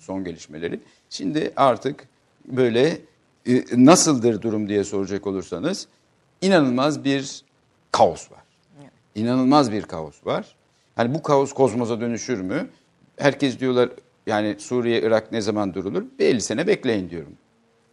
son 0.00 0.24
gelişmeleri. 0.24 0.80
Şimdi 1.10 1.52
artık 1.56 2.08
böyle 2.46 2.98
e, 3.46 3.64
nasıldır 3.72 4.42
durum 4.42 4.68
diye 4.68 4.84
soracak 4.84 5.26
olursanız 5.26 5.88
inanılmaz 6.40 7.04
bir 7.04 7.44
kaos 7.92 8.32
var. 8.32 8.44
İnanılmaz 9.14 9.72
bir 9.72 9.82
kaos 9.82 10.26
var. 10.26 10.56
Hani 10.96 11.14
bu 11.14 11.22
kaos 11.22 11.52
kozmoza 11.52 12.00
dönüşür 12.00 12.40
mü? 12.40 12.68
Herkes 13.16 13.60
diyorlar 13.60 13.90
yani 14.26 14.56
Suriye, 14.58 15.00
Irak 15.00 15.32
ne 15.32 15.40
zaman 15.40 15.74
durulur? 15.74 16.04
Bir 16.18 16.26
50 16.26 16.40
sene 16.40 16.66
bekleyin 16.66 17.10
diyorum. 17.10 17.32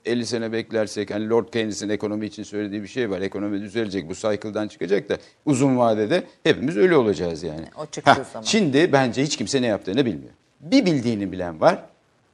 50 0.06 0.26
sene 0.26 0.52
beklersek 0.52 1.12
hani 1.12 1.30
Lord 1.30 1.50
Keynes'in 1.50 1.90
ekonomi 1.90 2.26
için 2.26 2.44
söylediği 2.44 2.84
bir 2.84 2.88
şey 2.88 3.10
var. 3.10 3.22
Ekonomi 3.22 3.62
düzelecek, 3.62 4.10
bu 4.10 4.14
cycle'dan 4.14 4.68
çıkacak 4.68 5.10
da 5.10 5.18
uzun 5.46 5.78
vadede 5.78 6.24
hepimiz 6.44 6.78
öyle 6.78 6.96
olacağız 6.96 7.44
yani. 7.44 7.66
O 7.78 7.86
çıktığı 7.86 8.12
Heh, 8.12 8.24
zaman. 8.34 8.46
Şimdi 8.46 8.92
bence 8.92 9.24
hiç 9.24 9.38
kimse 9.38 9.62
ne 9.62 9.68
yaptığını 9.68 10.06
bilmiyor. 10.06 10.34
Bir 10.60 10.86
bildiğini 10.86 11.32
bilen 11.32 11.62
var, 11.62 11.86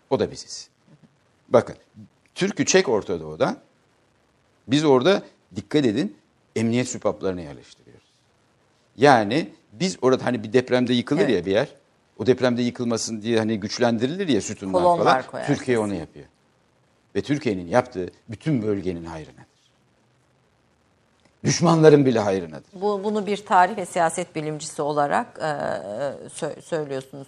o 0.09 0.19
da 0.19 0.31
biziz. 0.31 0.69
Bakın, 1.49 1.75
Türk'ü 2.37 2.65
çek 2.65 2.89
Orta 2.89 3.19
Doğu'dan, 3.19 3.57
biz 4.67 4.85
orada 4.85 5.21
dikkat 5.55 5.85
edin 5.85 6.17
emniyet 6.55 6.87
süpaplarını 6.87 7.41
yerleştiriyoruz. 7.41 8.07
Yani 8.97 9.49
biz 9.73 9.97
orada 10.01 10.25
hani 10.25 10.43
bir 10.43 10.53
depremde 10.53 10.93
yıkılır 10.93 11.21
Evet. 11.21 11.29
ya 11.35 11.45
bir 11.45 11.51
yer. 11.51 11.67
O 12.19 12.25
depremde 12.25 12.61
yıkılmasın 12.61 13.21
diye 13.21 13.37
hani 13.39 13.59
güçlendirilir 13.59 14.27
ya 14.27 14.41
sütunlar 14.41 14.83
Kolonlar 14.83 15.05
falan. 15.05 15.25
koyarsınız. 15.27 15.57
Türkiye 15.59 15.79
onu 15.79 15.93
yapıyor. 15.93 16.25
Ve 17.15 17.21
Türkiye'nin 17.21 17.67
yaptığı 17.67 18.09
bütün 18.29 18.61
bölgenin 18.61 19.05
hayrınadır. 19.05 19.47
Düşmanların 21.43 22.05
bile 22.05 22.19
hayrınadır. 22.19 22.67
Bu, 22.73 23.03
bunu 23.03 23.25
bir 23.25 23.45
tarih 23.45 23.77
ve 23.77 23.85
siyaset 23.85 24.35
bilimcisi 24.35 24.81
olarak 24.81 25.37
e, 25.39 25.41
sö- 26.27 26.61
söylüyorsunuz. 26.61 27.27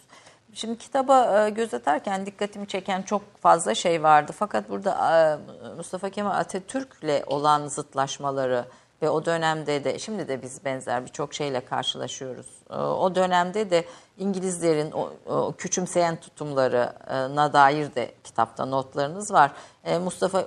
Şimdi 0.60 0.78
kitaba 0.78 1.45
e, 1.45 1.49
göz 1.49 1.74
atarken 1.74 2.26
dikkatimi 2.26 2.68
çeken 2.68 3.01
çok 3.01 3.38
fazla 3.38 3.76
şey 3.76 4.03
vardı. 4.03 4.32
Fakat 4.36 4.70
burada 4.70 4.91
e, 4.91 5.76
Mustafa 5.78 6.10
Kemal 6.10 6.32
Atatürk'le 6.32 7.24
olan 7.28 7.68
zıtlaşmaları 7.68 8.66
ve 9.01 9.10
o 9.10 9.26
dönemde 9.26 9.84
de 9.84 9.99
şimdi 9.99 10.28
de 10.28 10.41
biz 10.41 10.66
benzer 10.66 11.05
birçok 11.05 11.34
şeyle 11.34 11.66
karşılaşıyoruz. 11.66 12.47
E, 12.70 12.76
o 12.76 13.16
dönemde 13.16 13.70
de 13.70 13.86
İngilizlerin 14.20 14.92
o, 14.92 15.14
o 15.26 15.54
küçümseyen 15.58 16.16
tutumlarına 16.16 17.54
dair 17.54 17.96
de 17.96 18.12
kitapta 18.24 18.66
notlarınız 18.66 19.34
var. 19.34 19.52
E, 19.84 19.98
Mustafa 20.00 20.40
e, 20.40 20.46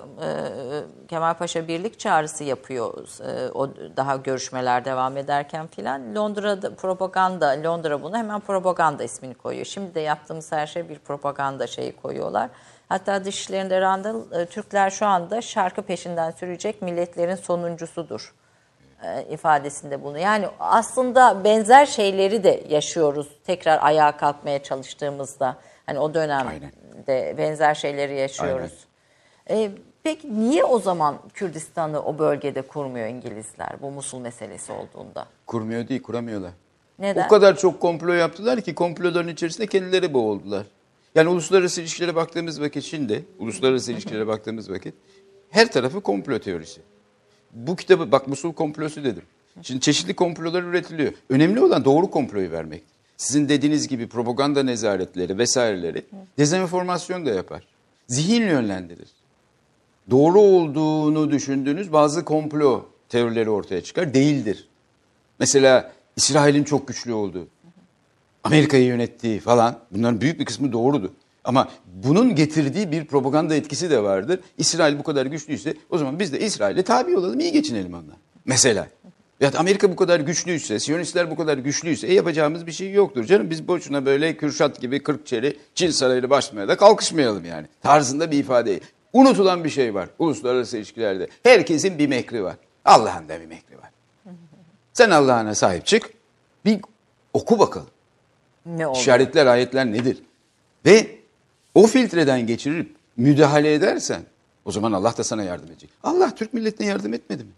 Kemal 1.09 1.35
Paşa 1.35 1.69
birlik 1.69 1.99
çağrısı 1.99 2.45
yapıyor. 2.45 3.09
E, 3.21 3.51
o 3.51 3.69
daha 3.97 4.17
görüşmeler 4.17 4.85
devam 4.85 5.17
ederken 5.17 5.67
filan 5.67 6.15
Londra'da 6.15 6.75
propaganda 6.75 7.47
Londra 7.65 8.03
bunu 8.03 8.17
hemen 8.17 8.41
propaganda 8.41 9.05
ismini 9.05 9.35
koyuyor. 9.35 9.67
Şimdi 9.67 9.95
de 9.95 10.01
yaptığımız 10.01 10.53
her 10.53 10.67
şey 10.67 10.89
bir 10.89 10.99
propaganda 10.99 11.67
şeyi 11.67 11.97
koyuyorlar. 11.97 12.51
Hatta 12.89 13.25
dışişlerinde 13.25 13.81
Randall 13.81 14.41
e, 14.41 14.47
Türkler 14.47 14.91
şu 14.91 15.07
anda 15.07 15.43
şarkı 15.43 15.83
peşinden 15.83 16.31
sürecek 16.31 16.83
milletlerin 16.83 17.35
sonuncusudur 17.35 18.35
ifadesinde 19.31 20.05
bunu. 20.05 20.19
Yani 20.19 20.47
aslında 20.61 21.45
benzer 21.45 21.87
şeyleri 21.87 22.45
de 22.45 22.65
yaşıyoruz 22.69 23.29
tekrar 23.47 23.79
ayağa 23.83 24.17
kalkmaya 24.17 24.63
çalıştığımızda. 24.63 25.57
Hani 25.87 25.99
o 25.99 26.15
dönemde 26.15 27.35
benzer 27.39 27.75
şeyleri 27.75 28.15
yaşıyoruz. 28.15 28.73
E, 29.51 29.71
peki 30.03 30.41
niye 30.41 30.65
o 30.65 30.79
zaman 30.79 31.19
Kürdistan'ı 31.35 32.03
o 32.03 32.19
bölgede 32.19 32.63
kurmuyor 32.63 33.09
İngilizler 33.09 33.71
bu 33.83 33.91
Musul 33.91 34.19
meselesi 34.19 34.73
olduğunda? 34.73 35.27
Kurmuyor 35.47 35.89
değil, 35.89 36.03
kuramıyorlar. 36.03 36.53
Neden? 36.99 37.27
O 37.27 37.29
kadar 37.29 37.57
çok 37.57 37.81
komplo 37.81 38.13
yaptılar 38.13 38.61
ki 38.61 38.75
komploların 38.75 39.29
içerisinde 39.29 39.67
kendileri 39.67 40.15
boğuldular. 40.15 40.67
Yani 41.15 41.29
uluslararası 41.29 41.81
ilişkilere 41.81 42.15
baktığımız 42.15 42.61
vakit 42.61 42.85
şimdi, 42.85 43.25
uluslararası 43.39 43.93
ilişkilere 43.93 44.27
baktığımız 44.27 44.71
vakit 44.71 44.95
her 45.51 45.73
tarafı 45.73 46.01
komplo 46.01 46.39
teorisi. 46.39 46.81
Bu 47.53 47.77
kitabı, 47.77 48.13
bak 48.13 48.29
Musul 48.29 48.53
komplosu 48.53 49.05
dedim. 49.05 49.23
Şimdi 49.63 49.81
çeşitli 49.81 50.15
komplolar 50.15 50.63
üretiliyor. 50.63 51.13
Önemli 51.29 51.61
olan 51.61 51.85
doğru 51.85 52.11
komployu 52.11 52.51
vermek. 52.51 52.83
Sizin 53.17 53.49
dediğiniz 53.49 53.89
gibi 53.89 54.09
propaganda 54.09 54.63
nezaretleri 54.63 55.39
vesaireleri 55.39 56.05
dezenformasyon 56.39 57.27
da 57.27 57.31
yapar. 57.31 57.67
Zihin 58.09 58.43
yönlendirir. 58.43 59.09
Doğru 60.11 60.41
olduğunu 60.41 61.31
düşündüğünüz 61.31 61.93
bazı 61.93 62.25
komplo 62.25 62.87
teorileri 63.09 63.51
ortaya 63.51 63.83
çıkar. 63.83 64.15
Değildir. 64.15 64.69
Mesela 65.39 65.93
İsrail'in 66.17 66.65
çok 66.65 66.89
güçlü 66.89 67.13
olduğu, 67.13 67.47
Amerika'yı 68.45 68.85
yönettiği 68.85 69.41
falan 69.41 69.79
bunların 69.91 70.21
büyük 70.21 70.41
bir 70.41 70.45
kısmı 70.45 70.73
doğrudur. 70.73 71.11
Ama 71.45 71.69
bunun 71.87 72.35
getirdiği 72.35 72.93
bir 72.93 73.05
propaganda 73.05 73.55
etkisi 73.55 73.91
de 73.91 74.03
vardır. 74.03 74.41
İsrail 74.59 74.99
bu 74.99 75.03
kadar 75.03 75.27
güçlüyse 75.27 75.75
o 75.91 75.99
zaman 75.99 76.19
biz 76.19 76.33
de 76.33 76.41
İsrail'e 76.41 76.83
tabi 76.83 77.17
olalım, 77.17 77.41
iyi 77.41 77.53
geçinelim 77.53 77.95
onunla. 77.95 78.17
Mesela. 78.45 78.89
Ya 79.41 79.53
da 79.53 79.59
Amerika 79.59 79.91
bu 79.91 79.97
kadar 79.97 80.21
güçlüyse, 80.21 80.79
Siyonistler 80.79 81.31
bu 81.31 81.37
kadar 81.37 81.59
güçlüyse 81.59 82.07
e 82.07 82.15
yapacağımız 82.15 82.67
bir 82.67 82.73
şey 82.73 82.93
yoktur. 82.93 83.25
Canım 83.25 83.51
biz 83.51 83.69
boşuna 83.69 84.07
böyle 84.07 84.37
Kürşat 84.37 84.81
gibi 84.81 85.03
Kırkçeli 85.03 85.59
Çin 85.75 85.91
Sarayı'nı 85.91 86.31
başlamaya 86.31 86.69
da 86.69 86.77
kalkışmayalım 86.77 87.45
yani. 87.45 87.67
Tarzında 87.83 88.31
bir 88.31 88.39
ifade. 88.39 88.81
Unutulan 89.13 89.65
bir 89.65 89.71
şey 89.71 89.95
var 89.95 90.09
uluslararası 90.19 90.77
ilişkilerde. 90.77 91.29
Herkesin 91.43 91.99
bir 91.99 92.07
mekri 92.07 92.45
var. 92.45 92.57
Allah'ın 92.85 93.29
da 93.29 93.41
bir 93.41 93.47
mekri 93.47 93.79
var. 93.79 93.91
Sen 94.93 95.11
Allah'ına 95.11 95.55
sahip 95.55 95.87
çık. 95.87 96.11
Bir 96.65 96.81
oku 97.33 97.59
bakalım. 97.59 97.91
Ne 98.67 98.87
oldu? 98.87 98.99
İşaretler, 98.99 99.47
ayetler 99.47 99.87
nedir? 99.87 100.23
Ve 100.87 101.22
o 101.75 101.87
filtreden 101.87 102.47
geçirip 102.47 102.95
müdahale 103.17 103.75
edersen 103.75 104.23
o 104.65 104.73
zaman 104.73 104.93
Allah 104.93 105.17
da 105.17 105.25
sana 105.25 105.43
yardım 105.43 105.71
edecek. 105.71 105.91
Allah 106.03 106.35
Türk 106.35 106.55
milletine 106.55 106.87
yardım 106.87 107.15
etmedi 107.15 107.45
mi? 107.45 107.51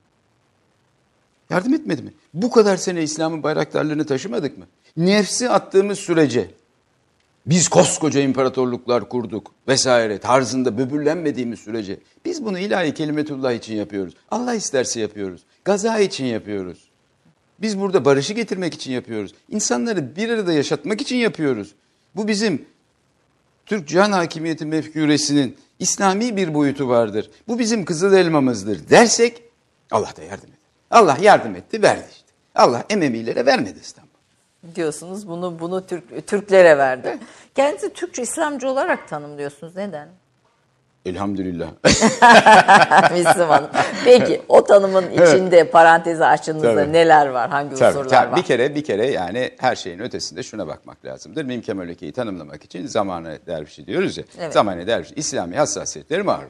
Yardım 1.50 1.74
etmedi 1.74 2.02
mi? 2.02 2.12
Bu 2.34 2.50
kadar 2.50 2.76
sene 2.76 3.02
İslam'ın 3.02 3.42
bayraktarlarını 3.42 4.06
taşımadık 4.06 4.58
mı? 4.58 4.66
Nefsi 4.96 5.50
attığımız 5.50 5.98
sürece 5.98 6.50
biz 7.46 7.68
koskoca 7.68 8.20
imparatorluklar 8.20 9.08
kurduk 9.08 9.52
vesaire 9.68 10.18
tarzında 10.18 10.78
böbürlenmediğimiz 10.78 11.60
sürece 11.60 11.98
biz 12.24 12.44
bunu 12.44 12.58
ilahi 12.58 12.94
kelimetullah 12.94 13.52
için 13.52 13.74
yapıyoruz. 13.74 14.14
Allah 14.30 14.54
isterse 14.54 15.00
yapıyoruz. 15.00 15.40
Gaza 15.64 15.98
için 15.98 16.24
yapıyoruz. 16.24 16.78
Biz 17.60 17.80
burada 17.80 18.04
barışı 18.04 18.32
getirmek 18.32 18.74
için 18.74 18.92
yapıyoruz. 18.92 19.34
İnsanları 19.48 20.16
bir 20.16 20.28
arada 20.28 20.52
yaşatmak 20.52 21.00
için 21.00 21.16
yapıyoruz. 21.16 21.74
Bu 22.16 22.28
bizim 22.28 22.66
Türk 23.66 23.88
can 23.88 24.12
hakimiyeti 24.12 24.66
mefkûresinin 24.66 25.56
İslami 25.78 26.36
bir 26.36 26.54
boyutu 26.54 26.88
vardır. 26.88 27.30
Bu 27.48 27.58
bizim 27.58 27.84
kızıl 27.84 28.12
elmamızdır 28.12 28.88
dersek 28.90 29.42
Allah 29.90 30.12
da 30.16 30.22
yardım 30.22 30.48
eder. 30.48 30.58
Allah 30.90 31.18
yardım 31.20 31.56
etti 31.56 31.82
verdi 31.82 32.04
işte. 32.12 32.24
Allah 32.54 32.84
Ememilere 32.90 33.46
vermedi 33.46 33.78
İstanbul. 33.82 34.10
diyorsunuz. 34.74 35.28
Bunu 35.28 35.60
bunu 35.60 35.86
Türk 35.86 36.26
Türklere 36.26 36.78
verdi. 36.78 37.18
Kendisi 37.54 37.92
Türkçe 37.92 38.22
İslamcı 38.22 38.68
olarak 38.68 39.08
tanımlıyorsunuz. 39.08 39.76
Neden? 39.76 40.08
Elhamdülillah. 41.06 41.68
Müslüman. 43.12 43.70
Peki 44.04 44.42
o 44.48 44.64
tanımın 44.64 45.10
içinde 45.10 45.70
parantezi 45.70 46.24
açtığınızda 46.24 46.74
Tabii. 46.74 46.92
neler 46.92 47.26
var? 47.26 47.50
Hangi 47.50 47.74
Tabii, 47.74 47.88
unsurlar 47.88 48.08
tabii. 48.08 48.30
var? 48.30 48.36
Bir 48.36 48.42
kere 48.42 48.74
bir 48.74 48.84
kere 48.84 49.10
yani 49.10 49.50
her 49.58 49.76
şeyin 49.76 49.98
ötesinde 49.98 50.42
şuna 50.42 50.66
bakmak 50.66 51.04
lazımdır. 51.04 51.44
Mim 51.44 51.60
Kemal 51.60 51.88
Öke'yi 51.88 52.12
tanımlamak 52.12 52.64
için 52.64 52.86
zamanı 52.86 53.38
dervişi 53.46 53.86
diyoruz 53.86 54.18
ya. 54.18 54.24
Evet. 54.38 54.52
Zamanı 54.52 54.86
dervişi 54.86 55.14
İslami 55.14 55.56
hassasiyetleri 55.56 56.26
var. 56.26 56.40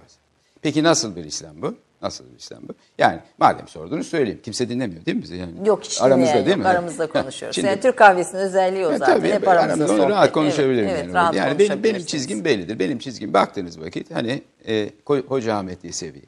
Peki 0.62 0.82
nasıl 0.82 1.16
bir 1.16 1.24
İslam 1.24 1.62
bu? 1.62 1.74
Nasıl 2.05 2.24
bir 2.32 2.38
İslam 2.38 2.62
bu? 2.68 2.72
Yani 2.98 3.18
madem 3.38 3.68
sordunuz 3.68 4.07
söyleyeyim. 4.07 4.40
Kimse 4.42 4.68
dinlemiyor 4.68 5.07
değil 5.07 5.16
mi 5.16 5.22
bizi? 5.22 5.36
Yani? 5.36 5.52
Yok 5.68 5.84
hiç 5.84 6.02
Aramızda 6.02 6.30
dinleyen 6.30 6.46
değil 6.46 6.57
yok. 6.57 6.66
mi? 6.66 6.70
Aramızda 6.70 7.07
konuşuyoruz. 7.12 7.55
şimdi- 7.57 7.66
yani 7.68 7.80
Türk 7.80 7.96
kahvesinin 7.96 8.40
özelliği 8.40 8.86
o 8.86 8.90
Ya 8.90 8.98
zaten. 8.98 9.16
tabii, 9.16 9.28
Hep 9.32 9.48
aramızda 9.48 9.88
sohbet. 9.88 10.09
rahat 10.09 10.32
konuşabilirim. 10.32 10.84
Evet, 10.88 10.90
yani. 10.98 11.05
evet, 11.05 11.14
rahat 11.14 11.34
yani 11.34 11.59
benim, 11.59 11.82
benim 11.84 12.05
çizgim 12.05 12.44
bellidir. 12.44 12.78
Benim 12.78 12.98
çizgim 12.98 13.32
baktığınız 13.34 13.80
vakit 13.80 14.14
hani 14.14 14.42
e, 14.68 14.90
Hoca 15.28 15.55
Ahmet 15.57 15.84
Yesevi, 15.84 16.22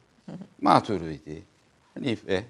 Maturidi, 0.61 1.43
Hanife, 1.93 2.43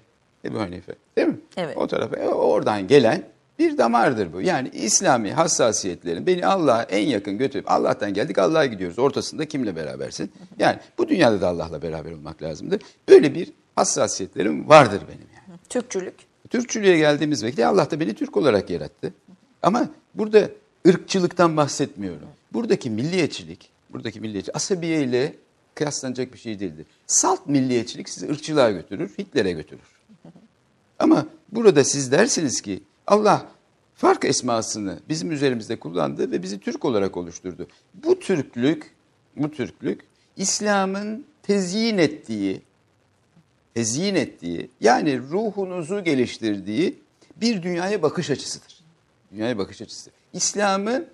Ebu 0.44 0.60
Hanife 0.60 0.94
değil 1.16 1.28
mi? 1.28 1.36
Evet. 1.56 1.76
O 1.76 1.86
tarafa 1.86 2.16
e, 2.16 2.28
oradan 2.28 2.86
gelen 2.86 3.22
bir 3.58 3.78
damardır 3.78 4.32
bu. 4.32 4.40
Yani 4.40 4.70
İslami 4.72 5.32
hassasiyetlerin 5.32 6.26
beni 6.26 6.46
Allah'a 6.46 6.82
en 6.82 7.06
yakın 7.06 7.38
götürüp 7.38 7.70
Allah'tan 7.70 8.14
geldik 8.14 8.38
Allah'a 8.38 8.66
gidiyoruz. 8.66 8.98
Ortasında 8.98 9.48
kimle 9.48 9.76
berabersin? 9.76 10.32
Yani 10.58 10.78
bu 10.98 11.08
dünyada 11.08 11.40
da 11.40 11.48
Allah'la 11.48 11.82
beraber 11.82 12.12
olmak 12.12 12.42
lazımdır. 12.42 12.82
Böyle 13.08 13.34
bir 13.34 13.52
hassasiyetlerim 13.76 14.68
vardır 14.68 15.02
benim 15.08 15.26
yani. 15.36 15.58
Türkçülük. 15.68 16.14
Türkçülüğe 16.50 16.98
geldiğimiz 16.98 17.44
vakit 17.44 17.60
Allah 17.60 17.90
da 17.90 18.00
beni 18.00 18.14
Türk 18.14 18.36
olarak 18.36 18.70
yarattı. 18.70 19.12
Ama 19.62 19.88
burada 20.14 20.50
ırkçılıktan 20.88 21.56
bahsetmiyorum. 21.56 22.28
Buradaki 22.52 22.90
milliyetçilik, 22.90 23.70
buradaki 23.90 24.20
milliyetçilik 24.20 24.56
asabiye 24.56 25.02
ile 25.02 25.34
kıyaslanacak 25.74 26.32
bir 26.32 26.38
şey 26.38 26.60
değildir. 26.60 26.86
Salt 27.06 27.46
milliyetçilik 27.46 28.08
sizi 28.08 28.28
ırkçılığa 28.30 28.70
götürür, 28.70 29.10
Hitler'e 29.18 29.52
götürür. 29.52 29.98
Ama 30.98 31.26
burada 31.52 31.84
siz 31.84 32.12
dersiniz 32.12 32.60
ki 32.60 32.80
Allah 33.08 33.46
fark 33.94 34.24
esmasını 34.24 34.98
bizim 35.08 35.32
üzerimizde 35.32 35.78
kullandı 35.80 36.30
ve 36.30 36.42
bizi 36.42 36.60
Türk 36.60 36.84
olarak 36.84 37.16
oluşturdu. 37.16 37.66
Bu 37.94 38.18
Türklük, 38.18 38.94
bu 39.36 39.50
Türklük 39.50 40.00
İslam'ın 40.36 41.24
tezyin 41.42 41.98
ettiği, 41.98 42.62
tezyin 43.74 44.14
ettiği 44.14 44.70
yani 44.80 45.18
ruhunuzu 45.18 46.04
geliştirdiği 46.04 46.98
bir 47.36 47.62
dünyaya 47.62 48.02
bakış 48.02 48.30
açısıdır. 48.30 48.80
Dünyaya 49.32 49.58
bakış 49.58 49.82
açısı. 49.82 50.10
İslam'ın 50.32 51.06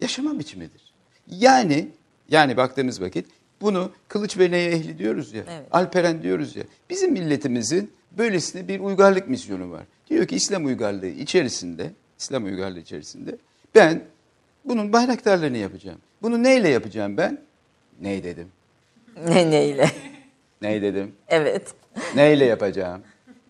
yaşama 0.00 0.38
biçimidir. 0.38 0.92
Yani 1.30 1.88
yani 2.28 2.56
baktığımız 2.56 3.00
vakit 3.00 3.26
bunu 3.60 3.90
Kılıç 4.08 4.38
ve 4.38 4.50
Neye 4.50 4.70
Ehli 4.70 4.98
diyoruz 4.98 5.32
ya, 5.32 5.44
Evet. 5.48 5.66
Alperen 5.70 6.22
diyoruz 6.22 6.56
ya. 6.56 6.64
Bizim 6.90 7.12
milletimizin 7.12 7.92
böylesine 8.18 8.68
bir 8.68 8.80
uygarlık 8.80 9.28
misyonu 9.28 9.70
var. 9.70 9.84
Diyor 10.10 10.26
ki 10.26 10.36
İslam 10.36 10.66
uygarlığı 10.66 11.06
içerisinde, 11.06 11.90
İslam 12.18 12.44
uygarlığı 12.44 12.78
içerisinde 12.78 13.36
ben 13.74 14.04
bunun 14.64 14.92
bayraktarlarını 14.92 15.56
yapacağım. 15.58 15.98
Bunu 16.22 16.42
neyle 16.42 16.68
yapacağım 16.68 17.16
ben? 17.16 17.40
Ney 18.00 18.24
dedim. 18.24 18.48
Ne 19.28 19.50
neyle? 19.50 19.90
Ney 20.62 20.82
dedim. 20.82 21.12
evet. 21.28 21.74
Neyle 22.14 22.44
yapacağım? 22.44 23.02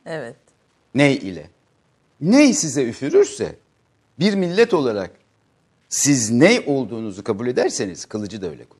Evet. 0.06 0.36
Ney 0.94 1.14
ile. 1.14 1.50
Ney 2.20 2.54
size 2.54 2.84
üfürürse 2.84 3.54
bir 4.18 4.34
millet 4.34 4.74
olarak 4.74 5.10
siz 5.88 6.30
ney 6.30 6.64
olduğunuzu 6.66 7.24
kabul 7.24 7.46
ederseniz 7.46 8.04
kılıcı 8.04 8.42
da 8.42 8.48
öyle 8.50 8.64
kullanır. 8.64 8.79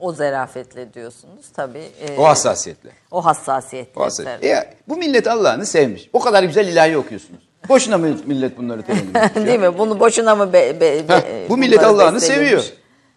O 0.00 0.12
zarafetle 0.12 0.94
diyorsunuz 0.94 1.46
tabii. 1.54 1.88
e, 2.00 2.18
O 2.18 2.24
hassasiyetle. 2.24 2.90
O 3.10 3.24
hassasiyetle. 3.24 4.00
O 4.00 4.04
hassasiyet. 4.04 4.40
tabii. 4.40 4.46
E, 4.46 4.74
bu 4.88 4.96
millet 4.96 5.26
Allah'ını 5.26 5.66
sevmiş. 5.66 6.10
O 6.12 6.20
kadar 6.20 6.42
güzel 6.42 6.68
ilahi 6.68 6.98
okuyorsunuz. 6.98 7.48
Boşuna 7.68 7.98
mı 7.98 8.16
millet 8.26 8.58
bunları 8.58 8.82
ya? 9.14 9.46
Değil 9.46 9.60
mi? 9.60 9.78
Bunu 9.78 10.00
boşuna 10.00 10.34
mı 10.34 10.52
be, 10.52 10.80
be, 10.80 10.98
Heh, 10.98 11.08
be- 11.08 11.46
bu 11.48 11.56
millet 11.56 11.84
Allah'ını 11.84 12.20
seviyor. 12.20 12.64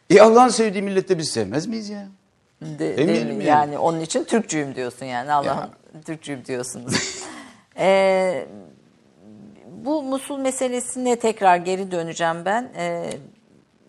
E 0.09 0.21
Allah'ın 0.21 0.49
sevdiği 0.49 0.83
millette 0.83 1.17
biz 1.17 1.29
sevmez 1.29 1.67
miyiz 1.67 1.89
ya? 1.89 2.07
De, 2.61 2.97
değil 2.97 3.25
mi? 3.25 3.31
yani. 3.31 3.45
yani. 3.45 3.77
onun 3.77 3.99
için 3.99 4.23
Türkçüyüm 4.23 4.75
diyorsun 4.75 5.05
yani 5.05 5.31
Allah'ın 5.31 5.69
Türkçüyüm 6.05 6.45
diyorsunuz. 6.45 6.93
Ee, 7.79 8.45
bu 9.85 10.03
Musul 10.03 10.37
meselesine 10.37 11.19
tekrar 11.19 11.57
geri 11.57 11.91
döneceğim 11.91 12.45
ben. 12.45 12.71
Ee, 12.77 13.09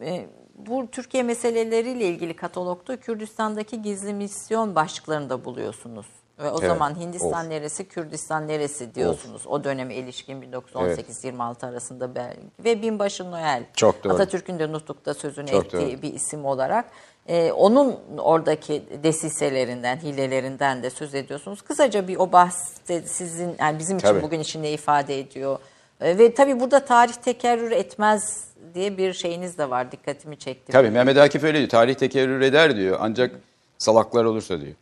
e, 0.04 0.26
bu 0.66 0.86
Türkiye 0.92 1.22
meseleleriyle 1.22 2.04
ilgili 2.08 2.36
katalogda 2.36 2.96
Kürdistan'daki 2.96 3.82
gizli 3.82 4.14
misyon 4.14 4.74
başlıklarını 4.74 5.30
da 5.30 5.44
buluyorsunuz. 5.44 6.06
Ve 6.38 6.50
o 6.50 6.58
Evet. 6.60 6.68
zaman 6.70 7.00
Hindistan 7.00 7.44
Of. 7.44 7.48
neresi, 7.50 7.88
Kürdistan 7.88 8.48
neresi 8.48 8.94
diyorsunuz. 8.94 9.46
O 9.46 9.64
döneme 9.64 9.94
ilişkin 9.94 10.42
1918-26 10.42 11.66
arasında 11.66 12.14
belki. 12.14 12.40
Ve 12.64 12.82
Binbaşı 12.82 13.30
Noel. 13.30 13.64
Çok 13.76 14.04
doğru. 14.04 14.12
Atatürk'ün 14.12 14.58
de 14.58 14.72
Nutuk'ta 14.72 15.14
sözünü 15.14 15.46
Çok 15.50 15.64
ettiği 15.66 15.92
doğru. 15.92 16.02
bir 16.02 16.14
isim 16.14 16.44
olarak. 16.44 16.84
Ee, 17.28 17.52
onun 17.52 17.96
oradaki 18.18 18.82
desiselerinden, 19.02 19.96
hilelerinden 19.96 20.82
de 20.82 20.90
söz 20.90 21.14
ediyorsunuz. 21.14 21.62
Kısaca 21.62 22.08
bir 22.08 22.16
o 22.16 22.32
bahste 22.32 23.02
sizin, 23.02 23.56
yani 23.58 23.78
bizim 23.78 23.96
için 23.98 24.08
Tabii. 24.08 24.22
bugün 24.22 24.40
için 24.40 24.62
ne 24.62 24.70
ifade 24.72 25.18
ediyor? 25.20 25.58
Ee, 26.02 26.18
ve 26.18 26.34
tabii 26.34 26.60
burada 26.60 26.84
tarih 26.84 27.12
tekerrür 27.12 27.70
etmez 27.70 28.44
diye 28.74 28.98
bir 28.98 29.12
şeyiniz 29.12 29.58
de 29.58 29.70
var. 29.70 29.92
Dikkatimi 29.92 30.38
çekti. 30.38 30.72
Tabii 30.72 30.90
Mehmet 30.90 31.16
Akif 31.16 31.44
öyle 31.44 31.58
diyor. 31.58 31.68
Tarih 31.70 31.94
tekerrür 31.94 32.40
eder 32.40 32.76
diyor. 32.76 32.96
Ancak 33.00 33.30
salaklar 33.78 34.24
olursa 34.24 34.60
diyor. 34.60 34.74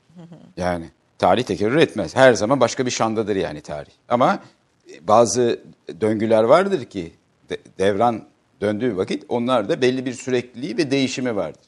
Yani 0.57 0.91
tarih 1.19 1.43
tekerrür 1.45 1.77
etmez. 1.77 2.17
Her 2.17 2.33
zaman 2.33 2.61
başka 2.61 2.87
bir 2.87 2.91
şandadır 2.91 3.37
yani 3.37 3.61
tarih. 3.61 3.91
Ama 4.09 4.39
bazı 5.01 5.61
döngüler 6.01 6.43
vardır 6.45 6.85
ki 6.85 7.13
de- 7.51 7.59
devran 7.79 8.25
döndüğü 8.61 8.97
vakit 8.97 9.25
onlar 9.29 9.69
da 9.69 9.83
belli 9.83 10.07
bir 10.07 10.13
sürekliliği 10.13 10.77
ve 10.77 10.91
değişimi 10.91 11.37
vardır. 11.37 11.61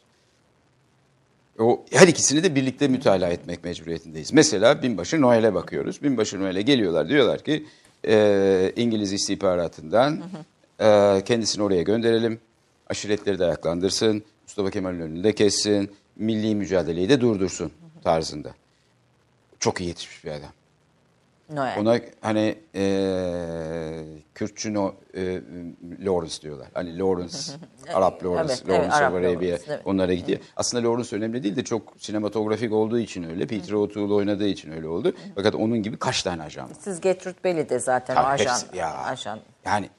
O 1.58 1.84
her 1.92 2.08
ikisini 2.08 2.42
de 2.44 2.54
birlikte 2.54 2.88
mütalaa 2.88 3.28
etmek 3.28 3.64
mecburiyetindeyiz. 3.64 4.32
Mesela 4.32 4.82
Binbaşı 4.82 5.20
Noel'e 5.20 5.54
bakıyoruz. 5.54 6.02
Binbaşı 6.02 6.40
Noel'e 6.40 6.62
geliyorlar 6.62 7.08
diyorlar 7.08 7.38
ki 7.40 7.66
e, 8.08 8.72
İngiliz 8.76 9.12
istihbaratından 9.12 10.22
e, 10.80 11.22
kendisini 11.24 11.62
oraya 11.62 11.82
gönderelim. 11.82 12.40
Aşiretleri 12.88 13.38
de 13.38 13.44
ayaklandırsın. 13.44 14.22
Mustafa 14.42 14.70
Kemal'in 14.70 15.00
önünü 15.00 15.24
de 15.24 15.34
kessin. 15.34 15.90
Milli 16.16 16.54
mücadeleyi 16.54 17.08
de 17.08 17.20
durdursun 17.20 17.72
tarzında. 18.04 18.54
Çok 19.60 19.80
iyi 19.80 19.88
yetişmiş 19.88 20.24
bir 20.24 20.30
adam. 20.30 20.50
Noel. 21.52 21.78
Ona 21.80 22.00
hani 22.20 22.58
e, 22.74 24.04
Kürtçü 24.34 24.74
no, 24.74 24.94
e, 25.14 25.40
Lawrence 26.00 26.42
diyorlar. 26.42 26.68
Hani 26.74 26.98
Lawrence, 26.98 27.36
Arap 27.94 28.24
Lawrence, 28.24 28.52
Evet, 28.52 28.62
evet, 28.66 28.68
Lawrence 28.74 28.94
Arap 28.96 29.12
of 29.12 29.18
Arabia 29.18 29.48
evet. 29.48 29.80
onlara 29.84 30.14
gidiyor. 30.14 30.38
Aslında 30.56 30.88
Lawrence 30.88 31.16
önemli 31.16 31.42
değil 31.42 31.56
de 31.56 31.64
çok 31.64 31.94
sinematografik 31.98 32.72
olduğu 32.72 32.98
için 32.98 33.22
öyle. 33.22 33.46
Peter 33.46 33.72
O'Toole 33.72 34.12
oynadığı 34.14 34.46
için 34.48 34.72
öyle 34.72 34.88
oldu. 34.88 35.12
Fakat 35.34 35.54
onun 35.54 35.82
gibi 35.82 35.96
kaç 35.96 36.22
tane 36.22 36.42
ajan 36.42 36.70
var? 36.70 36.76
Siz 36.80 37.00
get 37.00 37.26
rütbeli 37.26 37.68
de 37.68 37.78
zaten 37.78 38.14
Tabii 38.14 38.26
ajan. 38.26 38.52
hepsi- 38.54 38.76
ya. 38.76 38.98
ajan. 39.04 39.38
Yani 39.64 39.90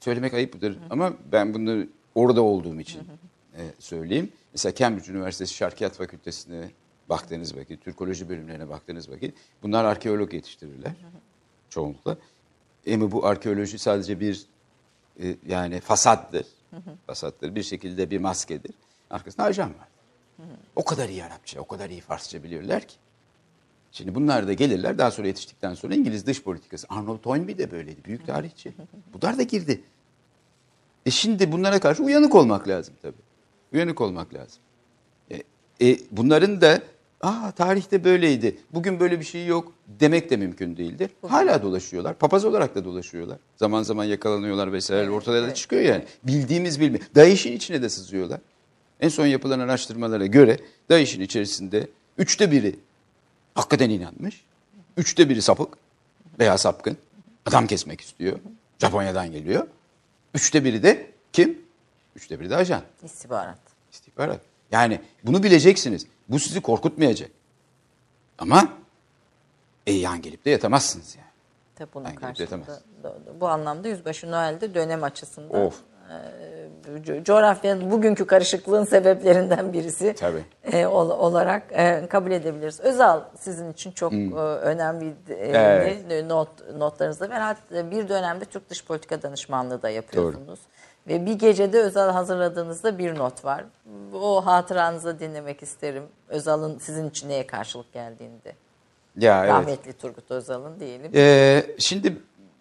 söylemek 0.00 0.34
ayıptır 0.34 0.78
ama 0.90 1.12
ben 1.32 1.54
bunu 1.54 1.86
orada 2.14 2.42
olduğum 2.42 2.80
için 2.80 3.00
e, 3.56 3.60
söyleyeyim. 3.78 4.32
Mesela 4.52 4.74
Cambridge 4.74 5.12
Üniversitesi 5.12 5.54
Şarkiyat 5.54 5.92
Fakültesi'ne 5.92 6.70
baktığınız 7.08 7.56
vakit, 7.56 7.84
Türkoloji 7.84 8.28
bölümlerine 8.28 8.68
baktığınız 8.68 9.10
vakit 9.10 9.34
bunlar 9.62 9.84
arkeolog 9.84 10.34
yetiştirirler 10.34 10.92
çoğunlukla. 11.70 12.16
Ama 12.92 13.10
bu 13.10 13.26
arkeoloji 13.26 13.78
sadece 13.78 14.20
bir 14.20 14.46
e, 15.20 15.36
yani 15.46 15.80
fasattır. 15.80 16.46
Fasattır. 17.06 17.54
Bir 17.54 17.62
şekilde 17.62 18.10
bir 18.10 18.18
maskedir. 18.18 18.74
Arkasında 19.10 19.46
ajan 19.46 19.70
var. 19.70 19.88
O 20.76 20.84
kadar 20.84 21.08
iyi 21.08 21.24
Arapça, 21.24 21.60
o 21.60 21.66
kadar 21.66 21.90
iyi 21.90 22.00
Farsça 22.00 22.42
biliyorlar 22.42 22.88
ki. 22.88 22.94
Şimdi 23.92 24.14
bunlar 24.14 24.46
da 24.46 24.52
gelirler 24.52 24.98
daha 24.98 25.10
sonra 25.10 25.26
yetiştikten 25.26 25.74
sonra 25.74 25.94
İngiliz 25.94 26.26
dış 26.26 26.42
politikası. 26.42 26.86
Arnold 26.90 27.18
Toynbee 27.18 27.58
de 27.58 27.70
böyleydi. 27.70 28.04
Büyük 28.04 28.26
tarihçi. 28.26 28.72
Bunlar 29.12 29.38
da 29.38 29.42
girdi. 29.42 29.80
E 31.06 31.10
şimdi 31.10 31.52
bunlara 31.52 31.80
karşı 31.80 32.02
uyanık 32.02 32.34
olmak 32.34 32.68
lazım 32.68 32.94
tabii. 33.02 33.22
Uyanık 33.72 34.00
olmak 34.00 34.34
lazım. 34.34 34.62
E, 35.30 35.42
e, 35.80 35.98
bunların 36.10 36.60
da 36.60 36.82
Aa 37.24 37.50
tarihte 37.50 38.04
böyleydi. 38.04 38.56
Bugün 38.74 39.00
böyle 39.00 39.20
bir 39.20 39.24
şey 39.24 39.46
yok 39.46 39.72
demek 40.00 40.30
de 40.30 40.36
mümkün 40.36 40.76
değildir. 40.76 41.10
Hala 41.28 41.62
dolaşıyorlar. 41.62 42.14
Papaz 42.18 42.44
olarak 42.44 42.74
da 42.74 42.84
dolaşıyorlar. 42.84 43.38
Zaman 43.56 43.82
zaman 43.82 44.04
yakalanıyorlar 44.04 44.72
vesaire. 44.72 45.10
Ortada 45.10 45.42
da 45.42 45.54
çıkıyor 45.54 45.82
yani. 45.82 46.04
Bildiğimiz 46.24 46.80
bilmi. 46.80 46.98
DAEŞ'in 47.14 47.52
içine 47.52 47.82
de 47.82 47.88
sızıyorlar. 47.88 48.40
En 49.00 49.08
son 49.08 49.26
yapılan 49.26 49.58
araştırmalara 49.60 50.26
göre 50.26 50.58
DAEŞ'in 50.90 51.20
içerisinde 51.20 51.88
üçte 52.18 52.50
biri 52.50 52.76
hakikaten 53.54 53.90
inanmış. 53.90 54.44
Üçte 54.96 55.28
biri 55.28 55.42
sapık 55.42 55.68
veya 56.38 56.58
sapkın. 56.58 56.96
Adam 57.46 57.66
kesmek 57.66 58.00
istiyor. 58.00 58.38
Japonya'dan 58.78 59.32
geliyor. 59.32 59.66
Üçte 60.34 60.64
biri 60.64 60.82
de 60.82 61.10
kim? 61.32 61.58
Üçte 62.16 62.40
biri 62.40 62.50
de 62.50 62.56
ajan. 62.56 62.82
İstihbarat. 63.04 63.58
İstihbarat. 63.92 64.40
Yani 64.72 65.00
bunu 65.24 65.42
bileceksiniz. 65.42 66.06
Bu 66.28 66.38
sizi 66.38 66.60
korkutmayacak. 66.60 67.30
Ama 68.38 68.68
e, 69.86 69.92
yan 69.92 70.22
gelip 70.22 70.44
de 70.44 70.50
yatamazsınız 70.50 71.16
yani. 71.16 71.28
Tabii 71.74 71.88
bunun 71.94 72.04
Hangi 72.04 72.18
karşılığında 72.18 72.82
bu 73.40 73.48
anlamda 73.48 73.88
Yüzbaşı 73.88 74.30
Noel'de 74.30 74.74
dönem 74.74 75.04
açısından 75.04 75.66
Of. 75.66 75.80
e, 76.10 76.63
coğrafyanın 77.24 77.90
bugünkü 77.90 78.26
karışıklığın 78.26 78.84
sebeplerinden 78.84 79.72
birisi 79.72 80.14
Tabii. 80.18 80.44
e, 80.72 80.86
ol- 80.86 81.10
olarak 81.10 81.62
e, 81.72 82.06
kabul 82.10 82.30
edebiliriz. 82.30 82.80
Özal 82.80 83.20
sizin 83.38 83.72
için 83.72 83.90
çok 83.92 84.12
e, 84.12 84.16
önemli 84.40 85.06
e, 85.28 85.48
Hmm. 85.48 85.54
Evet. 85.54 86.24
not 86.26 86.48
notlarınızda 86.78 87.30
ve 87.30 87.34
hatta 87.34 87.90
bir 87.90 88.08
dönemde 88.08 88.44
Türk 88.44 88.70
Dış 88.70 88.84
Politika 88.84 89.22
Danışmanlığı 89.22 89.82
da 89.82 89.90
yapıyorsunuz. 89.90 90.60
Ve 91.08 91.26
bir 91.26 91.34
gecede 91.34 91.80
Özal 91.82 92.10
hazırladığınızda 92.10 92.98
bir 92.98 93.18
not 93.18 93.44
var. 93.44 93.64
O 94.14 94.46
hatıranızı 94.46 95.20
dinlemek 95.20 95.62
isterim. 95.62 96.02
Özal'ın 96.28 96.78
sizin 96.78 97.10
için 97.10 97.28
neye 97.28 97.46
karşılık 97.46 97.92
geldiğini 97.92 98.44
de. 98.44 98.52
Ya 99.18 99.40
evet. 99.44 99.50
Rahmetli 99.54 99.92
Turgut 99.92 100.30
Özal'ın 100.30 100.80
diyelim. 100.80 101.10
Ee, 101.14 101.62
şimdi 101.78 102.16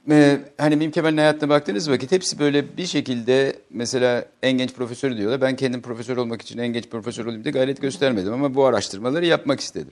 e, 0.09 0.39
hani 0.57 0.75
Mim 0.75 0.91
Kemal'in 0.91 1.17
hayatına 1.17 1.49
baktığınız 1.49 1.89
vakit 1.89 2.11
hepsi 2.11 2.39
böyle 2.39 2.77
bir 2.77 2.85
şekilde 2.85 3.55
mesela 3.69 4.25
en 4.43 4.57
genç 4.57 4.73
profesörü 4.73 5.17
diyorlar. 5.17 5.41
Ben 5.41 5.55
kendim 5.55 5.81
profesör 5.81 6.17
olmak 6.17 6.41
için 6.41 6.57
en 6.57 6.67
genç 6.67 6.89
profesör 6.89 7.25
olayım 7.25 7.43
diye 7.43 7.51
gayret 7.51 7.81
göstermedim 7.81 8.33
ama 8.33 8.55
bu 8.55 8.65
araştırmaları 8.65 9.25
yapmak 9.25 9.59
istedim. 9.59 9.91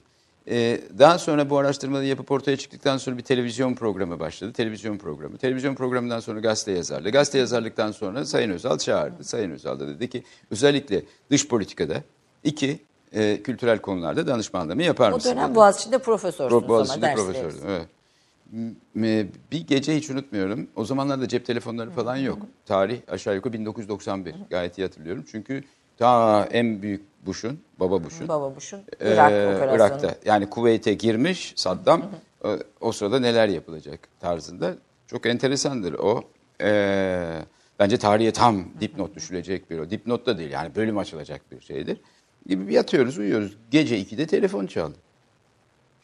Ee, 0.50 0.82
daha 1.00 1.18
sonra 1.18 1.50
bu 1.50 1.58
araştırmayı 1.58 2.08
yapıp 2.08 2.32
ortaya 2.32 2.58
çıktıktan 2.58 2.98
sonra 2.98 3.18
bir 3.18 3.24
televizyon 3.24 3.74
programı 3.74 4.20
başladı. 4.20 4.54
Televizyon 4.54 4.98
programı. 4.98 5.38
Televizyon 5.38 5.76
programından 5.76 6.20
sonra 6.20 6.40
gazete 6.40 6.72
yazarlığı. 6.72 7.10
Gazete 7.10 7.38
yazarlıktan 7.38 7.92
sonra 7.92 8.26
Sayın 8.26 8.50
Özal 8.50 8.78
çağırdı. 8.78 9.24
Sayın 9.24 9.52
Özal 9.52 9.80
da 9.80 9.88
dedi 9.88 10.10
ki 10.10 10.24
özellikle 10.52 11.04
dış 11.32 11.48
politikada 11.48 12.04
iki 12.44 12.80
e, 13.14 13.44
kültürel 13.44 13.80
konularda 13.80 14.28
danışmanlığımı 14.28 14.84
yapar 14.84 15.12
O 15.12 15.16
mısın? 15.16 15.32
dönem 15.32 15.48
dedi. 15.50 15.56
Boğaziçi'nde 15.56 15.98
profesörsünüz 15.98 16.52
Pro- 16.52 16.58
ama 16.58 16.68
Boğaziçi'nde 16.68 17.02
ders 17.06 17.16
profesördüm. 17.16 17.60
Evet. 17.68 17.88
Bir 19.52 19.68
gece 19.68 19.96
hiç 19.96 20.10
unutmuyorum. 20.10 20.68
O 20.76 20.86
zamanlarda 20.86 21.28
cep 21.28 21.46
telefonları 21.46 21.90
falan 21.92 22.16
yok. 22.16 22.40
Tarih 22.66 23.02
aşağı 23.08 23.36
yukarı 23.36 23.54
1991. 23.54 24.36
Gayet 24.50 24.78
iyi 24.78 24.82
hatırlıyorum. 24.82 25.26
Çünkü 25.32 25.64
ta 25.98 26.46
en 26.52 26.82
büyük 26.82 27.02
Bush'un, 27.26 27.60
baba 27.80 28.04
Bush'un 28.04 28.28
Baba 28.28 28.56
Bush'un 28.56 28.80
ee, 29.00 29.14
Irak 29.14 29.32
operasyonu. 29.32 29.76
Irak'ta 29.76 30.16
yani 30.26 30.50
Kuveyt'e 30.50 30.94
girmiş 30.94 31.54
Saddam 31.56 32.02
o, 32.44 32.58
o 32.82 32.92
sırada 32.92 33.20
neler 33.20 33.48
yapılacak 33.48 34.00
tarzında 34.20 34.76
çok 35.08 35.26
enteresandır 35.26 35.94
o. 35.94 36.24
Ee, 36.62 37.42
bence 37.80 37.98
tarihe 37.98 38.32
tam 38.32 38.66
dipnot 38.80 39.16
düşülecek 39.16 39.70
bir 39.70 39.80
o. 39.80 39.90
Dipnot 39.90 40.26
da 40.26 40.38
değil 40.38 40.52
yani 40.52 40.76
bölüm 40.76 40.98
açılacak 40.98 41.52
bir 41.52 41.62
şeydir. 41.62 42.02
Gibi 42.46 42.74
yatıyoruz 42.74 43.18
uyuyoruz. 43.18 43.58
Gece 43.72 44.02
2'de 44.02 44.28
telefon 44.28 44.66
çaldı. 44.68 44.98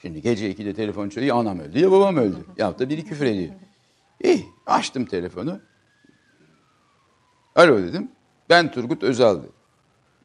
Şimdi 0.01 0.21
gece 0.21 0.51
2'de 0.51 0.73
telefon 0.73 1.09
çalıyor. 1.09 1.35
Ya 1.35 1.41
anam 1.41 1.59
öldü 1.59 1.79
ya 1.79 1.91
babam 1.91 2.17
öldü. 2.17 2.45
Ya 2.57 2.79
da 2.79 2.89
biri 2.89 3.05
küfür 3.05 3.25
ediyor. 3.25 3.53
İyi 4.23 4.45
açtım 4.65 5.05
telefonu. 5.05 5.59
Alo 7.55 7.77
dedim. 7.77 8.11
Ben 8.49 8.71
Turgut 8.71 9.03
Özal 9.03 9.37
dedim. 9.39 9.51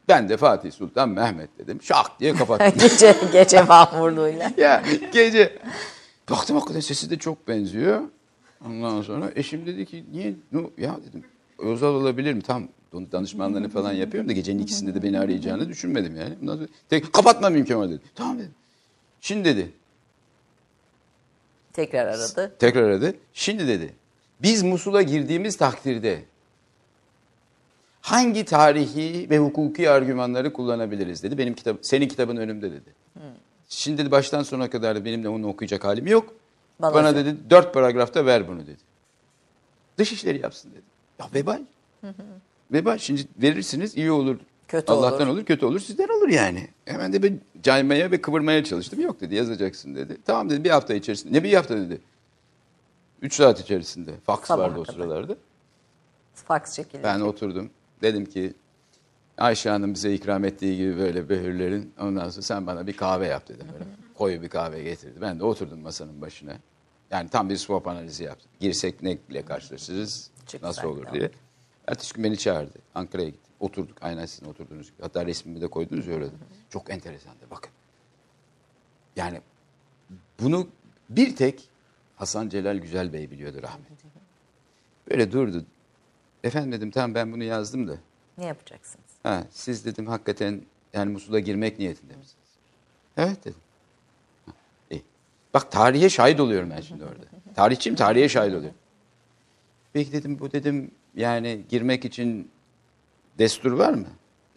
Ben 0.08 0.28
de 0.28 0.36
Fatih 0.36 0.72
Sultan 0.72 1.08
Mehmet 1.08 1.58
dedim. 1.58 1.82
Şak 1.82 2.20
diye 2.20 2.34
kapattım. 2.34 2.78
gece 2.78 3.16
gece 3.32 3.62
mahmurluğuyla. 3.62 4.52
ya 4.56 4.82
gece. 5.12 5.58
Baktım 6.30 6.56
hakikaten 6.56 6.80
sesi 6.80 7.10
de 7.10 7.18
çok 7.18 7.48
benziyor. 7.48 8.00
Ondan 8.66 9.02
sonra 9.02 9.30
eşim 9.34 9.66
dedi 9.66 9.86
ki 9.86 10.04
niye? 10.12 10.34
No, 10.52 10.70
ya 10.78 10.96
dedim 11.08 11.24
Özal 11.58 11.94
olabilir 11.94 12.32
mi? 12.34 12.42
Tam 12.42 12.68
danışmanlarını 12.92 13.68
falan 13.68 13.92
yapıyorum 13.92 14.28
da 14.28 14.32
gecenin 14.32 14.62
ikisinde 14.62 14.94
de 14.94 15.02
beni 15.02 15.18
arayacağını 15.18 15.68
düşünmedim 15.68 16.16
yani. 16.16 16.34
Ondan 16.42 16.56
sonra 16.56 16.68
tek, 16.88 17.12
kapatma 17.12 17.50
mümkün 17.50 17.76
var 17.76 17.90
dedi. 17.90 18.00
Tamam 18.14 18.38
dedim. 18.38 18.54
Şimdi 19.22 19.44
dedi. 19.44 19.72
Tekrar 21.72 22.06
aradı. 22.06 22.56
Tekrar 22.58 22.82
aradı. 22.82 23.14
Şimdi 23.32 23.68
dedi. 23.68 23.94
Biz 24.42 24.62
Musul'a 24.62 25.02
girdiğimiz 25.02 25.56
takdirde 25.56 26.22
hangi 28.00 28.44
tarihi 28.44 29.30
ve 29.30 29.38
hukuki 29.38 29.90
argümanları 29.90 30.52
kullanabiliriz 30.52 31.22
dedi. 31.22 31.38
Benim 31.38 31.54
kitap, 31.54 31.76
senin 31.82 32.08
kitabın 32.08 32.36
önümde 32.36 32.72
dedi. 32.72 32.94
Şimdi 33.68 33.98
dedi 33.98 34.10
baştan 34.10 34.42
sona 34.42 34.70
kadar 34.70 34.96
da 34.96 35.04
benim 35.04 35.24
de 35.24 35.28
onu 35.28 35.48
okuyacak 35.48 35.84
halim 35.84 36.06
yok. 36.06 36.34
Bana 36.80 36.94
Bana, 36.94 37.16
dedi 37.16 37.36
dört 37.50 37.74
paragrafta 37.74 38.26
ver 38.26 38.48
bunu 38.48 38.66
dedi. 38.66 38.80
Dışişleri 39.98 40.42
yapsın 40.42 40.70
dedi. 40.70 40.82
Ya 41.18 41.28
vebal. 41.34 41.62
Vebal 42.72 42.98
şimdi 42.98 43.24
verirsiniz 43.42 43.96
iyi 43.96 44.10
olur. 44.10 44.36
Kötü 44.68 44.92
Allah'tan 44.92 45.28
olur. 45.28 45.36
olur. 45.36 45.44
kötü 45.44 45.66
olur 45.66 45.80
sizden 45.80 46.08
olur 46.08 46.28
yani. 46.28 46.68
Hemen 46.84 47.12
de 47.12 47.22
ben 47.22 47.40
caymaya 47.62 48.10
ve 48.10 48.20
kıvırmaya 48.20 48.64
çalıştım. 48.64 49.00
Yok 49.00 49.20
dedi 49.20 49.34
yazacaksın 49.34 49.94
dedi. 49.94 50.16
Tamam 50.24 50.50
dedi 50.50 50.64
bir 50.64 50.70
hafta 50.70 50.94
içerisinde. 50.94 51.32
Ne 51.38 51.44
bir 51.44 51.54
hafta 51.54 51.76
dedi. 51.76 52.00
Üç 53.22 53.34
saat 53.34 53.60
içerisinde. 53.60 54.10
Fax 54.24 54.40
Sabaha 54.44 54.66
vardı 54.68 54.80
o 54.80 54.82
kadar. 54.82 54.92
sıralarda. 54.94 55.36
Fax 56.34 56.74
çekildi. 56.74 57.02
Ben 57.04 57.20
oturdum. 57.20 57.70
Dedim 58.02 58.24
ki 58.26 58.54
Ayşe 59.38 59.70
Hanım 59.70 59.94
bize 59.94 60.14
ikram 60.14 60.44
ettiği 60.44 60.76
gibi 60.76 60.98
böyle 60.98 61.28
behürlerin 61.28 61.92
ondan 62.00 62.30
sonra 62.30 62.42
sen 62.42 62.66
bana 62.66 62.86
bir 62.86 62.96
kahve 62.96 63.26
yap 63.26 63.48
dedim. 63.48 63.66
Böyle 63.72 63.84
koyu 64.14 64.42
bir 64.42 64.48
kahve 64.48 64.82
getirdi. 64.82 65.18
Ben 65.20 65.38
de 65.38 65.44
oturdum 65.44 65.80
masanın 65.80 66.20
başına. 66.20 66.52
Yani 67.10 67.28
tam 67.28 67.50
bir 67.50 67.56
swap 67.56 67.86
analizi 67.88 68.24
yaptım. 68.24 68.50
Girsek 68.60 69.02
neyle 69.02 69.44
karşılaşırız, 69.44 70.30
Çıksak 70.46 70.62
nasıl 70.62 70.88
olur 70.88 71.04
diye. 71.12 71.30
Ertesi 71.86 72.14
gün 72.14 72.24
beni 72.24 72.38
çağırdı. 72.38 72.78
Ankara'ya 72.94 73.28
gittim. 73.28 73.52
Oturduk. 73.60 73.96
Aynen 74.00 74.26
sizin 74.26 74.46
oturduğunuz 74.46 74.86
gibi. 74.86 75.02
Hatta 75.02 75.26
resmimi 75.26 75.60
de 75.60 75.68
koydunuz 75.68 76.06
ya 76.06 76.14
öyle. 76.14 76.26
Çok 76.72 76.90
enteresandı. 76.90 77.50
Bakın. 77.50 77.70
Yani 79.16 79.40
bunu 80.40 80.68
bir 81.08 81.36
tek 81.36 81.68
Hasan 82.16 82.48
Celal 82.48 82.76
Güzel 82.76 83.12
Bey 83.12 83.30
biliyordu 83.30 83.62
rahmetli. 83.62 84.08
Böyle 85.10 85.32
durdu. 85.32 85.64
Efendim 86.44 86.72
dedim 86.72 86.90
tamam 86.90 87.14
ben 87.14 87.32
bunu 87.32 87.44
yazdım 87.44 87.88
da. 87.88 87.96
Ne 88.38 88.46
yapacaksınız? 88.46 89.06
Ha, 89.22 89.44
siz 89.50 89.84
dedim 89.84 90.06
hakikaten 90.06 90.62
yani 90.92 91.12
Musul'a 91.12 91.38
girmek 91.40 91.78
niyetinde 91.78 92.16
misiniz? 92.16 92.48
Evet 93.16 93.44
dedim. 93.44 93.60
Ha, 94.46 94.52
iyi. 94.90 95.02
Bak 95.54 95.72
tarihe 95.72 96.08
şahit 96.08 96.40
oluyorum 96.40 96.70
ben 96.70 96.80
şimdi 96.80 97.04
orada. 97.04 97.24
Tarihçiyim 97.54 97.96
tarihe 97.96 98.28
şahit 98.28 98.54
oluyorum. 98.54 98.78
Peki 99.92 100.12
dedim 100.12 100.38
bu 100.38 100.52
dedim 100.52 100.90
yani 101.14 101.62
girmek 101.68 102.04
için 102.04 102.50
destur 103.38 103.72
var 103.72 103.92
mı? 103.94 104.08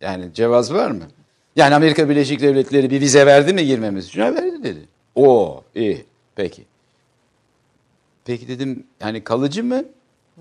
Yani 0.01 0.33
cevaz 0.33 0.73
var 0.73 0.91
mı? 0.91 1.07
Yani 1.55 1.75
Amerika 1.75 2.09
Birleşik 2.09 2.41
Devletleri 2.41 2.89
bir 2.89 3.01
vize 3.01 3.25
verdi 3.25 3.53
mi 3.53 3.65
girmemiz 3.65 4.05
için? 4.05 4.21
Verdi 4.21 4.63
dedi. 4.63 4.87
Oo 5.15 5.63
iyi 5.75 6.05
peki. 6.35 6.65
Peki 8.25 8.47
dedim 8.47 8.87
yani 8.99 9.23
kalıcı 9.23 9.63
mı 9.63 9.83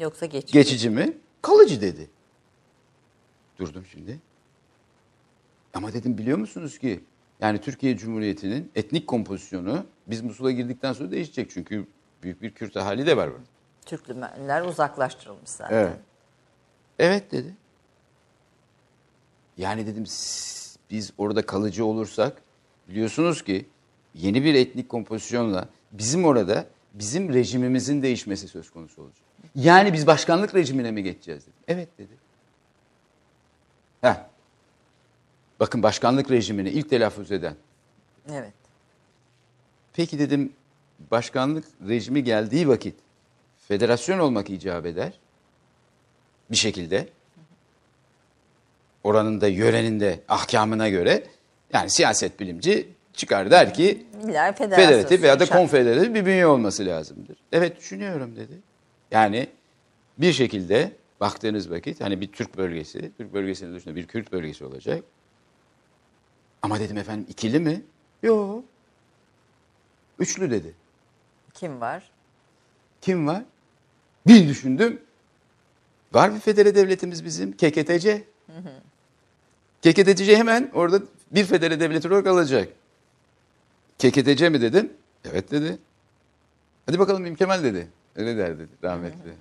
Yoksa 0.00 0.26
geç. 0.26 0.52
Geçici 0.52 0.90
mi? 0.90 1.16
Kalıcı 1.42 1.80
dedi. 1.80 2.10
Durdum 3.58 3.84
şimdi. 3.92 4.20
Ama 5.74 5.92
dedim 5.92 6.18
biliyor 6.18 6.38
musunuz 6.38 6.78
ki 6.78 7.00
yani 7.40 7.60
Türkiye 7.60 7.96
Cumhuriyeti'nin 7.96 8.70
etnik 8.74 9.06
kompozisyonu 9.06 9.86
biz 10.06 10.22
Musul'a 10.22 10.50
girdikten 10.50 10.92
sonra 10.92 11.10
değişecek. 11.10 11.50
Çünkü 11.50 11.86
büyük 12.22 12.42
bir 12.42 12.50
Kürt 12.50 12.76
ahali 12.76 13.06
de 13.06 13.16
var 13.16 13.30
burada. 13.30 13.44
Türkmenler 13.86 14.62
uzaklaştırılmış 14.62 15.50
zaten. 15.50 15.76
Evet. 15.76 15.98
Evet 16.98 17.32
dedi. 17.32 17.54
Yani 19.56 19.86
dedim 19.86 20.06
biz 20.90 21.12
orada 21.18 21.46
kalıcı 21.46 21.84
olursak 21.84 22.42
biliyorsunuz 22.88 23.44
ki 23.44 23.66
yeni 24.14 24.44
bir 24.44 24.54
etnik 24.54 24.88
kompozisyonla 24.88 25.68
bizim 25.92 26.24
orada 26.24 26.66
bizim 26.94 27.34
rejimimizin 27.34 28.02
değişmesi 28.02 28.48
söz 28.48 28.70
konusu 28.70 29.02
olacak. 29.02 29.24
Yani 29.54 29.92
biz 29.92 30.06
başkanlık 30.06 30.54
rejimine 30.54 30.90
mi 30.90 31.02
geçeceğiz 31.02 31.42
dedim. 31.42 31.54
Evet 31.68 31.88
dedi. 31.98 32.12
Heh. 34.00 34.14
Bakın 35.60 35.82
başkanlık 35.82 36.30
rejimini 36.30 36.70
ilk 36.70 36.90
telaffuz 36.90 37.32
eden. 37.32 37.54
Evet. 38.30 38.52
Peki 39.92 40.18
dedim 40.18 40.52
başkanlık 41.10 41.64
rejimi 41.88 42.24
geldiği 42.24 42.68
vakit 42.68 42.94
federasyon 43.68 44.18
olmak 44.18 44.50
icap 44.50 44.86
eder. 44.86 45.12
Bir 46.50 46.56
şekilde. 46.56 47.08
Oranın 49.04 49.40
da 49.40 49.48
yörenin 49.48 50.00
de 50.00 50.20
ahkamına 50.28 50.88
göre 50.88 51.24
yani 51.72 51.90
siyaset 51.90 52.40
bilimci 52.40 52.88
çıkar 53.12 53.50
der 53.50 53.74
ki 53.74 54.06
federatif 54.56 55.22
veya 55.22 55.40
da 55.40 55.46
konfederatif 55.46 56.14
bir 56.14 56.26
bünye 56.26 56.46
olması 56.46 56.86
lazımdır. 56.86 57.36
Evet 57.52 57.78
düşünüyorum 57.78 58.36
dedi. 58.36 58.52
Yani 59.10 59.48
bir 60.18 60.32
şekilde 60.32 60.92
baktığınız 61.20 61.70
vakit 61.70 62.00
hani 62.00 62.20
bir 62.20 62.32
Türk 62.32 62.56
bölgesi, 62.56 63.12
Türk 63.18 63.34
bölgesinin 63.34 63.74
dışında 63.74 63.96
bir 63.96 64.06
Kürt 64.06 64.32
bölgesi 64.32 64.64
olacak. 64.64 65.04
Ama 66.62 66.80
dedim 66.80 66.98
efendim 66.98 67.26
ikili 67.28 67.60
mi? 67.60 67.82
Yok. 68.22 68.64
Üçlü 70.18 70.50
dedi. 70.50 70.74
Kim 71.54 71.80
var? 71.80 72.10
Kim 73.00 73.26
var? 73.26 73.42
Bir 74.26 74.48
düşündüm. 74.48 75.00
Var 76.12 76.34
bir 76.34 76.40
federe 76.40 76.74
devletimiz 76.74 77.24
bizim. 77.24 77.52
KKTC. 77.52 78.24
KKTC 79.84 80.36
hemen 80.36 80.70
orada 80.74 81.02
bir 81.30 81.44
federe 81.44 81.80
devlet 81.80 82.06
olarak 82.06 82.26
alacak. 82.26 82.68
KKTC 83.98 84.48
mi 84.48 84.60
dedim? 84.60 84.92
Evet 85.24 85.50
dedi. 85.50 85.78
Hadi 86.86 86.98
bakalım 86.98 87.22
Mim 87.22 87.34
Kemal 87.34 87.64
dedi. 87.64 87.88
Öyle 88.16 88.36
der 88.36 88.58
dedi 88.58 88.68
rahmetli. 88.84 89.34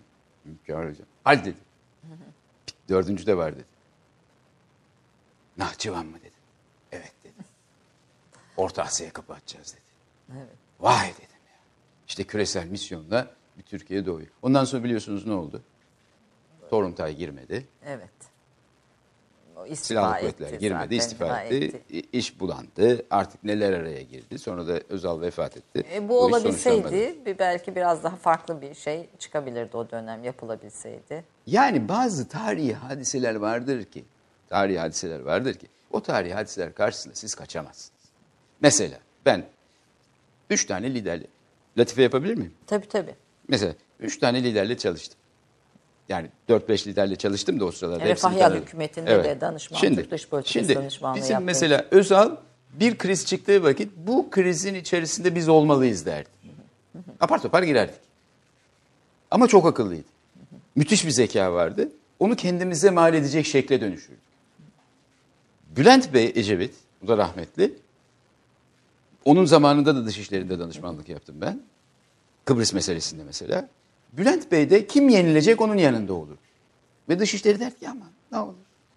Mim 0.45 0.59
Kemal 0.67 0.81
hocam. 0.89 1.07
Hadi 1.23 1.45
dedi. 1.45 1.57
Dördüncü 2.89 3.25
de 3.25 3.37
var 3.37 3.55
dedi. 3.55 3.65
Nahçıvan 5.57 6.05
mı 6.05 6.19
dedim. 6.19 6.31
Evet 6.91 7.13
dedi. 7.23 7.33
Orta 8.57 8.83
Asya'ya 8.83 9.13
kapı 9.13 9.33
açacağız 9.33 9.73
dedi. 9.73 9.81
Evet. 10.37 10.57
Vay 10.79 11.07
dedim 11.07 11.43
ya. 11.47 11.55
İşte 12.07 12.23
küresel 12.23 12.67
misyonla 12.67 13.31
bir 13.57 13.63
Türkiye 13.63 14.05
doğuyor. 14.05 14.29
Ondan 14.41 14.65
sonra 14.65 14.83
biliyorsunuz 14.83 15.25
ne 15.27 15.33
oldu? 15.33 15.61
Toruntaj 16.69 17.17
girmedi. 17.17 17.67
Evet. 17.85 18.32
İstifa 19.68 20.01
Silahlı 20.01 20.28
etti 20.28 20.38
kuvvetler 20.38 20.60
girmedi, 20.60 20.84
zaten, 20.84 20.97
istifa 20.97 21.30
ha, 21.30 21.41
etti. 21.41 21.82
İ- 21.89 22.18
İş 22.18 22.39
bulandı. 22.39 23.06
Artık 23.10 23.43
neler 23.43 23.74
araya 23.74 24.01
girdi. 24.01 24.39
Sonra 24.39 24.68
da 24.68 24.80
Özal 24.89 25.22
vefat 25.22 25.58
etti. 25.58 25.84
E, 25.93 26.10
bu 26.10 26.30
iş 26.30 26.34
olabilseydi 26.34 27.36
belki 27.39 27.76
biraz 27.76 28.04
daha 28.04 28.16
farklı 28.16 28.62
bir 28.62 28.74
şey 28.74 29.10
çıkabilirdi 29.20 29.78
o 29.78 29.91
dönem 29.91 30.24
yapılabilseydi. 30.24 31.24
Yani 31.47 31.89
bazı 31.89 32.28
tarihi 32.28 32.74
hadiseler 32.74 33.36
vardır 33.36 33.84
ki, 33.84 34.06
tarihi 34.49 34.80
hadiseler 34.80 35.20
vardır 35.20 35.54
ki, 35.54 35.68
o 35.91 36.01
tarihi 36.01 36.34
hadiseler 36.34 36.74
karşısında 36.74 37.16
siz 37.16 37.36
kaçamazsınız. 37.36 38.04
Mesela 38.62 38.97
ben 39.26 39.45
Üç 40.49 40.66
tane 40.66 40.93
liderle. 40.93 41.26
Latife 41.78 42.01
yapabilir 42.01 42.36
miyim? 42.36 42.54
Tabii 42.68 42.88
tabii. 42.88 43.16
Mesela 43.47 43.74
üç 43.99 44.20
tane 44.20 44.43
liderle 44.43 44.78
çalıştım. 44.78 45.20
Yani 46.10 46.30
4-5 46.49 46.88
liderle 46.88 47.16
çalıştım 47.16 47.60
da 47.60 47.66
o 47.66 47.72
sıralarda. 47.72 48.06
Refah 48.06 48.38
Yal 48.38 48.56
hükümetinde 48.56 49.24
de 49.24 49.41
danışmanlık, 49.41 50.12
dış 50.12 50.28
politikası 50.30 50.54
şimdi 50.54 50.76
danışmanlığı 50.76 51.18
bizim 51.18 51.32
yaptınız. 51.32 51.62
mesela 51.62 51.86
Özal 51.91 52.36
bir 52.74 52.97
kriz 52.97 53.26
çıktığı 53.26 53.64
vakit 53.64 53.91
bu 53.97 54.30
krizin 54.32 54.76
içerisinde 54.76 55.36
biz 55.36 55.49
olmalıyız 55.49 56.06
derdi. 56.06 56.30
Apar 57.20 57.41
topar 57.41 57.64
girerdik. 57.64 57.95
Ama 59.32 59.47
çok 59.47 59.66
akıllıydı. 59.66 60.08
Müthiş 60.76 61.06
bir 61.06 61.12
zeka 61.12 61.54
vardı. 61.54 61.89
Onu 62.20 62.36
kendimize 62.36 62.89
mal 62.89 63.14
edecek 63.14 63.45
şekle 63.45 63.82
dönüşürdük. 63.82 64.20
Bülent 65.78 66.14
Bey 66.14 66.32
Ecevit, 66.36 66.74
o 67.06 67.08
da 67.08 67.18
rahmetli. 67.18 67.74
Onun 69.26 69.45
zamanında 69.45 69.95
da 69.95 70.06
dışişlerinde 70.06 70.60
danışmanlık 70.60 71.10
yaptım 71.10 71.36
ben. 71.41 71.62
Kıbrıs 72.45 72.74
meselesinde 72.74 73.24
mesela. 73.24 73.70
Bülent 74.18 74.51
Bey 74.51 74.70
de 74.70 74.88
kim 74.88 75.09
yenilecek 75.09 75.61
onun 75.61 75.78
yanında 75.78 76.14
olur. 76.14 76.38
Ve 77.09 77.20
dışişleri 77.20 77.59
der 77.59 77.80
ki 77.80 77.89
aman 77.89 78.09
ne 78.32 78.38
olur. 78.38 78.53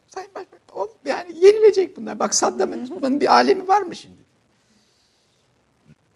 Sayın 0.09 0.31
Başbakan 0.35 0.59
oğlum 0.73 0.91
yani 1.05 1.45
yenilecek 1.45 1.97
bunlar. 1.97 2.19
Bak 2.19 2.35
Saddam'ın 2.35 2.91
bunun 2.91 3.21
bir 3.21 3.33
alemi 3.33 3.69
var 3.69 3.83
mı 3.83 3.97
şimdi? 3.97 4.17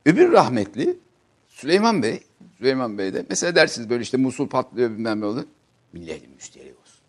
Öbür 0.06 0.32
rahmetli 0.32 0.98
Süleyman 1.48 2.02
Bey, 2.02 2.22
Süleyman 2.58 2.98
Bey 2.98 3.14
de 3.14 3.26
mesela 3.28 3.54
dersiniz 3.54 3.90
böyle 3.90 4.02
işte 4.02 4.16
Musul 4.16 4.48
patlıyor 4.48 4.90
bilmem 4.90 5.20
ne 5.20 5.24
olur. 5.24 5.44
Milletin 5.92 6.30
müşteri 6.34 6.74
olsun. 6.82 7.00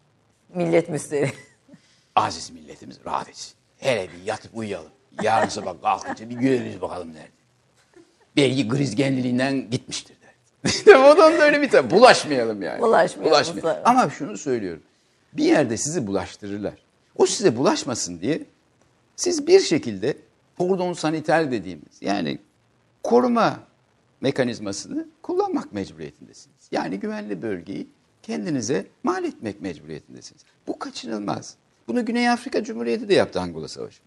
Millet 0.56 0.89
müsteri. 0.89 1.32
Aziz 2.16 2.50
milletimiz 2.50 3.00
rahat 3.06 3.30
etsin. 3.30 3.54
Hele 3.78 4.10
bir 4.12 4.28
yatıp 4.28 4.58
uyuyalım. 4.58 4.92
Yarın 5.22 5.50
sabah 5.50 5.82
kalkınca 5.82 6.30
bir 6.30 6.36
görürüz 6.36 6.82
bakalım 6.82 7.14
nerede. 7.14 7.30
Belki 8.36 8.68
kriz 8.68 8.96
kendiliğinden 8.96 9.70
gitmiştir. 9.70 10.20
İşte 10.66 10.97
Ondan 10.97 11.34
da 11.34 11.43
öyle 11.43 11.62
bir 11.62 11.70
tane. 11.70 11.91
Bulaşmayalım 11.91 12.62
yani. 12.62 12.82
Bulaşmayalım. 12.82 13.82
Ama 13.86 14.09
şunu 14.09 14.38
söylüyorum. 14.38 14.84
Bir 15.34 15.43
yerde 15.43 15.78
sizi 15.78 16.07
bulaştırırlar. 16.07 16.74
O 17.16 17.26
size 17.26 17.57
bulaşmasın 17.57 18.22
diye 18.22 18.41
siz 19.16 19.47
bir 19.47 19.59
şekilde 19.59 20.18
kordon 20.57 20.93
saniter 20.93 21.51
dediğimiz 21.51 22.01
yani 22.01 22.39
koruma 23.03 23.59
mekanizmasını 24.22 25.07
kullanmak 25.22 25.74
mecburiyetindesiniz. 25.74 26.68
Yani 26.72 26.99
güvenli 26.99 27.41
bölgeyi 27.41 27.88
kendinize 28.24 28.86
mal 29.03 29.24
etmek 29.24 29.62
mecburiyetindesiniz. 29.62 30.41
Bu 30.68 30.80
kaçınılmaz. 30.80 31.55
Bunu 31.88 32.05
Güney 32.05 32.30
Afrika 32.30 32.64
Cumhuriyeti 32.64 33.09
de 33.09 33.14
yaptı 33.14 33.41
Angola 33.41 33.68
Savaşı. 33.68 34.01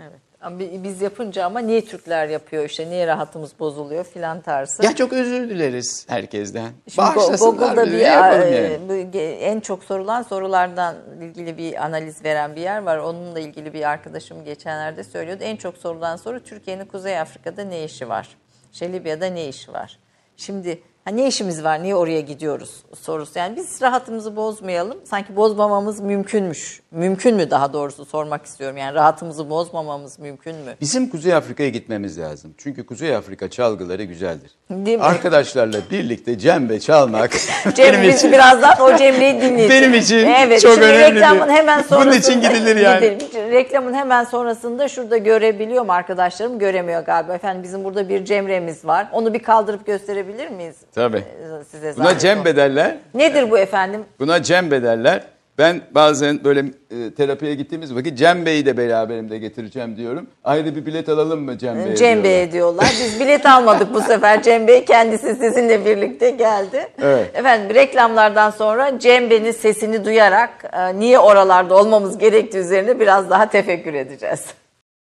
Evet. 0.00 0.20
Biz 0.58 1.02
yapınca 1.02 1.44
ama 1.44 1.60
niye 1.60 1.84
Türkler 1.84 2.28
yapıyor 2.28 2.64
işte 2.64 2.90
niye 2.90 3.06
rahatımız 3.06 3.50
bozuluyor 3.58 4.04
filan 4.04 4.40
tarzı. 4.40 4.84
Ya 4.84 4.94
çok 4.94 5.12
özür 5.12 5.50
dileriz 5.50 6.06
herkesten. 6.08 6.70
Şimdi 6.94 7.36
Google'da 7.38 7.86
bir 7.86 7.98
e, 7.98 8.02
yani? 8.02 9.20
en 9.40 9.60
çok 9.60 9.84
sorulan 9.84 10.22
sorulardan 10.22 10.96
ilgili 11.20 11.58
bir 11.58 11.84
analiz 11.84 12.24
veren 12.24 12.56
bir 12.56 12.60
yer 12.60 12.82
var. 12.82 12.98
Onunla 12.98 13.40
ilgili 13.40 13.72
bir 13.72 13.88
arkadaşım 13.90 14.44
geçenlerde 14.44 15.04
söylüyordu. 15.04 15.42
En 15.42 15.56
çok 15.56 15.76
sorulan 15.76 16.16
soru 16.16 16.40
Türkiye'nin 16.40 16.84
Kuzey 16.84 17.18
Afrika'da 17.18 17.64
ne 17.64 17.84
işi 17.84 18.08
var? 18.08 18.28
İşte 18.72 18.92
Libya'da 18.92 19.26
ne 19.26 19.48
işi 19.48 19.72
var? 19.72 19.98
Şimdi 20.36 20.82
ha, 21.06 21.10
ne 21.10 21.26
işimiz 21.26 21.64
var? 21.64 21.82
Niye 21.82 21.94
oraya 21.94 22.20
gidiyoruz 22.20 22.70
sorusu. 23.00 23.38
Yani 23.38 23.56
biz 23.56 23.82
rahatımızı 23.82 24.36
bozmayalım. 24.36 24.98
Sanki 25.04 25.36
bozmamamız 25.36 26.00
mümkünmüş. 26.00 26.80
Mümkün 26.90 27.36
mü 27.36 27.50
daha 27.50 27.72
doğrusu 27.72 28.04
sormak 28.04 28.46
istiyorum. 28.46 28.76
Yani 28.76 28.94
rahatımızı 28.94 29.50
bozmamamız 29.50 30.18
mümkün 30.18 30.56
mü? 30.56 30.74
Bizim 30.80 31.08
Kuzey 31.10 31.34
Afrika'ya 31.34 31.68
gitmemiz 31.68 32.18
lazım. 32.18 32.54
Çünkü 32.58 32.86
Kuzey 32.86 33.16
Afrika 33.16 33.50
çalgıları 33.50 34.02
güzeldir. 34.02 34.50
Değil 34.70 34.98
mi? 34.98 35.04
Arkadaşlarla 35.04 35.78
birlikte 35.90 36.38
cembe 36.38 36.80
çalmak 36.80 37.32
Cem 37.74 37.92
benim 37.92 38.10
için 38.10 38.32
birazdan 38.32 38.80
o 38.80 38.96
Cemre'yi 38.96 39.34
dinleyeceğiz. 39.40 39.70
Benim 39.70 39.94
için 39.94 40.26
evet, 40.26 40.60
çok 40.60 40.74
şimdi 40.74 40.86
önemli 40.86 41.14
reklamın 41.14 41.48
hemen 41.48 41.78
Bunun 41.78 42.02
sonrasında 42.02 42.16
için 42.16 42.40
gidilir 42.40 42.76
yani. 42.76 43.18
Gidelim. 43.18 43.50
Reklamın 43.50 43.94
hemen 43.94 44.24
sonrasında 44.24 44.88
şurada 44.88 45.16
görebiliyor 45.16 45.84
mu 45.84 45.92
arkadaşlarım? 45.92 46.58
Göremiyor 46.58 47.04
galiba. 47.04 47.34
Efendim 47.34 47.62
bizim 47.62 47.84
burada 47.84 48.08
bir 48.08 48.24
Cemre'miz 48.24 48.84
var. 48.84 49.08
Onu 49.12 49.34
bir 49.34 49.42
kaldırıp 49.42 49.86
gösterebilir 49.86 50.48
miyiz? 50.48 50.76
Tabii. 50.96 51.16
Ee, 51.16 51.64
Size 51.70 51.94
Buna 51.96 52.04
zahmet 52.04 52.20
cembe 52.20 52.40
olsun. 52.48 52.56
derler. 52.56 52.96
Nedir 53.14 53.50
bu 53.50 53.58
efendim? 53.58 54.04
Buna 54.20 54.42
cembe 54.42 54.82
derler. 54.82 55.22
Ben 55.58 55.80
bazen 55.90 56.44
böyle 56.44 56.60
e, 56.90 57.14
terapiye 57.14 57.54
gittiğimiz 57.54 57.94
vakit 57.94 58.18
Cembe'yi 58.18 58.66
de 58.66 58.76
beraberimde 58.76 59.38
getireceğim 59.38 59.96
diyorum. 59.96 60.26
Ayrı 60.44 60.76
bir 60.76 60.86
bilet 60.86 61.08
alalım 61.08 61.40
mı 61.40 61.58
Cembe'ye? 61.58 61.96
Cembe'ye 61.96 62.52
diyorlar. 62.52 62.86
Biz 63.00 63.20
bilet 63.20 63.46
almadık 63.46 63.94
bu 63.94 64.00
sefer. 64.00 64.42
Cembe 64.42 64.84
kendisi 64.84 65.34
sizinle 65.34 65.84
birlikte 65.84 66.30
geldi. 66.30 66.88
Evet. 67.02 67.30
Efendim 67.34 67.74
reklamlardan 67.74 68.50
sonra 68.50 68.98
Cembe'nin 68.98 69.52
sesini 69.52 70.04
duyarak 70.04 70.64
e, 70.72 70.98
niye 70.98 71.18
oralarda 71.18 71.76
olmamız 71.76 72.18
gerektiği 72.18 72.58
üzerine 72.58 73.00
biraz 73.00 73.30
daha 73.30 73.48
tefekkür 73.50 73.94
edeceğiz. 73.94 74.44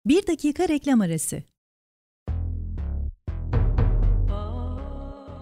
Bir 0.06 0.26
dakika 0.26 0.68
reklam 0.68 1.00
arası. 1.00 1.36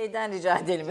Bey'den 0.00 0.32
rica 0.32 0.58
edelim. 0.58 0.86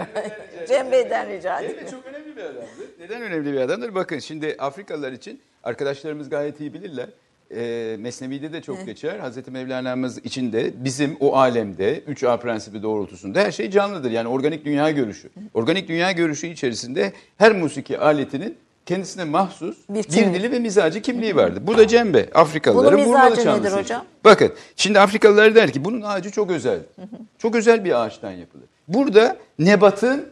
Cem 0.67 0.91
Bey'den 0.91 1.29
rica 1.29 1.59
edelim. 1.59 1.75
Evet, 1.79 1.91
çok 1.91 2.05
önemli 2.05 2.35
bir 2.35 2.41
adamdır. 2.41 2.89
Neden 2.99 3.21
önemli 3.21 3.53
bir 3.53 3.59
adamdır? 3.59 3.95
Bakın 3.95 4.19
şimdi 4.19 4.55
Afrikalılar 4.59 5.11
için 5.11 5.41
arkadaşlarımız 5.63 6.29
gayet 6.29 6.59
iyi 6.59 6.73
bilirler. 6.73 7.09
E, 7.55 7.95
Mesnevi'de 7.99 8.53
de 8.53 8.61
çok 8.61 8.85
geçer. 8.85 9.19
Hazreti 9.19 9.51
Mevlana'mız 9.51 10.17
için 10.17 10.53
de 10.53 10.73
bizim 10.75 11.17
o 11.19 11.35
alemde 11.35 11.99
3A 11.99 12.39
prensibi 12.39 12.83
doğrultusunda 12.83 13.39
her 13.39 13.51
şey 13.51 13.71
canlıdır. 13.71 14.11
Yani 14.11 14.27
organik 14.27 14.65
dünya 14.65 14.91
görüşü. 14.91 15.29
Organik 15.53 15.87
dünya 15.87 16.11
görüşü 16.11 16.47
içerisinde 16.47 17.13
her 17.37 17.55
musiki 17.55 17.99
aletinin 17.99 18.57
kendisine 18.85 19.23
mahsus 19.23 19.77
Bir 19.89 20.03
bir, 20.03 20.11
dili 20.11 20.51
ve 20.51 20.59
mizacı 20.59 21.01
kimliği 21.01 21.35
vardır. 21.35 21.67
Bu 21.67 21.77
da 21.77 21.87
cembe. 21.87 22.29
Afrikalıların 22.33 22.99
Bunun 22.99 23.07
vurmalı 23.07 23.59
nedir 23.59 23.71
hocam? 23.71 24.05
Bakın 24.25 24.53
şimdi 24.75 24.99
Afrikalılar 24.99 25.55
der 25.55 25.71
ki 25.71 25.85
bunun 25.85 26.01
ağacı 26.01 26.31
çok 26.31 26.51
özel. 26.51 26.79
Çok 27.37 27.55
özel 27.55 27.85
bir 27.85 28.01
ağaçtan 28.01 28.31
yapılır. 28.31 28.65
Burada 28.89 29.37
nebatın 29.59 30.29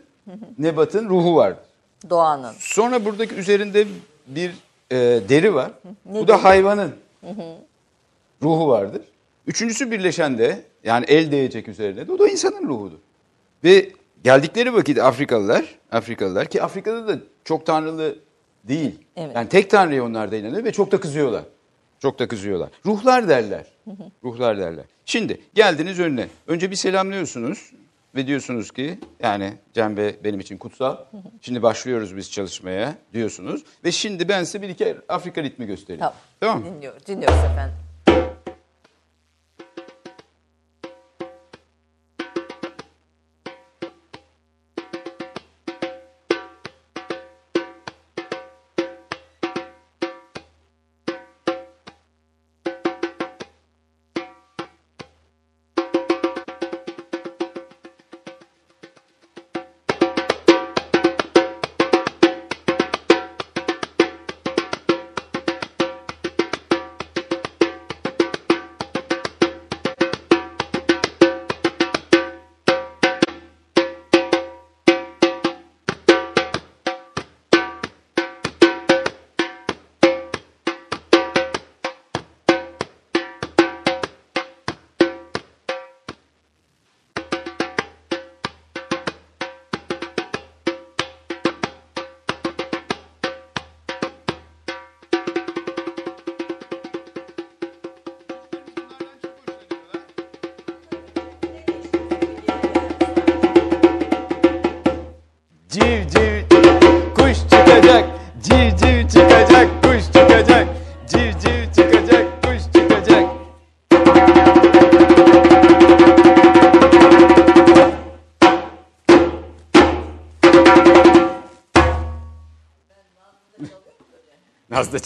nebatın 0.60 1.10
ruhu 1.10 1.36
vardır. 1.36 1.64
Doğan'ın. 2.10 2.54
Sonra 2.60 3.06
buradaki 3.06 3.36
üzerinde 3.36 3.88
bir 4.28 4.52
e, 4.92 4.96
deri 5.30 5.56
var. 5.56 5.72
Ne 6.06 6.20
Bu 6.20 6.28
da 6.28 6.44
hayvanın 6.44 6.92
ruhu 8.44 8.68
vardır. 8.68 9.02
Üçüncüsü 9.48 9.92
birleşen 9.92 10.38
de 10.38 10.62
yani 10.84 11.06
el 11.08 11.32
değecek 11.32 11.68
üzerine 11.68 12.08
de 12.08 12.12
o 12.12 12.20
da 12.20 12.30
insanın 12.30 12.68
ruhudur. 12.68 12.98
Ve 13.64 13.90
geldikleri 14.24 14.74
vakit 14.74 15.00
Afrikalılar, 15.00 15.66
Afrikalılar 15.92 16.46
ki 16.46 16.64
Afrika'da 16.64 17.08
da 17.08 17.20
çok 17.44 17.66
tanrılı 17.66 18.16
değil. 18.64 18.96
Evet. 19.16 19.36
Yani 19.36 19.50
tek 19.50 19.70
tanrıya 19.70 20.04
onlar 20.06 20.32
da 20.32 20.36
inanıyor 20.36 20.64
ve 20.64 20.72
çok 20.72 20.92
da 20.92 21.00
kızıyorlar. 21.00 21.44
Çok 22.00 22.20
da 22.20 22.28
kızıyorlar. 22.28 22.70
Ruhlar 22.86 23.30
derler. 23.30 23.66
Ruhlar 24.24 24.58
derler. 24.58 24.86
Şimdi 25.06 25.42
geldiniz 25.54 26.00
önüne. 26.00 26.28
Önce 26.48 26.72
bir 26.72 26.76
selamlıyorsunuz 26.76 27.72
ve 28.18 28.28
diyorsunuz 28.28 28.72
ki 28.72 29.00
yani 29.20 29.54
Cembe 29.74 30.24
benim 30.24 30.40
için 30.40 30.58
kutsal. 30.58 30.98
Şimdi 31.42 31.62
başlıyoruz 31.64 32.18
biz 32.18 32.32
çalışmaya 32.32 32.96
diyorsunuz. 33.14 33.64
Ve 33.84 33.92
şimdi 33.92 34.30
ben 34.30 34.44
size 34.44 34.62
bir 34.62 34.70
iki 34.70 34.98
Afrika 35.10 35.44
ritmi 35.44 35.66
göstereyim. 35.66 36.00
Tamam. 36.00 36.16
Tamam 36.40 36.60
mı? 36.60 36.66
Dinliyoruz, 36.66 37.06
dinliyoruz 37.06 37.40
efendim. 37.40 37.76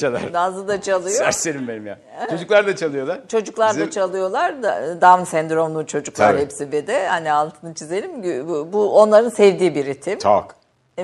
Çalar. 0.02 0.22
Nazlı 0.34 0.68
da 0.68 0.82
çalıyor. 0.82 1.18
Serserim 1.18 1.68
benim 1.68 1.88
ya. 1.88 1.98
Çocuklar 2.30 2.68
da 2.68 2.76
çalıyorlar. 2.76 3.20
Çocuklar 3.28 3.70
da 3.70 3.78
Bizim- 3.78 3.90
çalıyorlar. 3.90 4.64
da- 4.64 5.02
Down 5.02 5.24
sendromlu 5.24 5.86
çocuklar 5.88 6.32
Tabii. 6.32 6.42
hepsi 6.42 6.72
bir 6.72 6.88
de. 6.88 7.08
Hani 7.08 7.32
altını 7.32 7.74
çizelim. 7.74 8.24
Bu, 8.50 8.74
bu 8.74 9.00
onların 9.02 9.30
sevdiği 9.30 9.76
bir 9.76 9.86
ritim. 9.86 10.20
Çok. 10.20 10.56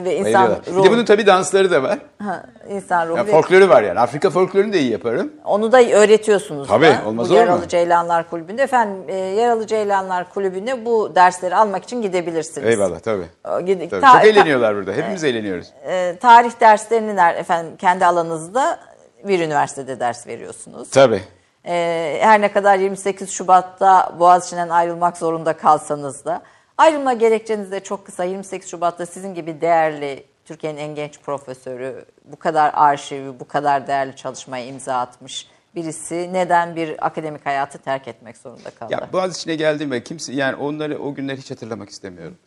Ve 0.06 0.16
insan 0.16 0.34
Bayılıyorlar. 0.34 0.66
Bir 0.68 0.72
ruhu, 0.74 0.84
de 0.86 0.92
bunun 0.92 1.06
tabii 1.06 1.26
dansları 1.28 1.72
da 1.72 1.84
var. 1.84 2.00
ha, 2.24 2.44
insan 2.70 3.08
ruhu. 3.08 3.18
Ya 3.18 3.24
folkloru 3.24 3.70
var 3.70 3.84
yani. 3.84 4.00
Afrika 4.00 4.30
folklorunu 4.30 4.74
da 4.74 4.78
iyi 4.78 4.92
yaparım. 4.92 5.32
Onu 5.46 5.72
da 5.72 5.84
öğretiyorsunuz 5.84 6.68
Tabii, 6.68 6.86
da. 6.86 7.02
olmaz 7.06 7.30
bu 7.30 7.34
olur 7.34 7.42
mu? 7.42 7.48
Yaralı 7.50 7.68
Ceylanlar 7.68 8.30
Kulübü'nde. 8.30 8.64
Efendim 8.64 9.04
e, 9.08 9.16
Yaralı 9.16 9.68
Ceylanlar 9.68 10.30
Kulübü'ne 10.34 10.86
bu 10.86 11.16
dersleri 11.16 11.56
almak 11.56 11.84
için 11.84 12.02
gidebilirsiniz. 12.02 12.68
Eyvallah 12.68 13.00
tabii. 13.00 13.26
O, 13.52 13.62
gidi- 13.62 13.90
tabii. 13.90 14.02
ta- 14.02 14.14
Çok 14.14 14.26
eğleniyorlar 14.26 14.76
burada. 14.76 14.92
Hepimiz 14.94 15.24
eğleniyoruz. 15.24 15.68
e, 15.88 16.16
tarih 16.22 16.52
derslerini 16.60 17.12
ner- 17.12 17.36
efendim 17.38 17.72
kendi 17.78 18.06
alanınızda 18.06 18.80
bir 19.28 19.40
üniversitede 19.40 20.00
ders 20.00 20.28
veriyorsunuz. 20.28 20.90
Tabii. 20.90 21.22
E, 21.66 22.18
her 22.22 22.42
ne 22.42 22.52
kadar 22.52 22.76
28 22.78 23.30
Şubat'ta 23.30 24.14
Boğaziçi'nden 24.20 24.70
ayrılmak 24.70 25.18
zorunda 25.18 25.54
kalsanız 25.54 26.26
da 26.26 26.42
ayrılma 26.78 27.14
gerekçeniz 27.14 27.72
de 27.72 27.80
çok 27.80 28.06
kısa. 28.06 28.24
28 28.24 28.70
Şubat'ta 28.70 29.06
sizin 29.06 29.34
gibi 29.34 29.62
değerli 29.62 30.26
Türkiye'nin 30.46 30.78
en 30.78 30.96
genç 30.96 31.20
profesörü, 31.20 32.06
bu 32.26 32.36
kadar 32.36 32.72
arşivi, 32.74 33.40
bu 33.40 33.48
kadar 33.48 33.88
değerli 33.88 34.16
çalışmaya 34.16 34.66
imza 34.66 35.00
atmış 35.00 35.48
birisi 35.76 36.34
neden 36.34 36.76
bir 36.76 37.06
akademik 37.06 37.46
hayatı 37.46 37.78
terk 37.78 38.08
etmek 38.08 38.38
zorunda 38.38 38.70
kaldı? 38.70 38.94
Ya 38.94 39.10
Boğaziçi'ne 39.14 39.56
geldim 39.56 39.92
ve 39.92 40.04
kimse 40.04 40.34
yani 40.34 40.56
onları 40.56 41.00
o 41.00 41.14
günleri 41.14 41.38
hiç 41.38 41.52
hatırlamak 41.52 41.90
istemiyorum. 41.90 42.38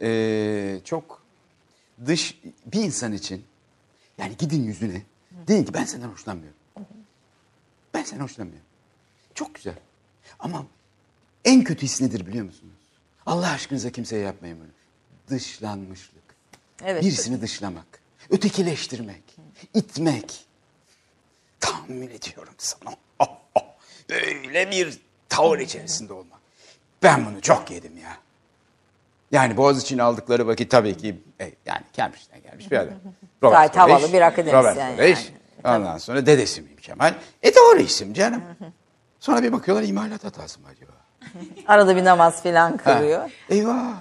Ee, 0.00 0.80
çok 0.84 1.22
dış 2.06 2.40
bir 2.66 2.80
insan 2.80 3.12
için 3.12 3.44
yani 4.18 4.36
gidin 4.38 4.62
yüzüne 4.64 5.02
deyin 5.48 5.64
ki 5.64 5.74
ben 5.74 5.84
senden 5.84 6.08
hoşlanmıyorum. 6.08 6.58
Ben 7.94 8.02
senden 8.02 8.24
hoşlanmıyorum. 8.24 8.66
Çok 9.34 9.54
güzel. 9.54 9.74
Ama 10.38 10.66
en 11.44 11.64
kötü 11.64 11.82
his 11.82 12.00
nedir 12.00 12.26
biliyor 12.26 12.44
musunuz? 12.44 12.71
Allah 13.26 13.50
aşkınıza 13.50 13.90
kimseye 13.90 14.22
yapmayın 14.22 14.58
bunu. 14.60 14.68
Dışlanmışlık. 15.36 16.22
Evet. 16.84 17.02
Birisini 17.02 17.40
dışlamak. 17.40 18.02
Ötekileştirmek. 18.30 19.22
itmek. 19.74 20.44
Tahmin 21.60 22.10
ediyorum 22.10 22.54
sana. 22.58 22.94
Oh, 23.18 23.26
oh. 23.54 23.62
Böyle 24.10 24.70
bir 24.70 24.98
tavır 25.28 25.58
içerisinde 25.58 26.12
olmak. 26.12 26.40
Ben 27.02 27.26
bunu 27.26 27.40
çok 27.40 27.70
yedim 27.70 27.96
ya. 27.96 28.16
Yani 29.32 29.56
Boğaziçi'nin 29.56 29.98
aldıkları 29.98 30.46
vakit 30.46 30.70
tabii 30.70 30.96
ki 30.96 31.22
e, 31.40 31.52
yani 31.66 31.82
Cambridge'den 31.92 32.42
gelmiş 32.42 32.70
bir 32.70 32.76
adam. 32.76 32.94
Robert 33.42 33.56
Gayet 33.56 33.76
havalı 33.76 34.12
bir 34.12 34.20
akademisyen 34.20 34.60
Robert 34.60 34.78
yani. 34.78 34.96
Koreş. 34.96 35.32
Ondan 35.64 35.98
sonra 35.98 36.26
dedesi 36.26 36.62
miyim 36.62 36.76
Kemal? 36.76 37.14
E 37.42 37.54
doğru 37.54 37.80
isim 37.80 38.14
canım. 38.14 38.42
Sonra 39.20 39.42
bir 39.42 39.52
bakıyorlar 39.52 39.88
imalat 39.88 40.24
hatası 40.24 40.60
mı 40.60 40.66
acaba? 40.68 40.92
Arada 41.66 41.96
bir 41.96 42.04
namaz 42.04 42.42
falan 42.42 42.70
Ha, 42.84 42.98
kılıyor. 42.98 43.30
Eyvah. 43.50 43.94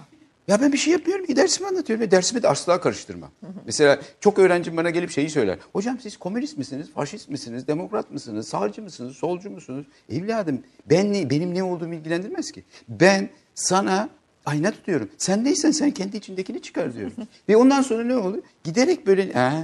Ya 0.47 0.61
ben 0.61 0.73
bir 0.73 0.77
şey 0.77 0.93
yapmıyorum 0.93 1.25
ki 1.25 1.35
dersimi 1.35 1.67
anlatıyorum 1.67 2.11
dersimi 2.11 2.43
de 2.43 2.47
asla 2.47 2.81
karıştırmam. 2.81 3.29
Mesela 3.65 3.99
çok 4.19 4.39
öğrencim 4.39 4.77
bana 4.77 4.89
gelip 4.89 5.11
şeyi 5.11 5.29
söyler. 5.29 5.57
Hocam 5.73 5.99
siz 5.99 6.17
komünist 6.17 6.57
misiniz, 6.57 6.87
faşist 6.95 7.29
misiniz, 7.29 7.67
demokrat 7.67 8.11
mısınız, 8.11 8.47
sağcı 8.47 8.81
mısınız, 8.81 9.15
solcu 9.15 9.49
musunuz? 9.49 9.85
Evladım 10.11 10.63
ben 10.89 11.13
ne, 11.13 11.29
benim 11.29 11.53
ne 11.55 11.63
olduğumu 11.63 11.93
ilgilendirmez 11.95 12.51
ki. 12.51 12.63
Ben 12.89 13.29
sana 13.55 14.09
ayna 14.45 14.71
tutuyorum. 14.71 15.09
Sen 15.17 15.43
neysen 15.43 15.71
sen 15.71 15.91
kendi 15.91 16.17
içindekini 16.17 16.61
çıkar 16.61 16.93
diyorum. 16.93 17.13
ve 17.49 17.57
ondan 17.57 17.81
sonra 17.81 18.03
ne 18.03 18.17
oldu? 18.17 18.41
Giderek 18.63 19.07
böyle 19.07 19.39
"Aa, 19.39 19.63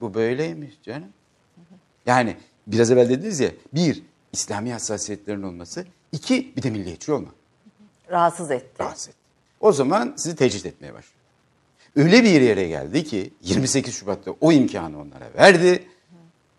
bu 0.00 0.14
böyleymiş 0.14 0.74
canım. 0.82 1.08
Yani 2.06 2.36
biraz 2.66 2.90
evvel 2.90 3.08
dediniz 3.08 3.40
ya 3.40 3.50
bir 3.74 4.02
İslami 4.32 4.72
hassasiyetlerin 4.72 5.42
olması, 5.42 5.84
iki 6.14 6.56
bir 6.56 6.62
de 6.62 6.70
milliyetçi 6.70 7.12
olma. 7.12 7.28
Rahatsız 8.10 8.50
etti. 8.50 8.82
Rahatsız 8.82 9.08
etti. 9.08 9.18
O 9.60 9.72
zaman 9.72 10.14
sizi 10.16 10.36
tecrit 10.36 10.66
etmeye 10.66 10.94
başlıyor. 10.94 11.24
Öyle 11.96 12.22
bir 12.22 12.40
yere 12.40 12.68
geldi 12.68 13.04
ki 13.04 13.32
28 13.42 13.94
Şubat'ta 13.94 14.30
o 14.40 14.52
imkanı 14.52 15.00
onlara 15.00 15.34
verdi. 15.34 15.88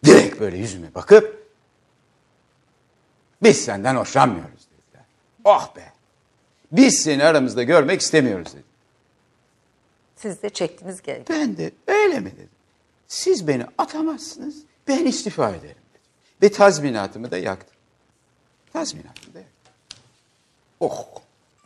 Direkt 0.05 0.39
böyle 0.39 0.57
yüzüme 0.57 0.95
bakıp 0.95 1.45
biz 3.43 3.65
senden 3.65 3.95
hoşlanmıyoruz 3.95 4.67
dediler. 4.71 5.05
Oh 5.43 5.75
be. 5.75 5.91
Biz 6.71 7.01
seni 7.01 7.23
aramızda 7.23 7.63
görmek 7.63 8.01
istemiyoruz 8.01 8.53
dedi. 8.53 8.63
Siz 10.15 10.41
de 10.41 10.49
çektiniz 10.49 11.01
gerek. 11.01 11.29
Ben 11.29 11.57
de 11.57 11.71
öyle 11.87 12.19
mi 12.19 12.31
dedim. 12.31 12.49
Siz 13.07 13.47
beni 13.47 13.65
atamazsınız, 13.77 14.55
ben 14.87 15.05
istifa 15.05 15.49
ederim 15.49 15.61
dedim. 15.63 16.01
Ve 16.41 16.51
tazminatımı 16.51 17.31
da 17.31 17.37
yaktım. 17.37 17.74
Tazminatımı 18.75 19.33
da 19.33 19.39
yaktım. 19.39 19.73
Oh. 20.79 21.05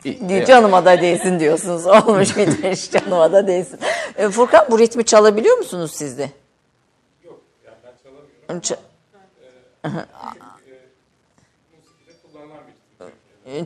iyi. 0.04 0.28
Diyor, 0.28 0.46
Canıma 0.46 0.84
da 0.84 1.02
değsin 1.02 1.40
diyorsunuz. 1.40 1.86
Olmuş 2.08 2.36
bitmiş 2.36 2.90
canıma 2.90 3.32
da 3.32 3.46
değsin. 3.46 3.78
E, 4.16 4.28
Furkan 4.28 4.66
bu 4.70 4.78
ritmi 4.78 5.04
çalabiliyor 5.04 5.58
musunuz 5.58 5.92
siz 5.94 6.18
de? 6.18 6.30
Yok 7.24 7.40
yani 7.66 7.76
ben 7.84 7.92
çalamıyorum. 8.02 8.86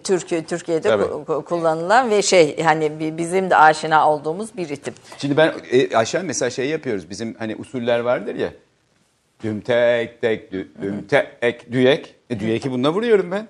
Türkiye 0.05 0.45
Türkiye'de 0.45 0.89
Tabii. 0.89 1.03
ku- 1.03 1.25
ku- 1.25 1.45
kullanılan 1.45 2.11
ve 2.11 2.23
şey 2.23 2.63
hani 2.63 3.01
bi- 3.01 3.19
bizim 3.19 3.51
de 3.51 3.57
aşina 3.57 4.11
olduğumuz 4.11 4.57
bir 4.57 4.69
ritim. 4.69 4.95
Şimdi 5.19 5.37
ben 5.37 5.55
e, 5.71 5.97
aşağı 5.97 6.25
mesela 6.25 6.51
şey 6.51 6.69
yapıyoruz. 6.69 7.11
Bizim 7.11 7.35
hani 7.39 7.57
usuller 7.57 7.99
vardır 8.01 8.35
ya. 8.35 8.53
Düm 9.43 9.61
tek 9.61 10.21
tek 10.21 10.53
dü, 10.53 10.69
düm 10.83 11.07
tek 11.07 11.73
düyek. 11.73 12.14
E, 12.31 12.41
düyeki 12.41 12.71
bununla 12.71 12.93
vuruyorum 12.93 13.31
ben. 13.31 13.49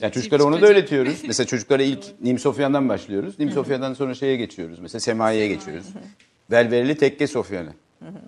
Yani 0.00 0.12
çocuklara 0.12 0.44
onu 0.44 0.62
da 0.62 0.66
öğretiyoruz. 0.66 1.22
Mesela 1.26 1.46
çocuklara 1.46 1.82
ilk 1.82 2.04
Nim 2.22 2.38
Sofyan'dan 2.38 2.88
başlıyoruz. 2.88 3.38
Nim 3.38 3.50
Sofyan'dan 3.50 3.94
sonra 3.94 4.14
şeye 4.14 4.36
geçiyoruz. 4.36 4.78
Mesela 4.78 5.00
Semai'ye 5.00 5.48
geçiyoruz. 5.48 5.86
Velverili 6.50 6.96
tekke 6.96 7.26
Sofyan'ı. 7.26 7.72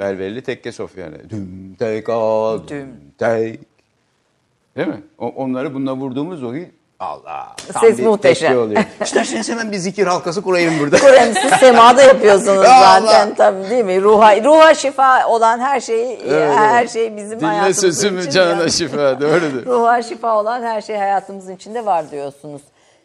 Velverili 0.01 0.43
tekke 0.43 0.73
Sofyan'ı. 0.73 1.31
Düm 1.31 1.75
tek 1.79 2.09
a 2.09 2.69
düm 2.69 2.89
tek. 3.19 3.61
Değil 4.77 4.89
mi? 4.89 5.03
O, 5.19 5.29
onları 5.29 5.75
bununla 5.75 5.97
vurduğumuz 5.97 6.43
o 6.43 6.55
Allah. 7.05 7.57
tam 7.73 7.83
Ses 7.83 7.99
bir 7.99 8.07
muhteşem. 8.07 8.59
oluyor. 8.59 8.85
İsterseniz 9.05 9.49
hemen 9.51 9.73
bir 9.73 9.77
zikir 9.77 10.07
halkası 10.07 10.43
kurayım 10.43 10.79
burada. 10.81 10.99
Kur'an 10.99 11.33
siz 11.43 11.51
semada 11.61 12.03
yapıyorsunuz 12.03 12.59
Allah! 12.67 13.01
zaten 13.01 13.35
tabii 13.35 13.71
değil 13.71 13.85
mi? 13.85 14.03
Ruha, 14.03 14.37
ruha 14.45 14.75
şifa 14.75 15.27
olan 15.27 15.59
her 15.61 15.81
şey 15.81 16.19
her 16.57 16.87
şey 16.87 17.17
bizim 17.17 17.41
Dinle 17.41 17.47
hayatımızın 17.49 17.81
sözümü 17.81 18.19
içinde. 18.21 18.33
canına 18.33 18.69
şifa. 18.69 19.21
Doğrudur. 19.21 19.67
Ruha 19.67 20.03
şifa 20.03 20.39
olan 20.41 20.63
her 20.63 20.81
şey 20.81 20.97
hayatımızın 20.97 21.55
içinde 21.55 21.87
var 21.87 22.11
diyorsunuz. 22.11 22.63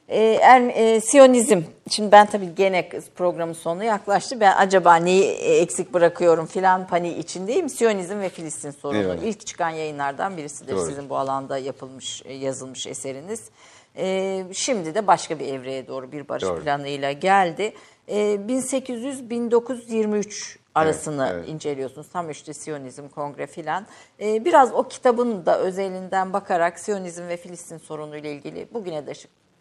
Ee, 0.10 0.39
er, 0.41 0.62
e, 0.62 1.01
Siyonizm. 1.01 1.62
Şimdi 1.89 2.12
ben 2.12 2.26
tabii 2.26 2.55
gene 2.55 2.89
programın 3.16 3.53
sonu 3.53 3.84
yaklaştı. 3.84 4.39
Ben 4.39 4.55
acaba 4.57 4.95
neyi 4.95 5.24
e, 5.24 5.57
eksik 5.57 5.93
bırakıyorum 5.93 6.45
filan 6.45 6.88
paniği 6.88 7.18
içindeyim. 7.18 7.70
Siyonizm 7.70 8.20
ve 8.20 8.30
Filistin 8.30 8.72
sorunu. 8.72 8.97
Eyvallah. 8.97 9.24
İlk 9.24 9.47
çıkan 9.47 9.70
yayınlardan 9.70 10.38
birisidir 10.38 10.76
Doğru. 10.76 10.86
sizin 10.86 11.10
bu 11.10 11.18
alanda 11.18 11.57
yapılmış, 11.57 12.22
e, 12.26 12.34
yazılmış 12.34 12.88
eseriniz. 12.88 13.49
Ee, 13.97 14.45
şimdi 14.53 14.95
de 14.95 15.07
başka 15.07 15.39
bir 15.39 15.47
evreye 15.47 15.88
doğru 15.88 16.12
bir 16.12 16.30
barış 16.30 16.43
Doğru. 16.43 16.64
planıyla 16.64 17.12
geldi. 17.12 17.74
Ee, 18.07 18.16
1800-1923 18.47 20.57
arasını 20.76 21.28
Evet, 21.32 21.36
evet. 21.39 21.49
inceliyorsunuz. 21.49 22.07
Tam 22.14 22.30
işte 22.30 22.53
Siyonizm 22.53 23.07
Kongre 23.07 23.47
filan. 23.47 23.86
Ee, 24.22 24.45
biraz 24.45 24.74
o 24.74 24.88
kitabın 24.88 25.45
da 25.45 25.60
özelinden 25.60 26.34
bakarak 26.34 26.80
Siyonizm 26.80 27.28
ve 27.28 27.38
Filistin 27.38 27.78
sorunuyla 27.78 28.30
ilgili 28.30 28.68
bugüne 28.74 29.07
de 29.07 29.14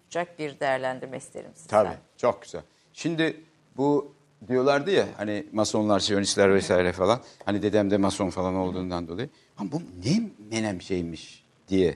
tutacak 0.08 0.38
bir 0.38 0.60
değerlendirme 0.60 1.16
isterim 1.16 1.50
sizden. 1.54 1.84
Tabii 1.84 1.96
çok 2.16 2.42
güzel. 2.42 2.62
Şimdi 2.92 3.40
bu 3.76 4.12
diyorlardı 4.48 4.90
ya 4.90 5.06
hani 5.16 5.46
masonlar, 5.52 6.00
siyonistler 6.00 6.54
vesaire 6.54 6.92
falan. 6.92 7.20
Hani 7.44 7.62
dedem 7.62 7.90
de 7.90 7.96
mason 7.96 8.30
falan 8.30 8.54
olduğundan 8.54 9.08
dolayı. 9.08 9.28
Ama 9.58 9.72
bu 9.72 9.82
ne 10.04 10.30
menem 10.50 10.82
şeymiş 10.82 11.44
diye 11.68 11.94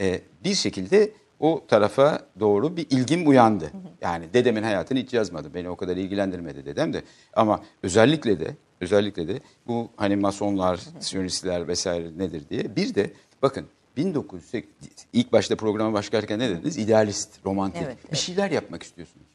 e, 0.00 0.20
bir 0.44 0.54
şekilde 0.54 1.10
o 1.40 1.64
tarafa 1.68 2.20
doğru 2.40 2.76
bir 2.76 2.86
ilgim 2.90 3.28
uyandı. 3.28 3.70
Yani 4.00 4.32
dedemin 4.34 4.62
hayatını 4.62 4.98
hiç 4.98 5.14
yazmadı. 5.14 5.54
Beni 5.54 5.68
o 5.68 5.76
kadar 5.76 5.96
ilgilendirmedi 5.96 6.66
dedem 6.66 6.92
de. 6.92 7.02
Ama 7.32 7.60
özellikle 7.82 8.40
de 8.40 8.56
özellikle 8.80 9.28
de 9.28 9.40
bu 9.66 9.88
hani 9.96 10.16
masonlar, 10.16 10.80
siyonistler 11.00 11.68
vesaire 11.68 12.18
nedir 12.18 12.42
diye. 12.50 12.76
Bir 12.76 12.94
de 12.94 13.10
bakın 13.42 13.66
1908 13.98 14.68
ilk 15.12 15.32
başta 15.32 15.56
programa 15.56 15.92
başlarken 15.92 16.38
ne 16.38 16.50
dediniz? 16.50 16.78
İdealist, 16.78 17.28
romantik. 17.46 17.82
Evet, 17.84 18.12
Bir 18.12 18.16
şeyler 18.16 18.50
yapmak 18.50 18.82
istiyorsunuz. 18.82 19.26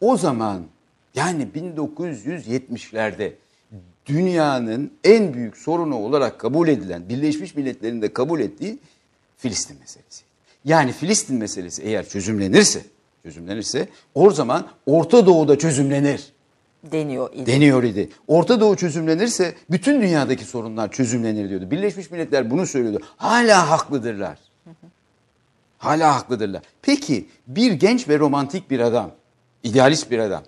O 0.00 0.16
zaman 0.16 0.62
yani 1.14 1.48
1970'lerde 1.54 3.32
dünyanın 4.06 4.92
en 5.04 5.34
büyük 5.34 5.56
sorunu 5.56 5.96
olarak 5.96 6.38
kabul 6.38 6.68
edilen, 6.68 7.08
Birleşmiş 7.08 7.56
Milletler'in 7.56 8.02
de 8.02 8.12
kabul 8.12 8.40
ettiği 8.40 8.78
Filistin 9.36 9.78
meselesi. 9.80 10.24
Yani 10.64 10.92
Filistin 10.92 11.36
meselesi 11.36 11.82
eğer 11.82 12.08
çözümlenirse, 12.08 12.82
çözümlenirse 13.22 13.88
o 14.14 14.30
zaman 14.30 14.68
Orta 14.86 15.26
Doğu'da 15.26 15.58
çözümlenir. 15.58 16.32
Deniyor 16.84 17.34
idi. 17.34 17.46
deniyor 17.46 17.82
idi. 17.82 18.08
Orta 18.28 18.60
Doğu 18.60 18.76
çözümlenirse 18.76 19.54
bütün 19.70 20.02
dünyadaki 20.02 20.44
sorunlar 20.44 20.90
çözümlenir 20.92 21.48
diyordu. 21.48 21.70
Birleşmiş 21.70 22.10
Milletler 22.10 22.50
bunu 22.50 22.66
söylüyordu. 22.66 23.04
Hala 23.16 23.70
haklıdırlar. 23.70 24.38
Hala 25.78 26.14
haklıdırlar. 26.14 26.62
Peki 26.82 27.28
bir 27.46 27.72
genç 27.72 28.08
ve 28.08 28.18
romantik 28.18 28.70
bir 28.70 28.80
adam, 28.80 29.10
idealist 29.62 30.10
bir 30.10 30.18
adam 30.18 30.42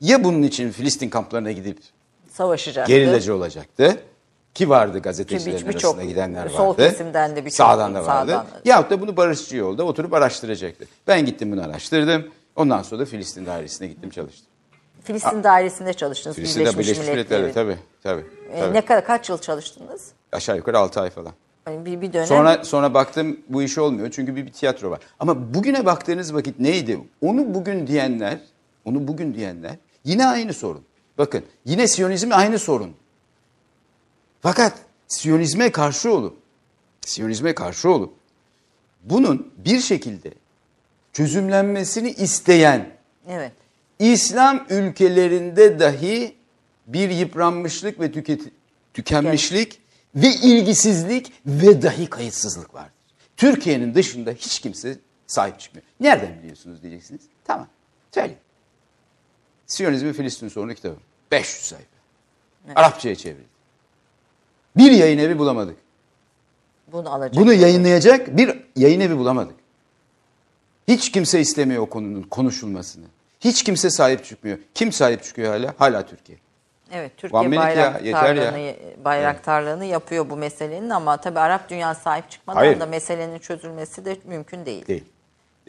ya 0.00 0.24
bunun 0.24 0.42
için 0.42 0.70
Filistin 0.70 1.08
kamplarına 1.08 1.52
gidip 1.52 1.78
Savaşacaktı. 2.30 2.92
gerillacı 2.92 3.34
olacaktı 3.34 3.96
ki 4.54 4.68
vardı 4.68 4.96
Ki 4.96 5.02
gazetecilerin 5.02 5.68
bir- 5.68 5.74
arasında 5.74 6.04
gidenler 6.04 6.40
vardı. 6.44 6.52
sol 6.56 6.76
kesimden 6.76 7.36
de 7.36 7.44
birçok 7.44 7.56
Sağdan 7.56 7.94
da 7.94 8.06
vardı. 8.06 8.30
sağdan. 8.32 8.46
Yahut 8.64 8.90
da 8.90 9.00
bunu 9.00 9.16
barışçı 9.16 9.56
yolda 9.56 9.84
oturup 9.84 10.12
araştıracaktı. 10.12 10.84
Ben 11.06 11.26
gittim 11.26 11.52
bunu 11.52 11.62
araştırdım. 11.62 12.28
Ondan 12.56 12.82
sonra 12.82 13.00
da 13.00 13.04
Filistin 13.04 13.46
dairesine 13.46 13.86
gittim 13.88 14.10
çalıştım. 14.10 14.46
Filistin 15.06 15.44
dairesinde 15.44 15.92
çalıştınız. 15.94 16.36
Filistin'de 16.36 16.64
Birleşmiş, 16.64 16.86
Birleşmiş 16.86 17.08
Milletler'de 17.08 17.52
tabii. 17.52 17.76
tabii, 18.02 18.24
E, 18.52 18.60
tabii. 18.60 18.74
ne 18.74 18.84
kadar 18.84 19.04
kaç 19.06 19.28
yıl 19.28 19.38
çalıştınız? 19.38 20.12
Aşağı 20.32 20.56
yukarı 20.56 20.78
6 20.78 21.00
ay 21.00 21.10
falan. 21.10 21.32
Hani 21.64 21.84
bir, 21.86 22.00
bir 22.00 22.12
dönem. 22.12 22.26
Sonra 22.26 22.64
sonra 22.64 22.94
baktım 22.94 23.40
bu 23.48 23.62
iş 23.62 23.78
olmuyor 23.78 24.10
çünkü 24.10 24.36
bir, 24.36 24.46
bir 24.46 24.52
tiyatro 24.52 24.90
var. 24.90 25.00
Ama 25.20 25.54
bugüne 25.54 25.86
baktığınız 25.86 26.34
vakit 26.34 26.60
neydi? 26.60 27.00
Onu 27.20 27.54
bugün 27.54 27.86
diyenler, 27.86 28.38
onu 28.84 29.08
bugün 29.08 29.34
diyenler 29.34 29.76
yine 30.04 30.26
aynı 30.26 30.52
sorun. 30.54 30.84
Bakın 31.18 31.44
yine 31.64 31.88
Siyonizm 31.88 32.30
aynı 32.32 32.58
sorun. 32.58 32.92
Fakat 34.40 34.72
Siyonizme 35.08 35.72
karşı 35.72 36.12
olup, 36.12 36.36
Siyonizme 37.00 37.54
karşı 37.54 37.90
olup 37.90 38.14
bunun 39.02 39.52
bir 39.56 39.80
şekilde 39.80 40.30
çözümlenmesini 41.12 42.10
isteyen 42.10 42.88
Evet. 43.28 43.52
İslam 43.98 44.66
ülkelerinde 44.70 45.78
dahi 45.78 46.36
bir 46.86 47.10
yıpranmışlık 47.10 48.00
ve 48.00 48.06
tüket- 48.06 48.50
tükenmişlik 48.94 49.80
ve 50.14 50.28
ilgisizlik 50.28 51.32
ve 51.46 51.82
dahi 51.82 52.06
kayıtsızlık 52.10 52.74
vardır. 52.74 52.92
Türkiye'nin 53.36 53.94
dışında 53.94 54.30
hiç 54.30 54.60
kimse 54.60 54.98
sahip 55.26 55.60
çıkmıyor. 55.60 55.86
Nereden 56.00 56.38
biliyorsunuz 56.42 56.82
diyeceksiniz. 56.82 57.20
Tamam. 57.44 57.68
Söyleyeyim. 58.14 58.38
Siyonizm 59.66 60.06
ve 60.06 60.12
Filistin 60.12 60.48
sorunu 60.48 60.74
kitabı. 60.74 60.96
500 61.32 61.64
sayfa. 61.64 61.84
Arapçaya 62.74 63.14
çevrildi. 63.14 63.46
Bir 64.76 64.90
yayın 64.90 65.18
evi 65.18 65.38
bulamadık. 65.38 65.76
Bunu 66.92 67.14
alacak. 67.14 67.36
Bunu 67.36 67.52
yayınlayacak 67.52 68.36
bir 68.36 68.62
yayın 68.76 69.00
evi 69.00 69.18
bulamadık. 69.18 69.54
Hiç 70.88 71.12
kimse 71.12 71.40
istemiyor 71.40 71.82
o 71.82 71.86
konunun 71.86 72.22
konuşulmasını. 72.22 73.04
Hiç 73.46 73.62
kimse 73.62 73.90
sahip 73.90 74.24
çıkmıyor. 74.24 74.58
Kim 74.74 74.92
sahip 74.92 75.22
çıkıyor 75.22 75.52
hala? 75.52 75.74
Hala 75.78 76.06
Türkiye. 76.06 76.38
Evet, 76.92 77.12
Türkiye 77.16 77.42
minute 77.42 77.80
ya, 77.80 77.94
bayraktarlığını, 77.94 78.74
bayraktarlığını 79.04 79.84
yapıyor 79.84 80.30
bu 80.30 80.36
meselenin 80.36 80.90
ama 80.90 81.16
tabii 81.16 81.38
Arap 81.40 81.70
dünyası 81.70 82.02
sahip 82.02 82.30
çıkmadan 82.30 82.58
Hayır. 82.58 82.80
da 82.80 82.86
meselenin 82.86 83.38
çözülmesi 83.38 84.04
de 84.04 84.16
mümkün 84.24 84.66
değil. 84.66 84.86
Değil. 84.86 85.04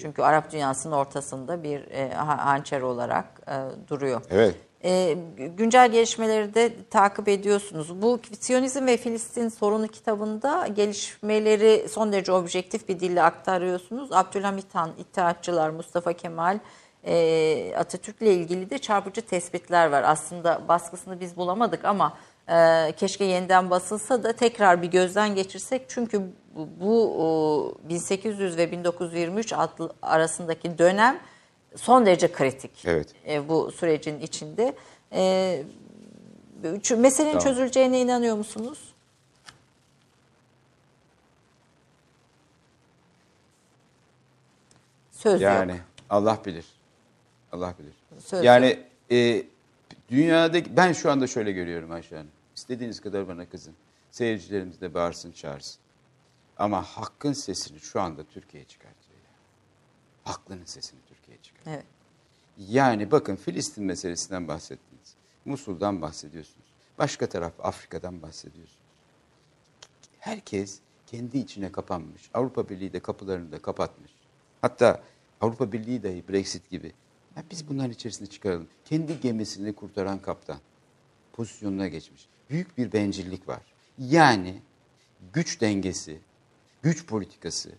Çünkü 0.02 0.22
Arap 0.22 0.52
dünyasının 0.52 0.94
ortasında 0.94 1.64
bir 1.64 1.92
e, 1.92 2.14
ha- 2.14 2.46
hançer 2.46 2.82
olarak 2.82 3.26
e, 3.48 3.56
duruyor. 3.90 4.22
Evet. 4.30 4.56
E, 4.84 5.18
güncel 5.58 5.92
gelişmeleri 5.92 6.54
de 6.54 6.72
takip 6.90 7.28
ediyorsunuz. 7.28 8.02
Bu 8.02 8.20
Siyonizm 8.40 8.86
ve 8.86 8.98
Filistin 8.98 9.50
sorunu 9.50 9.88
kitabında 9.88 10.68
gelişmeleri 10.68 11.90
son 11.90 12.12
derece 12.12 12.32
objektif 12.32 12.90
bir 12.90 13.00
dille 13.00 13.24
aktarıyorsunuz. 13.24 14.12
Abdülhamit 14.12 14.76
Han, 14.76 14.92
İttihatçılar, 15.00 15.70
Mustafa 15.70 16.14
Kemal, 16.14 16.60
e, 17.08 17.74
Atatürk'le 17.78 18.22
ilgili 18.22 18.70
de 18.70 18.78
çarpıcı 18.78 19.22
tespitler 19.22 19.88
var. 19.92 20.04
Aslında 20.04 20.62
baskısını 20.68 21.20
biz 21.20 21.38
bulamadık 21.38 21.86
ama 21.86 22.18
e, 22.50 22.92
keşke 22.98 23.24
yeniden 23.26 23.70
basılsa 23.70 24.24
da 24.24 24.34
tekrar 24.34 24.82
bir 24.82 24.88
gözden 24.88 25.36
geçirsek. 25.36 25.86
Çünkü 25.88 26.22
bu, 26.56 27.24
o, 27.24 27.74
1800 27.90 28.58
ve 28.58 28.72
1923 28.72 29.54
adlı 29.54 29.94
arasındaki 30.02 30.78
dönem 30.78 31.20
son 31.76 32.06
derece 32.06 32.32
kritik 32.32 32.86
Evet. 32.86 33.08
e, 33.28 33.50
bu 33.50 33.72
sürecin 33.72 34.20
içinde. 34.20 34.76
E, 35.12 35.64
meselenin 36.98 37.32
Tamam. 37.32 37.44
çözüleceğine 37.44 38.02
inanıyor 38.02 38.36
musunuz? 38.36 38.80
Söz 45.12 45.42
Yani 45.42 45.72
yok. 45.72 45.80
Allah 46.10 46.38
bilir. 46.46 46.66
Allah 47.52 47.74
bilir. 47.80 47.94
Söz 48.20 48.44
yani 48.44 48.80
e, 49.12 49.46
dünyadaki 50.10 50.78
ben 50.78 50.94
şu 50.94 51.12
anda 51.12 51.28
şöyle 51.28 51.52
görüyorum 51.52 51.92
Ayşe 51.92 52.16
Hanım. 52.16 52.32
İstediğiniz 52.56 53.00
kadar 53.00 53.28
bana 53.28 53.50
kızın. 53.50 53.74
Seyircilerimiz 54.12 54.82
de 54.82 54.94
bağırsın 54.94 55.32
çağırsın. 55.32 55.80
Ama 56.58 56.84
hakkın 56.84 57.34
sesini 57.34 57.80
şu 57.80 58.02
anda 58.02 58.24
Türkiye 58.24 58.64
çıkartıyor. 58.64 59.20
Haklının 60.24 60.66
sesini 60.66 61.00
Türkiye 61.10 61.38
çıkartıyor. 61.44 61.76
Evet. 61.76 61.86
Yani 62.58 63.12
bakın 63.12 63.36
Filistin 63.36 63.84
meselesinden 63.84 64.48
bahsettiniz. 64.48 65.16
Musul'dan 65.46 66.02
bahsediyorsunuz. 66.02 66.68
Başka 66.98 67.30
taraf 67.30 67.54
Afrika'dan 67.60 68.22
bahsediyorsunuz. 68.22 68.80
Herkes 70.20 70.80
kendi 71.08 71.38
içine 71.38 71.72
kapanmış. 71.72 72.30
Avrupa 72.34 72.70
Birliği 72.70 72.94
de 72.94 73.00
kapılarını 73.00 73.52
da 73.52 73.62
kapatmış. 73.62 74.12
Hatta 74.62 75.04
Avrupa 75.42 75.72
Birliği 75.72 76.04
dahi 76.04 76.24
Brexit 76.30 76.70
gibi. 76.70 76.94
Ya 77.38 77.44
biz 77.52 77.70
bunların 77.70 77.92
içerisinde 77.92 78.30
çıkaralım. 78.30 78.68
Kendi 78.86 79.20
gemisini 79.20 79.74
kurtaran 79.74 80.20
kaptan 80.20 80.58
pozisyonuna 81.34 81.88
geçmiş. 81.88 82.28
Büyük 82.50 82.78
bir 82.78 82.94
bencillik 82.94 83.48
var. 83.48 83.62
Yani 84.00 84.56
güç 85.34 85.62
dengesi, 85.62 86.20
güç 86.82 87.06
politikası, 87.06 87.70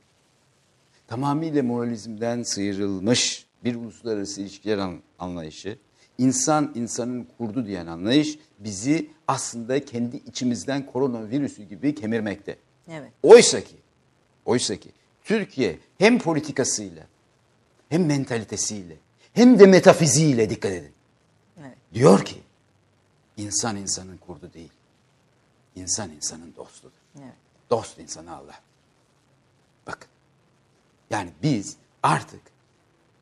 tamamıyla 1.07 1.63
moralizmden 1.63 2.43
sıyrılmış 2.43 3.47
bir 3.65 3.75
uluslararası 3.75 4.41
ilişkiler 4.41 4.79
an- 4.79 5.01
anlayışı, 5.19 5.79
insan 6.19 6.73
insanın 6.75 7.29
kurdu 7.39 7.67
diyen 7.67 7.87
anlayış 7.87 8.39
bizi 8.59 9.11
aslında 9.29 9.85
kendi 9.85 10.17
içimizden 10.17 10.87
koronavirüsü 10.87 11.63
gibi 11.63 11.95
kemirmekte. 11.95 12.57
Evet. 12.91 13.13
Oysa 13.23 13.61
ki, 13.61 13.77
oysa 14.45 14.77
ki 14.77 14.91
Türkiye 15.25 15.79
hem 15.99 16.19
politikasıyla 16.19 17.07
hem 17.89 18.07
mentalitesiyle 18.07 18.97
hem 19.33 19.59
de 19.59 19.67
metafiziğiyle 19.67 20.51
dikkat 20.51 20.73
edin. 20.73 20.93
Evet. 21.61 21.77
Diyor 21.95 22.25
ki 22.25 22.43
insan 23.37 23.77
insanın 23.77 24.17
kurdu 24.17 24.51
değil. 24.55 24.73
İnsan 25.77 26.11
insanın 26.11 26.55
dostudur. 26.57 26.93
Evet. 27.19 27.35
Dost 27.71 27.99
insanı 27.99 28.37
Allah. 28.37 28.61
Bakın. 29.87 30.09
Yani 31.11 31.31
biz 31.43 31.77
artık 32.03 32.41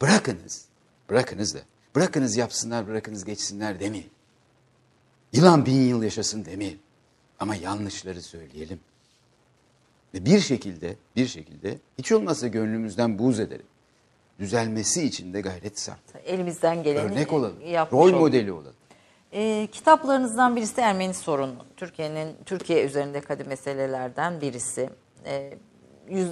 bırakınız, 0.03 0.65
bırakınız 1.11 1.55
da, 1.55 1.61
bırakınız 1.95 2.37
yapsınlar, 2.37 2.89
bırakınız 2.89 3.25
geçsinler 3.25 3.81
demeyin. 3.81 4.11
Yılan 5.33 5.67
bin 5.67 5.89
yıl 5.89 6.03
yaşasın 6.03 6.45
demeyin. 6.45 6.81
Ama 7.39 7.57
yanlışları 7.57 8.23
söyleyelim. 8.23 8.81
Ve 10.15 10.25
bir 10.25 10.41
şekilde, 10.41 10.97
bir 11.17 11.27
şekilde 11.27 11.79
hiç 11.99 12.13
olmazsa 12.13 12.47
gönlümüzden 12.47 13.19
buğz 13.19 13.41
edelim. 13.41 13.67
Düzelmesi 14.39 15.03
için 15.03 15.35
de 15.35 15.41
gayret 15.41 15.79
sarf. 15.79 15.99
Elimizden 16.25 16.83
geleni 16.83 17.13
Örnek 17.13 17.33
olalım. 17.33 17.57
Rol 17.93 17.99
olduk. 17.99 18.21
modeli 18.21 18.53
olalım. 18.53 18.75
E, 19.33 19.69
kitaplarınızdan 19.73 20.57
birisi 20.57 20.81
Ermeni 20.81 21.15
sorunu. 21.15 21.57
Türkiye'nin 21.77 22.37
Türkiye 22.47 22.85
üzerinde 22.85 23.21
kadim 23.21 23.49
meselelerden 23.49 24.41
birisi. 24.41 24.91
E, 25.27 25.55
yüz, 26.09 26.29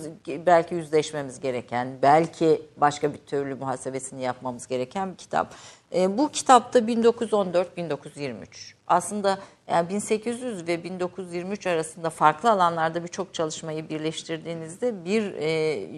belki 0.47 0.75
yüzleşmemiz 0.75 1.41
gereken, 1.41 1.89
belki 2.03 2.63
başka 2.77 3.13
bir 3.13 3.19
türlü 3.19 3.55
muhasebesini 3.55 4.23
yapmamız 4.23 4.67
gereken 4.67 5.13
bir 5.13 5.17
kitap. 5.17 5.55
E, 5.95 6.19
bu 6.19 6.29
kitapta 6.29 6.79
1914-1923. 6.79 8.75
Aslında 8.87 9.39
yani 9.69 9.89
1800 9.89 10.69
ve 10.69 10.85
1923 10.85 11.67
arasında 11.67 12.11
farklı 12.11 12.51
alanlarda 12.51 13.03
birçok 13.03 13.35
çalışmayı 13.35 13.89
birleştirdiğinizde 13.89 15.05
bir 15.05 15.33
e, 15.33 15.51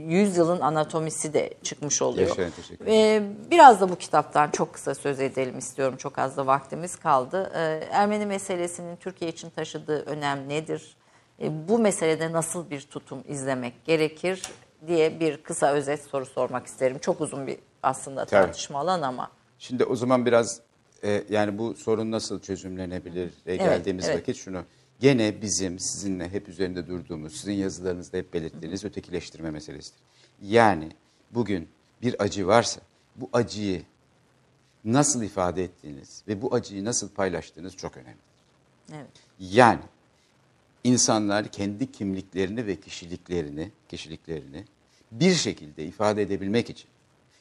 yüzyılın 0.08 0.60
anatomisi 0.60 1.34
de 1.34 1.54
çıkmış 1.62 2.02
oluyor. 2.02 2.28
Yaşayın, 2.28 2.50
teşekkür 2.50 2.86
ederim. 2.86 3.24
Ee, 3.46 3.50
biraz 3.50 3.80
da 3.80 3.88
bu 3.88 3.96
kitaptan 3.96 4.50
çok 4.50 4.74
kısa 4.74 4.94
söz 4.94 5.20
edelim 5.20 5.58
istiyorum. 5.58 5.96
Çok 5.96 6.18
az 6.18 6.36
da 6.36 6.46
vaktimiz 6.46 6.96
kaldı. 6.96 7.52
Ee, 7.54 7.88
Ermeni 7.90 8.26
meselesinin 8.26 8.96
Türkiye 8.96 9.30
için 9.30 9.50
taşıdığı 9.50 10.02
önem 10.02 10.48
nedir? 10.48 10.96
Ee, 11.42 11.68
bu 11.68 11.78
meselede 11.78 12.32
nasıl 12.32 12.70
bir 12.70 12.80
tutum 12.80 13.24
izlemek 13.28 13.84
gerekir 13.84 14.42
diye 14.86 15.20
bir 15.20 15.42
kısa 15.42 15.72
özet 15.72 16.02
soru 16.02 16.26
sormak 16.26 16.66
isterim. 16.66 16.98
Çok 16.98 17.20
uzun 17.20 17.46
bir 17.46 17.58
aslında 17.82 18.24
tartışma 18.24 18.78
alan 18.78 19.02
ama. 19.02 19.30
Şimdi 19.58 19.84
o 19.84 19.96
zaman 19.96 20.26
biraz 20.26 20.60
e, 21.04 21.24
yani 21.30 21.58
bu 21.58 21.74
sorun 21.74 22.10
nasıl 22.10 22.40
çözümlenebilir 22.40 23.30
e, 23.46 23.56
geldiğimiz 23.56 24.04
evet. 24.04 24.18
vakit 24.18 24.36
şunu. 24.36 24.64
Gene 25.00 25.42
bizim 25.42 25.78
sizinle 25.78 26.28
hep 26.28 26.48
üzerinde 26.48 26.86
durduğumuz, 26.86 27.36
sizin 27.36 27.52
yazılarınızda 27.52 28.18
hep 28.18 28.34
belirttiğiniz 28.34 28.84
ötekileştirme 28.84 29.50
meselesidir. 29.50 30.00
Yani 30.42 30.90
bugün 31.30 31.68
bir 32.02 32.22
acı 32.22 32.46
varsa 32.46 32.80
bu 33.16 33.30
acıyı 33.32 33.82
nasıl 34.84 35.22
ifade 35.22 35.64
ettiğiniz 35.64 36.22
ve 36.28 36.42
bu 36.42 36.54
acıyı 36.54 36.84
nasıl 36.84 37.08
paylaştığınız 37.08 37.76
çok 37.76 37.96
önemli. 37.96 38.18
Evet. 38.92 39.10
Yani 39.40 39.82
insanlar 40.84 41.48
kendi 41.48 41.92
kimliklerini 41.92 42.66
ve 42.66 42.80
kişiliklerini, 42.80 43.72
kişiliklerini 43.88 44.64
bir 45.12 45.34
şekilde 45.34 45.84
ifade 45.84 46.22
edebilmek 46.22 46.70
için 46.70 46.88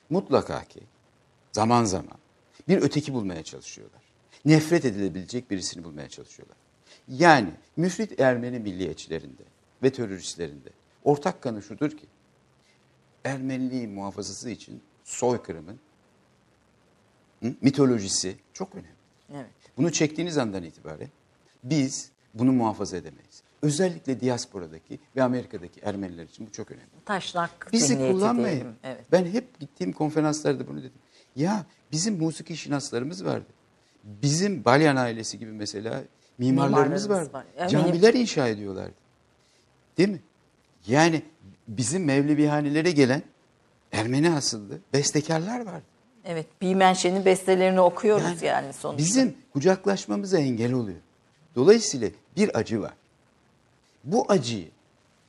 mutlaka 0.10 0.64
ki 0.64 0.80
zaman 1.52 1.84
zaman 1.84 2.18
bir 2.68 2.82
öteki 2.82 3.14
bulmaya 3.14 3.44
çalışıyorlar. 3.44 4.02
Nefret 4.46 4.86
edilebilecek 4.86 5.52
birisini 5.52 5.84
bulmaya 5.84 6.10
çalışıyorlar. 6.10 6.58
Yani 7.08 7.50
müfrit 7.78 8.20
Ermeni 8.20 8.60
milliyetçilerinde 8.60 9.44
ve 9.84 9.90
teröristlerinde 9.90 10.70
ortak 11.04 11.42
kanı 11.42 11.62
şudur 11.62 11.92
ki 11.92 12.06
Ermeniliğin 13.24 13.92
muhafazası 13.92 14.50
için 14.50 14.82
soykırımın 15.04 15.80
hı, 17.44 17.54
mitolojisi 17.62 18.36
çok 18.54 18.76
önemli. 18.76 18.90
Evet. 19.34 19.46
Bunu 19.78 19.92
çektiğiniz 19.92 20.38
andan 20.38 20.64
itibaren 20.64 21.10
biz 21.64 22.12
bunu 22.34 22.52
muhafaza 22.52 22.98
edemeyiz. 22.98 23.44
Özellikle 23.62 24.22
diasporadaki 24.22 25.00
ve 25.16 25.24
Amerika'daki 25.24 25.80
Ermeniler 25.80 26.24
için 26.24 26.48
bu 26.48 26.52
çok 26.52 26.72
önemli. 26.72 26.90
Taşnak 27.06 27.70
Bizi 27.72 27.98
kullanmayın. 27.98 28.68
Evet. 28.84 29.06
Ben 29.12 29.26
hep 29.26 29.60
gittiğim 29.60 29.94
konferanslarda 29.94 30.68
bunu 30.68 30.80
dedim. 30.80 31.00
Ya 31.36 31.66
bizim 31.92 32.18
musiki 32.18 32.58
şinaslarımız 32.58 33.26
vardı. 33.26 33.46
Bizim 34.04 34.66
Balyan 34.66 34.96
ailesi 34.96 35.40
gibi 35.40 35.52
mesela 35.52 36.04
mimarlarımız 36.38 37.10
vardı. 37.10 37.34
var. 37.34 37.46
Yani 37.60 37.72
Camiler 37.72 38.14
inşa 38.14 38.48
ediyorlardı. 38.48 38.94
Değil 39.98 40.10
mi? 40.10 40.20
Yani 40.88 41.22
bizim 41.68 42.06
Mevlevihanelere 42.06 42.92
gelen 42.92 43.22
Ermeni 43.92 44.32
asıllı 44.32 44.80
bestekarlar 44.94 45.66
vardı. 45.66 45.84
Evet. 46.26 46.46
Bimenşe'nin 46.62 47.26
bestelerini 47.26 47.82
okuyoruz 47.82 48.42
yani, 48.42 48.74
sonuçta. 48.74 48.98
Bizim 48.98 49.38
kucaklaşmamıza 49.54 50.38
engel 50.38 50.74
oluyor. 50.74 50.98
Dolayısıyla 51.56 52.10
bir 52.38 52.58
acı 52.58 52.82
var. 52.82 52.94
Bu 54.04 54.26
acıyı, 54.32 54.68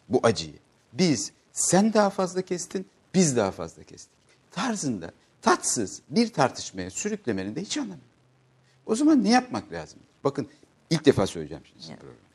bu 0.09 0.20
acıyı 0.23 0.55
biz 0.93 1.33
sen 1.53 1.93
daha 1.93 2.11
fazla 2.11 2.43
kestin, 2.43 2.87
biz 3.15 3.37
daha 3.37 3.51
fazla 3.51 3.83
kestik. 3.83 4.12
Tarzında 4.51 5.11
tatsız 5.51 6.02
bir 6.10 6.32
tartışmaya 6.32 6.90
sürüklemenin 6.90 7.56
de 7.56 7.60
hiç 7.60 7.77
anlamı 7.77 7.93
yok. 7.93 8.01
O 8.86 8.94
zaman 8.94 9.24
ne 9.24 9.31
yapmak 9.31 9.73
lazım? 9.73 9.98
Bakın 10.24 10.48
ilk 10.90 11.05
defa 11.05 11.27
söyleyeceğim 11.27 11.62
şimdi 11.66 11.82
sizin 11.82 11.97
programınızda. 11.97 12.27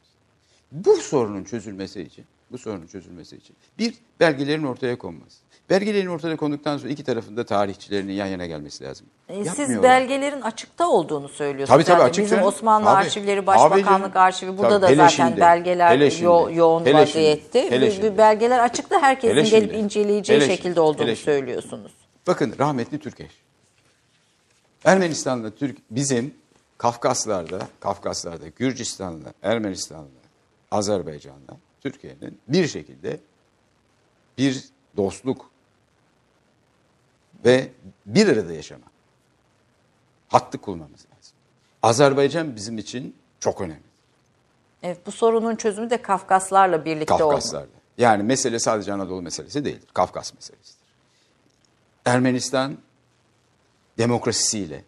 Bu 0.71 0.95
sorunun 0.95 1.43
çözülmesi 1.43 2.01
için, 2.01 2.25
bu 2.51 2.57
sorunun 2.57 2.87
çözülmesi 2.87 3.35
için 3.37 3.55
bir 3.79 3.93
belgelerin 4.19 4.63
ortaya 4.63 4.97
konması. 4.97 5.37
Belgelerin 5.69 6.07
ortaya 6.07 6.35
konduktan 6.35 6.77
sonra 6.77 6.89
iki 6.89 7.03
tarafında 7.03 7.45
tarihçilerinin 7.45 8.13
yan 8.13 8.25
yana 8.25 8.45
gelmesi 8.45 8.83
lazım. 8.83 9.07
E, 9.29 9.45
Siz 9.45 9.83
belgelerin 9.83 10.41
açıkta 10.41 10.87
olduğunu 10.89 11.29
söylüyorsunuz. 11.29 11.69
Tabii 11.77 11.83
tabii 11.83 11.99
Yani 12.01 12.09
açık 12.09 12.25
Bizim. 12.25 12.41
Osmanlı 12.43 12.85
Tabii. 12.85 12.97
arşivleri, 12.97 13.35
Tabii 13.37 13.47
Başbakanlık 13.47 13.85
canım. 14.13 14.25
arşivi 14.27 14.57
burada 14.57 14.79
Tabii, 14.81 14.97
da 14.97 15.03
zaten 15.03 15.07
şimdi, 15.07 15.39
belgeler 15.41 15.91
hele 15.91 16.05
yo- 16.05 16.11
şimdi, 16.11 16.57
yoğun 16.59 16.85
hele 16.85 16.93
vaziyette. 16.93 17.71
hele 17.71 17.91
şimdi. 17.91 18.17
belgeler 18.17 18.59
açıkta 18.59 19.01
herkesin 19.01 19.35
Hele 19.35 19.41
gelip 19.49 19.73
inceleyeceği 19.73 20.39
hele 20.39 20.47
şekilde 20.47 20.63
şimdi, 20.67 20.79
olduğunu 20.79 21.07
hele 21.07 21.15
söylüyorsunuz. 21.15 21.91
Bakın 22.27 22.55
rahmetli 22.59 22.99
Türkeş. 22.99 23.31
Ermenistan'da 24.85 25.55
Türk 25.55 25.77
bizim 25.91 26.35
Kafkaslar'da, 26.77 27.67
Kafkaslar'da 27.79 28.47
Gürcistan'la, 28.47 29.33
Ermenistan'la, 29.43 30.21
Azerbaycan'la 30.71 31.57
Türkiye'nin 31.81 32.39
bir 32.47 32.67
şekilde 32.67 33.19
bir 34.37 34.65
dostluk 34.97 35.49
ve 37.45 37.71
bir 38.05 38.27
arada 38.27 38.53
yaşama 38.53 38.85
hattı 40.29 40.57
kurmamız 40.57 40.99
lazım. 40.99 41.35
Azerbaycan 41.83 42.55
bizim 42.55 42.77
için 42.77 43.15
çok 43.39 43.61
önemli. 43.61 43.91
Evet, 44.83 44.97
bu 45.05 45.11
sorunun 45.11 45.55
çözümü 45.55 45.89
de 45.89 46.01
Kafkaslarla 46.01 46.85
birlikte 46.85 47.13
olmalı. 47.13 47.29
Kafkaslar'da. 47.29 47.67
Yani 47.97 48.23
mesele 48.23 48.59
sadece 48.59 48.93
Anadolu 48.93 49.21
meselesi 49.21 49.65
değildir. 49.65 49.89
Kafkas 49.93 50.33
meselesidir. 50.33 50.80
Ermenistan 52.05 52.77
demokrasisiyle, 53.97 54.83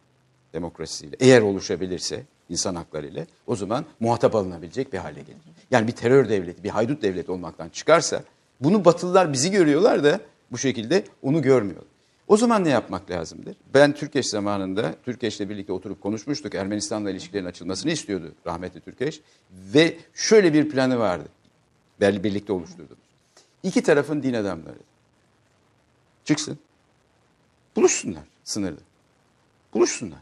demokrasisiyle 0.54 1.16
eğer 1.20 1.42
oluşabilirse 1.42 2.24
insan 2.50 2.76
hakları 2.76 3.08
ile 3.08 3.28
o 3.48 3.56
zaman 3.56 3.86
muhatap 4.00 4.36
alınabilecek 4.36 4.94
bir 4.94 4.98
hale 4.98 5.22
gelir. 5.22 5.42
Yani 5.72 5.88
bir 5.88 5.92
terör 5.92 6.30
devleti, 6.30 6.64
bir 6.64 6.70
haydut 6.70 7.02
devleti 7.02 7.32
olmaktan 7.32 7.70
çıkarsa 7.70 8.24
bunu 8.62 8.86
Batılılar 8.86 9.34
bizi 9.34 9.52
görüyorlar 9.52 10.04
da 10.04 10.20
bu 10.52 10.58
şekilde 10.58 11.04
onu 11.22 11.42
görmüyorlar. 11.42 11.94
O 12.28 12.38
zaman 12.38 12.64
ne 12.64 12.70
yapmak 12.70 13.12
lazımdır? 13.12 13.56
Ben 13.74 13.94
Türkeş 13.94 14.28
zamanında 14.28 14.96
Türkeş'le 15.06 15.40
birlikte 15.40 15.74
oturup 15.74 16.02
konuşmuştuk. 16.02 16.56
Ermenistan'la 16.56 17.12
ilişkilerin 17.12 17.46
açılmasını 17.46 17.92
istiyordu 17.92 18.34
rahmetli 18.46 18.80
Türkeş. 18.80 19.22
Ve 19.52 19.98
şöyle 20.14 20.54
bir 20.54 20.70
planı 20.70 21.00
vardı. 21.00 21.30
Birlikte 22.02 22.54
oluşturduk. 22.54 22.98
İki 23.64 23.84
tarafın 23.84 24.24
din 24.24 24.34
adamları. 24.34 24.78
Çıksın. 26.26 26.60
Buluşsunlar 27.76 28.24
sınırda. 28.44 28.82
Buluşsunlar. 29.74 30.20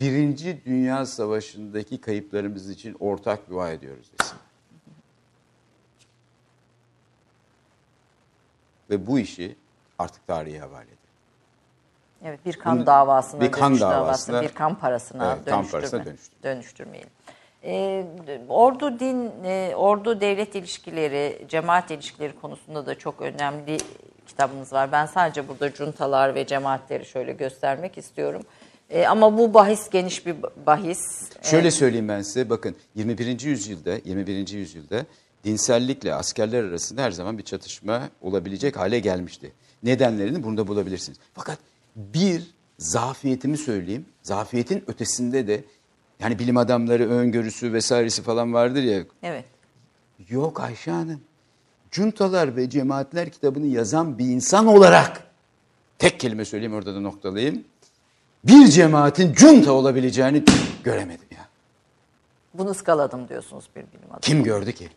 Birinci 0.00 0.60
Dünya 0.66 1.06
Savaşı'ndaki 1.06 2.00
kayıplarımız 2.00 2.70
için 2.70 2.96
ortak 3.00 3.50
dua 3.50 3.70
ediyoruz 3.70 4.10
desin. 4.20 4.36
Ve 8.90 9.06
bu 9.06 9.18
işi 9.18 9.56
artık 9.98 10.26
tarihe 10.26 10.58
havale 10.58 10.84
edin. 10.88 10.96
Evet, 12.24 12.44
bir 12.46 12.52
kan 12.56 12.76
Bunu- 12.78 12.86
davasına, 12.86 13.40
bir 13.40 13.52
kan 13.52 13.72
davasına- 13.74 13.90
davası, 13.90 14.42
bir 14.42 14.54
kan 14.54 14.74
parasına 14.78 15.32
Evet, 15.34 15.44
kan 15.44 15.58
dönüştürme, 15.58 15.80
parasına 15.80 16.04
dönüştürme. 16.04 16.42
dönüştürmeyelim. 16.42 17.10
Ee, 17.64 18.04
ordu 18.48 19.00
din, 19.00 19.30
e, 19.44 19.72
ordu 19.76 20.20
devlet 20.20 20.54
ilişkileri, 20.54 21.46
cemaat 21.48 21.90
ilişkileri 21.90 22.32
konusunda 22.40 22.86
da 22.86 22.98
çok 22.98 23.20
önemli 23.20 23.78
kitabınız 24.26 24.72
var. 24.72 24.92
Ben 24.92 25.06
sadece 25.06 25.48
burada 25.48 25.74
cuntalar 25.74 26.34
ve 26.34 26.46
cemaatleri 26.46 27.06
şöyle 27.06 27.32
göstermek 27.32 27.98
istiyorum. 27.98 28.42
Ee, 28.90 29.06
ama 29.06 29.38
bu 29.38 29.54
bahis 29.54 29.90
geniş 29.90 30.26
bir 30.26 30.36
bahis. 30.66 31.30
Şöyle 31.42 31.70
söyleyeyim 31.70 32.08
ben 32.08 32.22
size 32.22 32.50
bakın 32.50 32.76
21. 32.94 33.40
yüzyılda 33.40 33.94
21. 34.04 34.48
yüzyılda 34.48 35.06
dinsellikle 35.44 36.14
askerler 36.14 36.64
arasında 36.64 37.02
her 37.02 37.10
zaman 37.10 37.38
bir 37.38 37.42
çatışma 37.42 38.08
olabilecek 38.22 38.76
hale 38.76 38.98
gelmişti. 38.98 39.52
Nedenlerini 39.82 40.42
burada 40.42 40.66
bulabilirsiniz. 40.66 41.18
Fakat 41.34 41.58
bir 41.96 42.42
zafiyetimi 42.78 43.58
söyleyeyim. 43.58 44.06
Zafiyetin 44.22 44.84
ötesinde 44.86 45.46
de 45.46 45.64
yani 46.22 46.38
bilim 46.38 46.56
adamları 46.56 47.10
öngörüsü 47.10 47.72
vesairesi 47.72 48.22
falan 48.22 48.52
vardır 48.54 48.82
ya. 48.82 49.04
Evet. 49.22 49.44
Yok 50.28 50.60
Ayşe 50.60 50.90
Hanım. 50.90 51.20
Cuntalar 51.90 52.56
ve 52.56 52.70
cemaatler 52.70 53.30
kitabını 53.30 53.66
yazan 53.66 54.18
bir 54.18 54.24
insan 54.24 54.66
olarak 54.66 55.26
tek 55.98 56.20
kelime 56.20 56.44
söyleyeyim 56.44 56.74
orada 56.74 56.94
da 56.94 57.00
noktalayayım. 57.00 57.64
Bir 58.44 58.66
cemaatin 58.66 59.32
cunta 59.32 59.72
olabileceğini 59.72 60.44
göremedim 60.84 61.26
ya. 61.30 61.48
Bunu 62.54 62.70
ıskaladım 62.70 63.28
diyorsunuz 63.28 63.64
bir 63.76 63.80
bilim 63.80 64.06
adamı. 64.08 64.20
Kim 64.20 64.44
gördü 64.44 64.72
ki? 64.72 64.88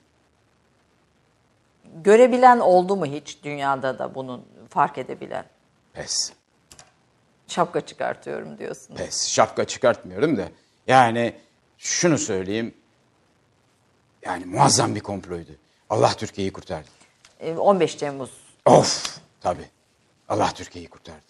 Görebilen 2.03 2.60
oldu 2.60 2.95
mu 2.95 3.06
hiç 3.06 3.43
dünyada 3.43 3.99
da 3.99 4.15
bunun 4.15 4.43
fark 4.69 4.97
edebilen? 4.97 5.45
Pes. 5.93 6.34
Şapka 7.47 7.81
çıkartıyorum 7.81 8.57
diyorsunuz. 8.57 8.99
Pes. 8.99 9.27
Şapka 9.27 9.65
çıkartmıyorum 9.65 10.38
da. 10.38 10.47
Yani 10.88 11.34
şunu 11.78 12.18
söyleyeyim. 12.18 12.74
Yani 14.26 14.45
muazzam 14.45 14.95
bir 14.95 14.99
komploydu. 14.99 15.52
Allah 15.90 16.14
Türkiye'yi 16.14 16.53
kurtardı. 16.53 16.88
Ee, 17.40 17.53
15 17.56 17.95
Temmuz 17.95 18.30
Of 18.66 19.20
tabii. 19.41 19.70
Allah 20.30 20.52
Türkiye'yi 20.56 20.90
kurtardı. 20.90 21.22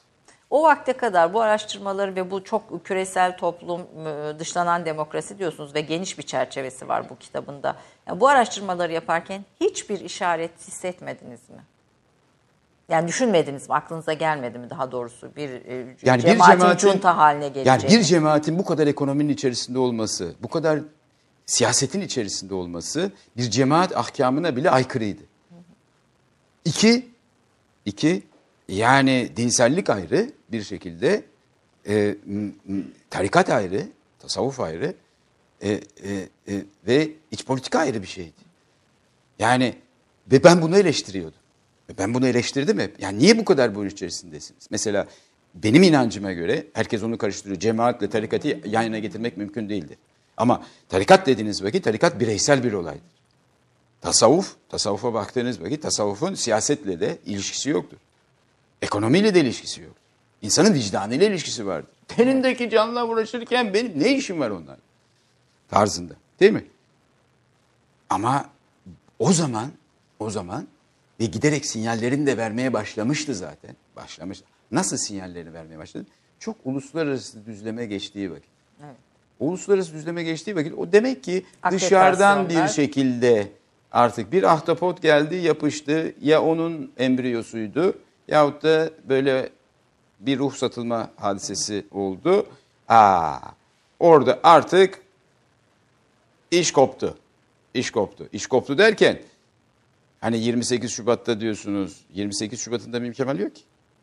O 0.49 0.63
vakte 0.63 0.93
kadar 0.93 1.33
bu 1.33 1.41
araştırmaları 1.41 2.15
ve 2.15 2.31
bu 2.31 2.43
çok 2.43 2.85
küresel 2.85 3.37
toplum, 3.37 3.81
e, 4.07 4.39
dışlanan 4.39 4.85
demokrasi 4.85 5.39
diyorsunuz 5.39 5.75
ve 5.75 5.81
geniş 5.81 6.17
bir 6.17 6.23
çerçevesi 6.23 6.87
var 6.87 7.09
bu 7.09 7.17
kitabında. 7.17 7.75
Yani 8.07 8.19
bu 8.19 8.27
araştırmaları 8.27 8.93
yaparken 8.93 9.45
hiçbir 9.61 9.99
işaret 9.99 10.67
hissetmediniz 10.67 11.49
mi? 11.49 11.63
Yani 12.89 13.07
düşünmediniz 13.07 13.69
mi? 13.69 13.75
Aklınıza 13.75 14.13
gelmedi 14.13 14.59
mi 14.59 14.69
daha 14.69 14.91
doğrusu 14.91 15.35
bir 15.35 15.49
e, 15.49 15.95
Yani 16.03 16.23
bir 16.23 16.27
cemaatin 16.27 16.59
cemaatin 16.59 16.91
junta 16.91 17.17
haline 17.17 17.43
Yani 17.43 17.53
geleceğini? 17.53 17.99
bir 17.99 18.03
cemaatin 18.03 18.59
bu 18.59 18.65
kadar 18.65 18.87
ekonominin 18.87 19.33
içerisinde 19.33 19.79
olması, 19.79 20.35
bu 20.43 20.47
kadar 20.47 20.79
siyasetin 21.45 22.01
içerisinde 22.01 22.53
olması 22.53 23.11
bir 23.37 23.43
cemaat 23.43 23.97
ahkamına 23.97 24.55
bile 24.55 24.69
aykırıydı. 24.69 25.21
İki, 26.65 27.07
iki 27.85 28.23
yani 28.67 29.29
dinsellik 29.37 29.89
ayrı 29.89 30.31
bir 30.51 30.63
şekilde, 30.63 31.23
e, 31.87 32.15
tarikat 33.09 33.49
ayrı, 33.49 33.87
tasavvuf 34.19 34.59
ayrı 34.59 34.95
e, 35.61 35.69
e, 35.71 35.79
e, 36.47 36.63
ve 36.87 37.09
iç 37.31 37.45
politika 37.45 37.79
ayrı 37.79 38.01
bir 38.01 38.07
şeydi. 38.07 38.45
Yani 39.39 39.75
ve 40.31 40.43
ben 40.43 40.61
bunu 40.61 40.77
eleştiriyordum. 40.77 41.39
Ve 41.89 41.97
ben 41.97 42.13
bunu 42.13 42.27
eleştirdim 42.27 42.79
hep. 42.79 42.99
Yani 42.99 43.19
niye 43.19 43.37
bu 43.37 43.45
kadar 43.45 43.75
bu 43.75 43.85
iş 43.85 43.93
içerisindesiniz? 43.93 44.67
Mesela 44.69 45.07
benim 45.55 45.83
inancıma 45.83 46.31
göre 46.31 46.67
herkes 46.73 47.03
onu 47.03 47.17
karıştırıyor. 47.17 47.59
Cemaatle 47.59 48.09
tarikatı 48.09 48.47
yan 48.47 48.83
yana 48.83 48.99
getirmek 48.99 49.37
mümkün 49.37 49.69
değildir. 49.69 49.97
Ama 50.37 50.63
tarikat 50.89 51.27
dediğiniz 51.27 51.63
vakit 51.63 51.83
tarikat 51.83 52.19
bireysel 52.19 52.63
bir 52.63 52.73
olaydır. 52.73 53.01
Tasavvuf, 54.01 54.55
tasavvufa 54.69 55.13
baktığınız 55.13 55.61
vakit 55.61 55.81
tasavvufun 55.81 56.33
siyasetle 56.33 56.99
de 56.99 57.17
ilişkisi 57.25 57.69
yoktur. 57.69 57.97
Ekonomiyle 58.81 59.35
de 59.35 59.41
ilişkisi 59.41 59.81
yoktur. 59.81 60.01
İnsanın 60.41 60.73
vicdanıyla 60.73 61.27
ilişkisi 61.27 61.65
vardır. 61.65 61.89
Tenindeki 62.07 62.69
canla 62.69 63.07
uğraşırken 63.07 63.73
benim 63.73 63.99
ne 63.99 64.15
işim 64.15 64.39
var 64.39 64.49
onlar? 64.49 64.77
Tarzında 65.69 66.13
değil 66.39 66.51
mi? 66.51 66.65
Ama 68.09 68.49
o 69.19 69.33
zaman, 69.33 69.71
o 70.19 70.29
zaman 70.29 70.67
ve 71.19 71.25
giderek 71.25 71.65
sinyallerini 71.65 72.27
de 72.27 72.37
vermeye 72.37 72.73
başlamıştı 72.73 73.35
zaten. 73.35 73.75
Başlamış. 73.95 74.41
Nasıl 74.71 74.97
sinyallerini 74.97 75.53
vermeye 75.53 75.77
başladı? 75.77 76.05
Çok 76.39 76.55
uluslararası 76.65 77.45
düzleme 77.45 77.85
geçtiği 77.85 78.31
vakit. 78.31 78.49
Evet. 78.85 78.95
Uluslararası 79.39 79.93
düzleme 79.93 80.23
geçtiği 80.23 80.55
vakit 80.55 80.73
o 80.73 80.91
demek 80.91 81.23
ki 81.23 81.45
dışarıdan 81.71 82.49
bir 82.49 82.67
şekilde 82.67 83.47
artık 83.91 84.31
bir 84.31 84.43
ahtapot 84.43 85.01
geldi 85.01 85.35
yapıştı 85.35 86.13
ya 86.21 86.43
onun 86.43 86.91
embriyosuydu 86.97 87.93
yahut 88.27 88.63
da 88.63 88.89
böyle 89.09 89.49
bir 90.19 90.39
ruh 90.39 90.53
satılma 90.53 91.11
hadisesi 91.15 91.85
oldu. 91.91 92.47
Aa, 92.87 93.37
orada 93.99 94.39
artık 94.43 95.01
iş 96.51 96.71
koptu. 96.71 97.17
İş 97.73 97.91
koptu. 97.91 98.29
İş 98.33 98.47
koptu 98.47 98.77
derken 98.77 99.19
hani 100.21 100.39
28 100.39 100.91
Şubat'ta 100.91 101.39
diyorsunuz 101.39 102.05
28 102.13 102.59
Şubat'ında 102.59 102.99
Mim 102.99 103.13
Kemal 103.13 103.39
yok 103.39 103.55
ki. 103.55 103.61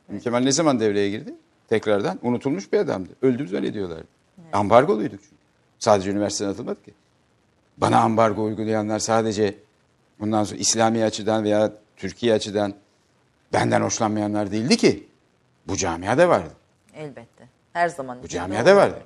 Mim 0.08 0.20
Kemal 0.20 0.38
ne 0.38 0.52
zaman 0.52 0.80
devreye 0.80 1.10
girdi? 1.10 1.34
Tekrardan 1.68 2.18
unutulmuş 2.22 2.72
bir 2.72 2.78
adamdı. 2.78 3.12
Öldüğümüz 3.22 3.52
öyle 3.52 3.74
diyorlardı. 3.74 4.08
Ambargoluyduk 4.52 5.20
çünkü. 5.22 5.36
Sadece 5.78 6.10
üniversiteden 6.10 6.50
atılmadı 6.50 6.82
ki. 6.82 6.94
Bana 7.76 7.98
ambargo 8.00 8.42
uygulayanlar 8.44 8.98
sadece 8.98 9.54
bundan 10.20 10.44
sonra 10.44 10.58
İslami 10.60 11.04
açıdan 11.04 11.44
veya 11.44 11.72
Türkiye 11.96 12.34
açıdan 12.34 12.74
benden 13.52 13.80
hoşlanmayanlar 13.80 14.50
değildi 14.50 14.76
ki. 14.76 15.06
Bu 15.68 15.76
camiada 15.76 16.28
vardı. 16.28 16.52
Elbette. 16.94 17.48
Her 17.72 17.88
zaman. 17.88 18.22
Bu 18.22 18.28
camiada 18.28 18.76
vardı. 18.76 19.02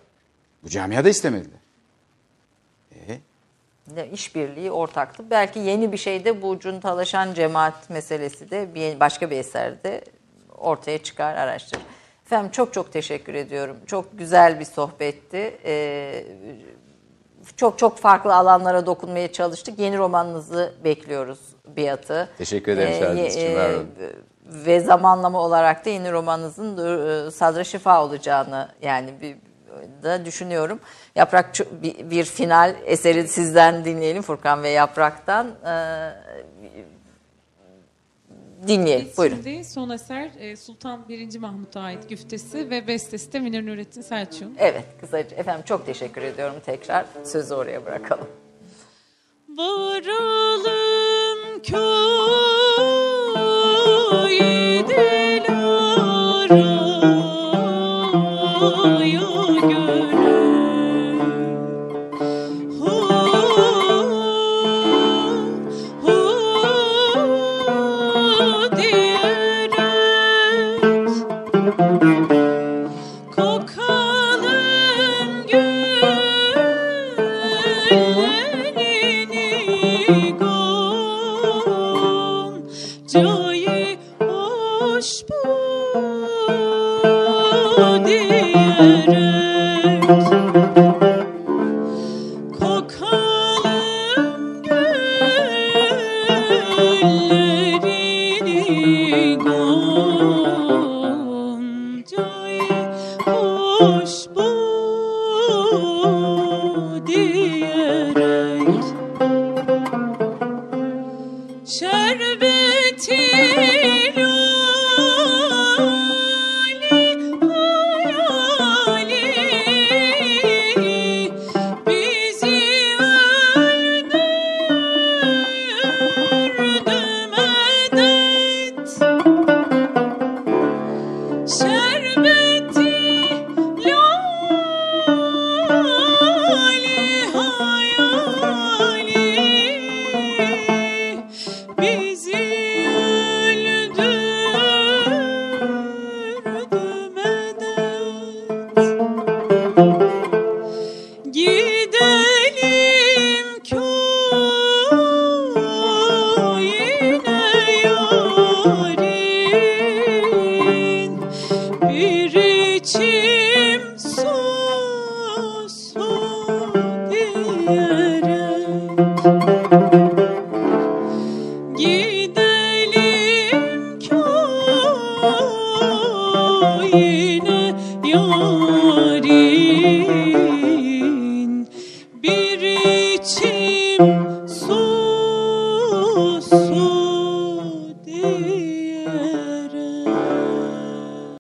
Bu 0.64 0.68
camiada 0.68 1.08
istemediler. 1.08 1.60
İşbirliği, 4.12 4.70
ortaklık. 4.70 5.30
Belki 5.30 5.58
yeni 5.58 5.92
bir 5.92 5.96
şeyde 5.96 6.42
bu 6.42 6.58
cuntalaşan 6.58 7.34
cemaat 7.34 7.90
meselesi 7.90 8.50
de 8.50 8.74
bir, 8.74 9.00
başka 9.00 9.30
bir 9.30 9.36
eserde 9.36 10.04
ortaya 10.58 10.98
çıkar, 10.98 11.36
araştırır. 11.36 11.82
Efendim 12.26 12.50
çok 12.50 12.72
çok 12.72 12.92
teşekkür 12.92 13.34
ediyorum. 13.34 13.76
Çok 13.86 14.18
güzel 14.18 14.60
bir 14.60 14.64
sohbetti. 14.64 15.58
Ee, 15.64 16.24
çok 17.56 17.78
çok 17.78 17.98
farklı 17.98 18.34
alanlara 18.34 18.86
dokunmaya 18.86 19.32
çalıştık. 19.32 19.78
Yeni 19.78 19.98
romanınızı 19.98 20.74
bekliyoruz 20.84 21.38
Biat'ı. 21.76 22.28
Teşekkür 22.38 22.72
ederim 22.72 22.92
Ee, 22.92 23.00
çağırdığınız 23.00 23.36
için, 23.36 23.50
e, 23.50 23.56
var 23.56 23.70
olun. 23.70 23.86
Ve 24.46 24.80
zamanlama 24.80 25.40
olarak 25.40 25.84
da 25.84 25.90
yeni 25.90 26.12
romanınızın 26.12 26.72
e, 27.26 27.30
sadra 27.30 27.64
şifa 27.64 28.04
olacağını 28.04 28.68
yani 28.82 29.10
bir 29.20 29.36
da 30.02 30.24
düşünüyorum. 30.24 30.80
Yaprak 31.14 31.52
bir, 31.82 32.24
final 32.24 32.76
eseri 32.84 33.28
sizden 33.28 33.84
dinleyelim 33.84 34.22
Furkan 34.22 34.62
ve 34.62 34.68
Yaprak'tan. 34.68 35.46
Ee, 35.66 36.12
dinleyelim. 38.68 39.06
Biz 39.06 39.18
Buyurun. 39.18 39.36
Şimdi 39.42 39.64
son 39.64 39.90
eser 39.90 40.30
e, 40.38 40.56
Sultan 40.56 41.08
1. 41.08 41.38
Mahmut'a 41.38 41.80
ait 41.80 42.08
güftesi 42.08 42.70
ve 42.70 42.86
bestesi 42.86 43.32
de 43.32 43.40
Münir 43.40 43.66
Nurettin 43.66 44.02
Selçuk'un. 44.02 44.56
Evet 44.58 44.84
kısaca 45.00 45.36
efendim 45.36 45.64
çok 45.66 45.86
teşekkür 45.86 46.22
ediyorum 46.22 46.54
tekrar. 46.66 47.06
Sözü 47.24 47.54
oraya 47.54 47.86
bırakalım. 47.86 48.28
Varalım 49.48 50.62
köye 51.62 52.55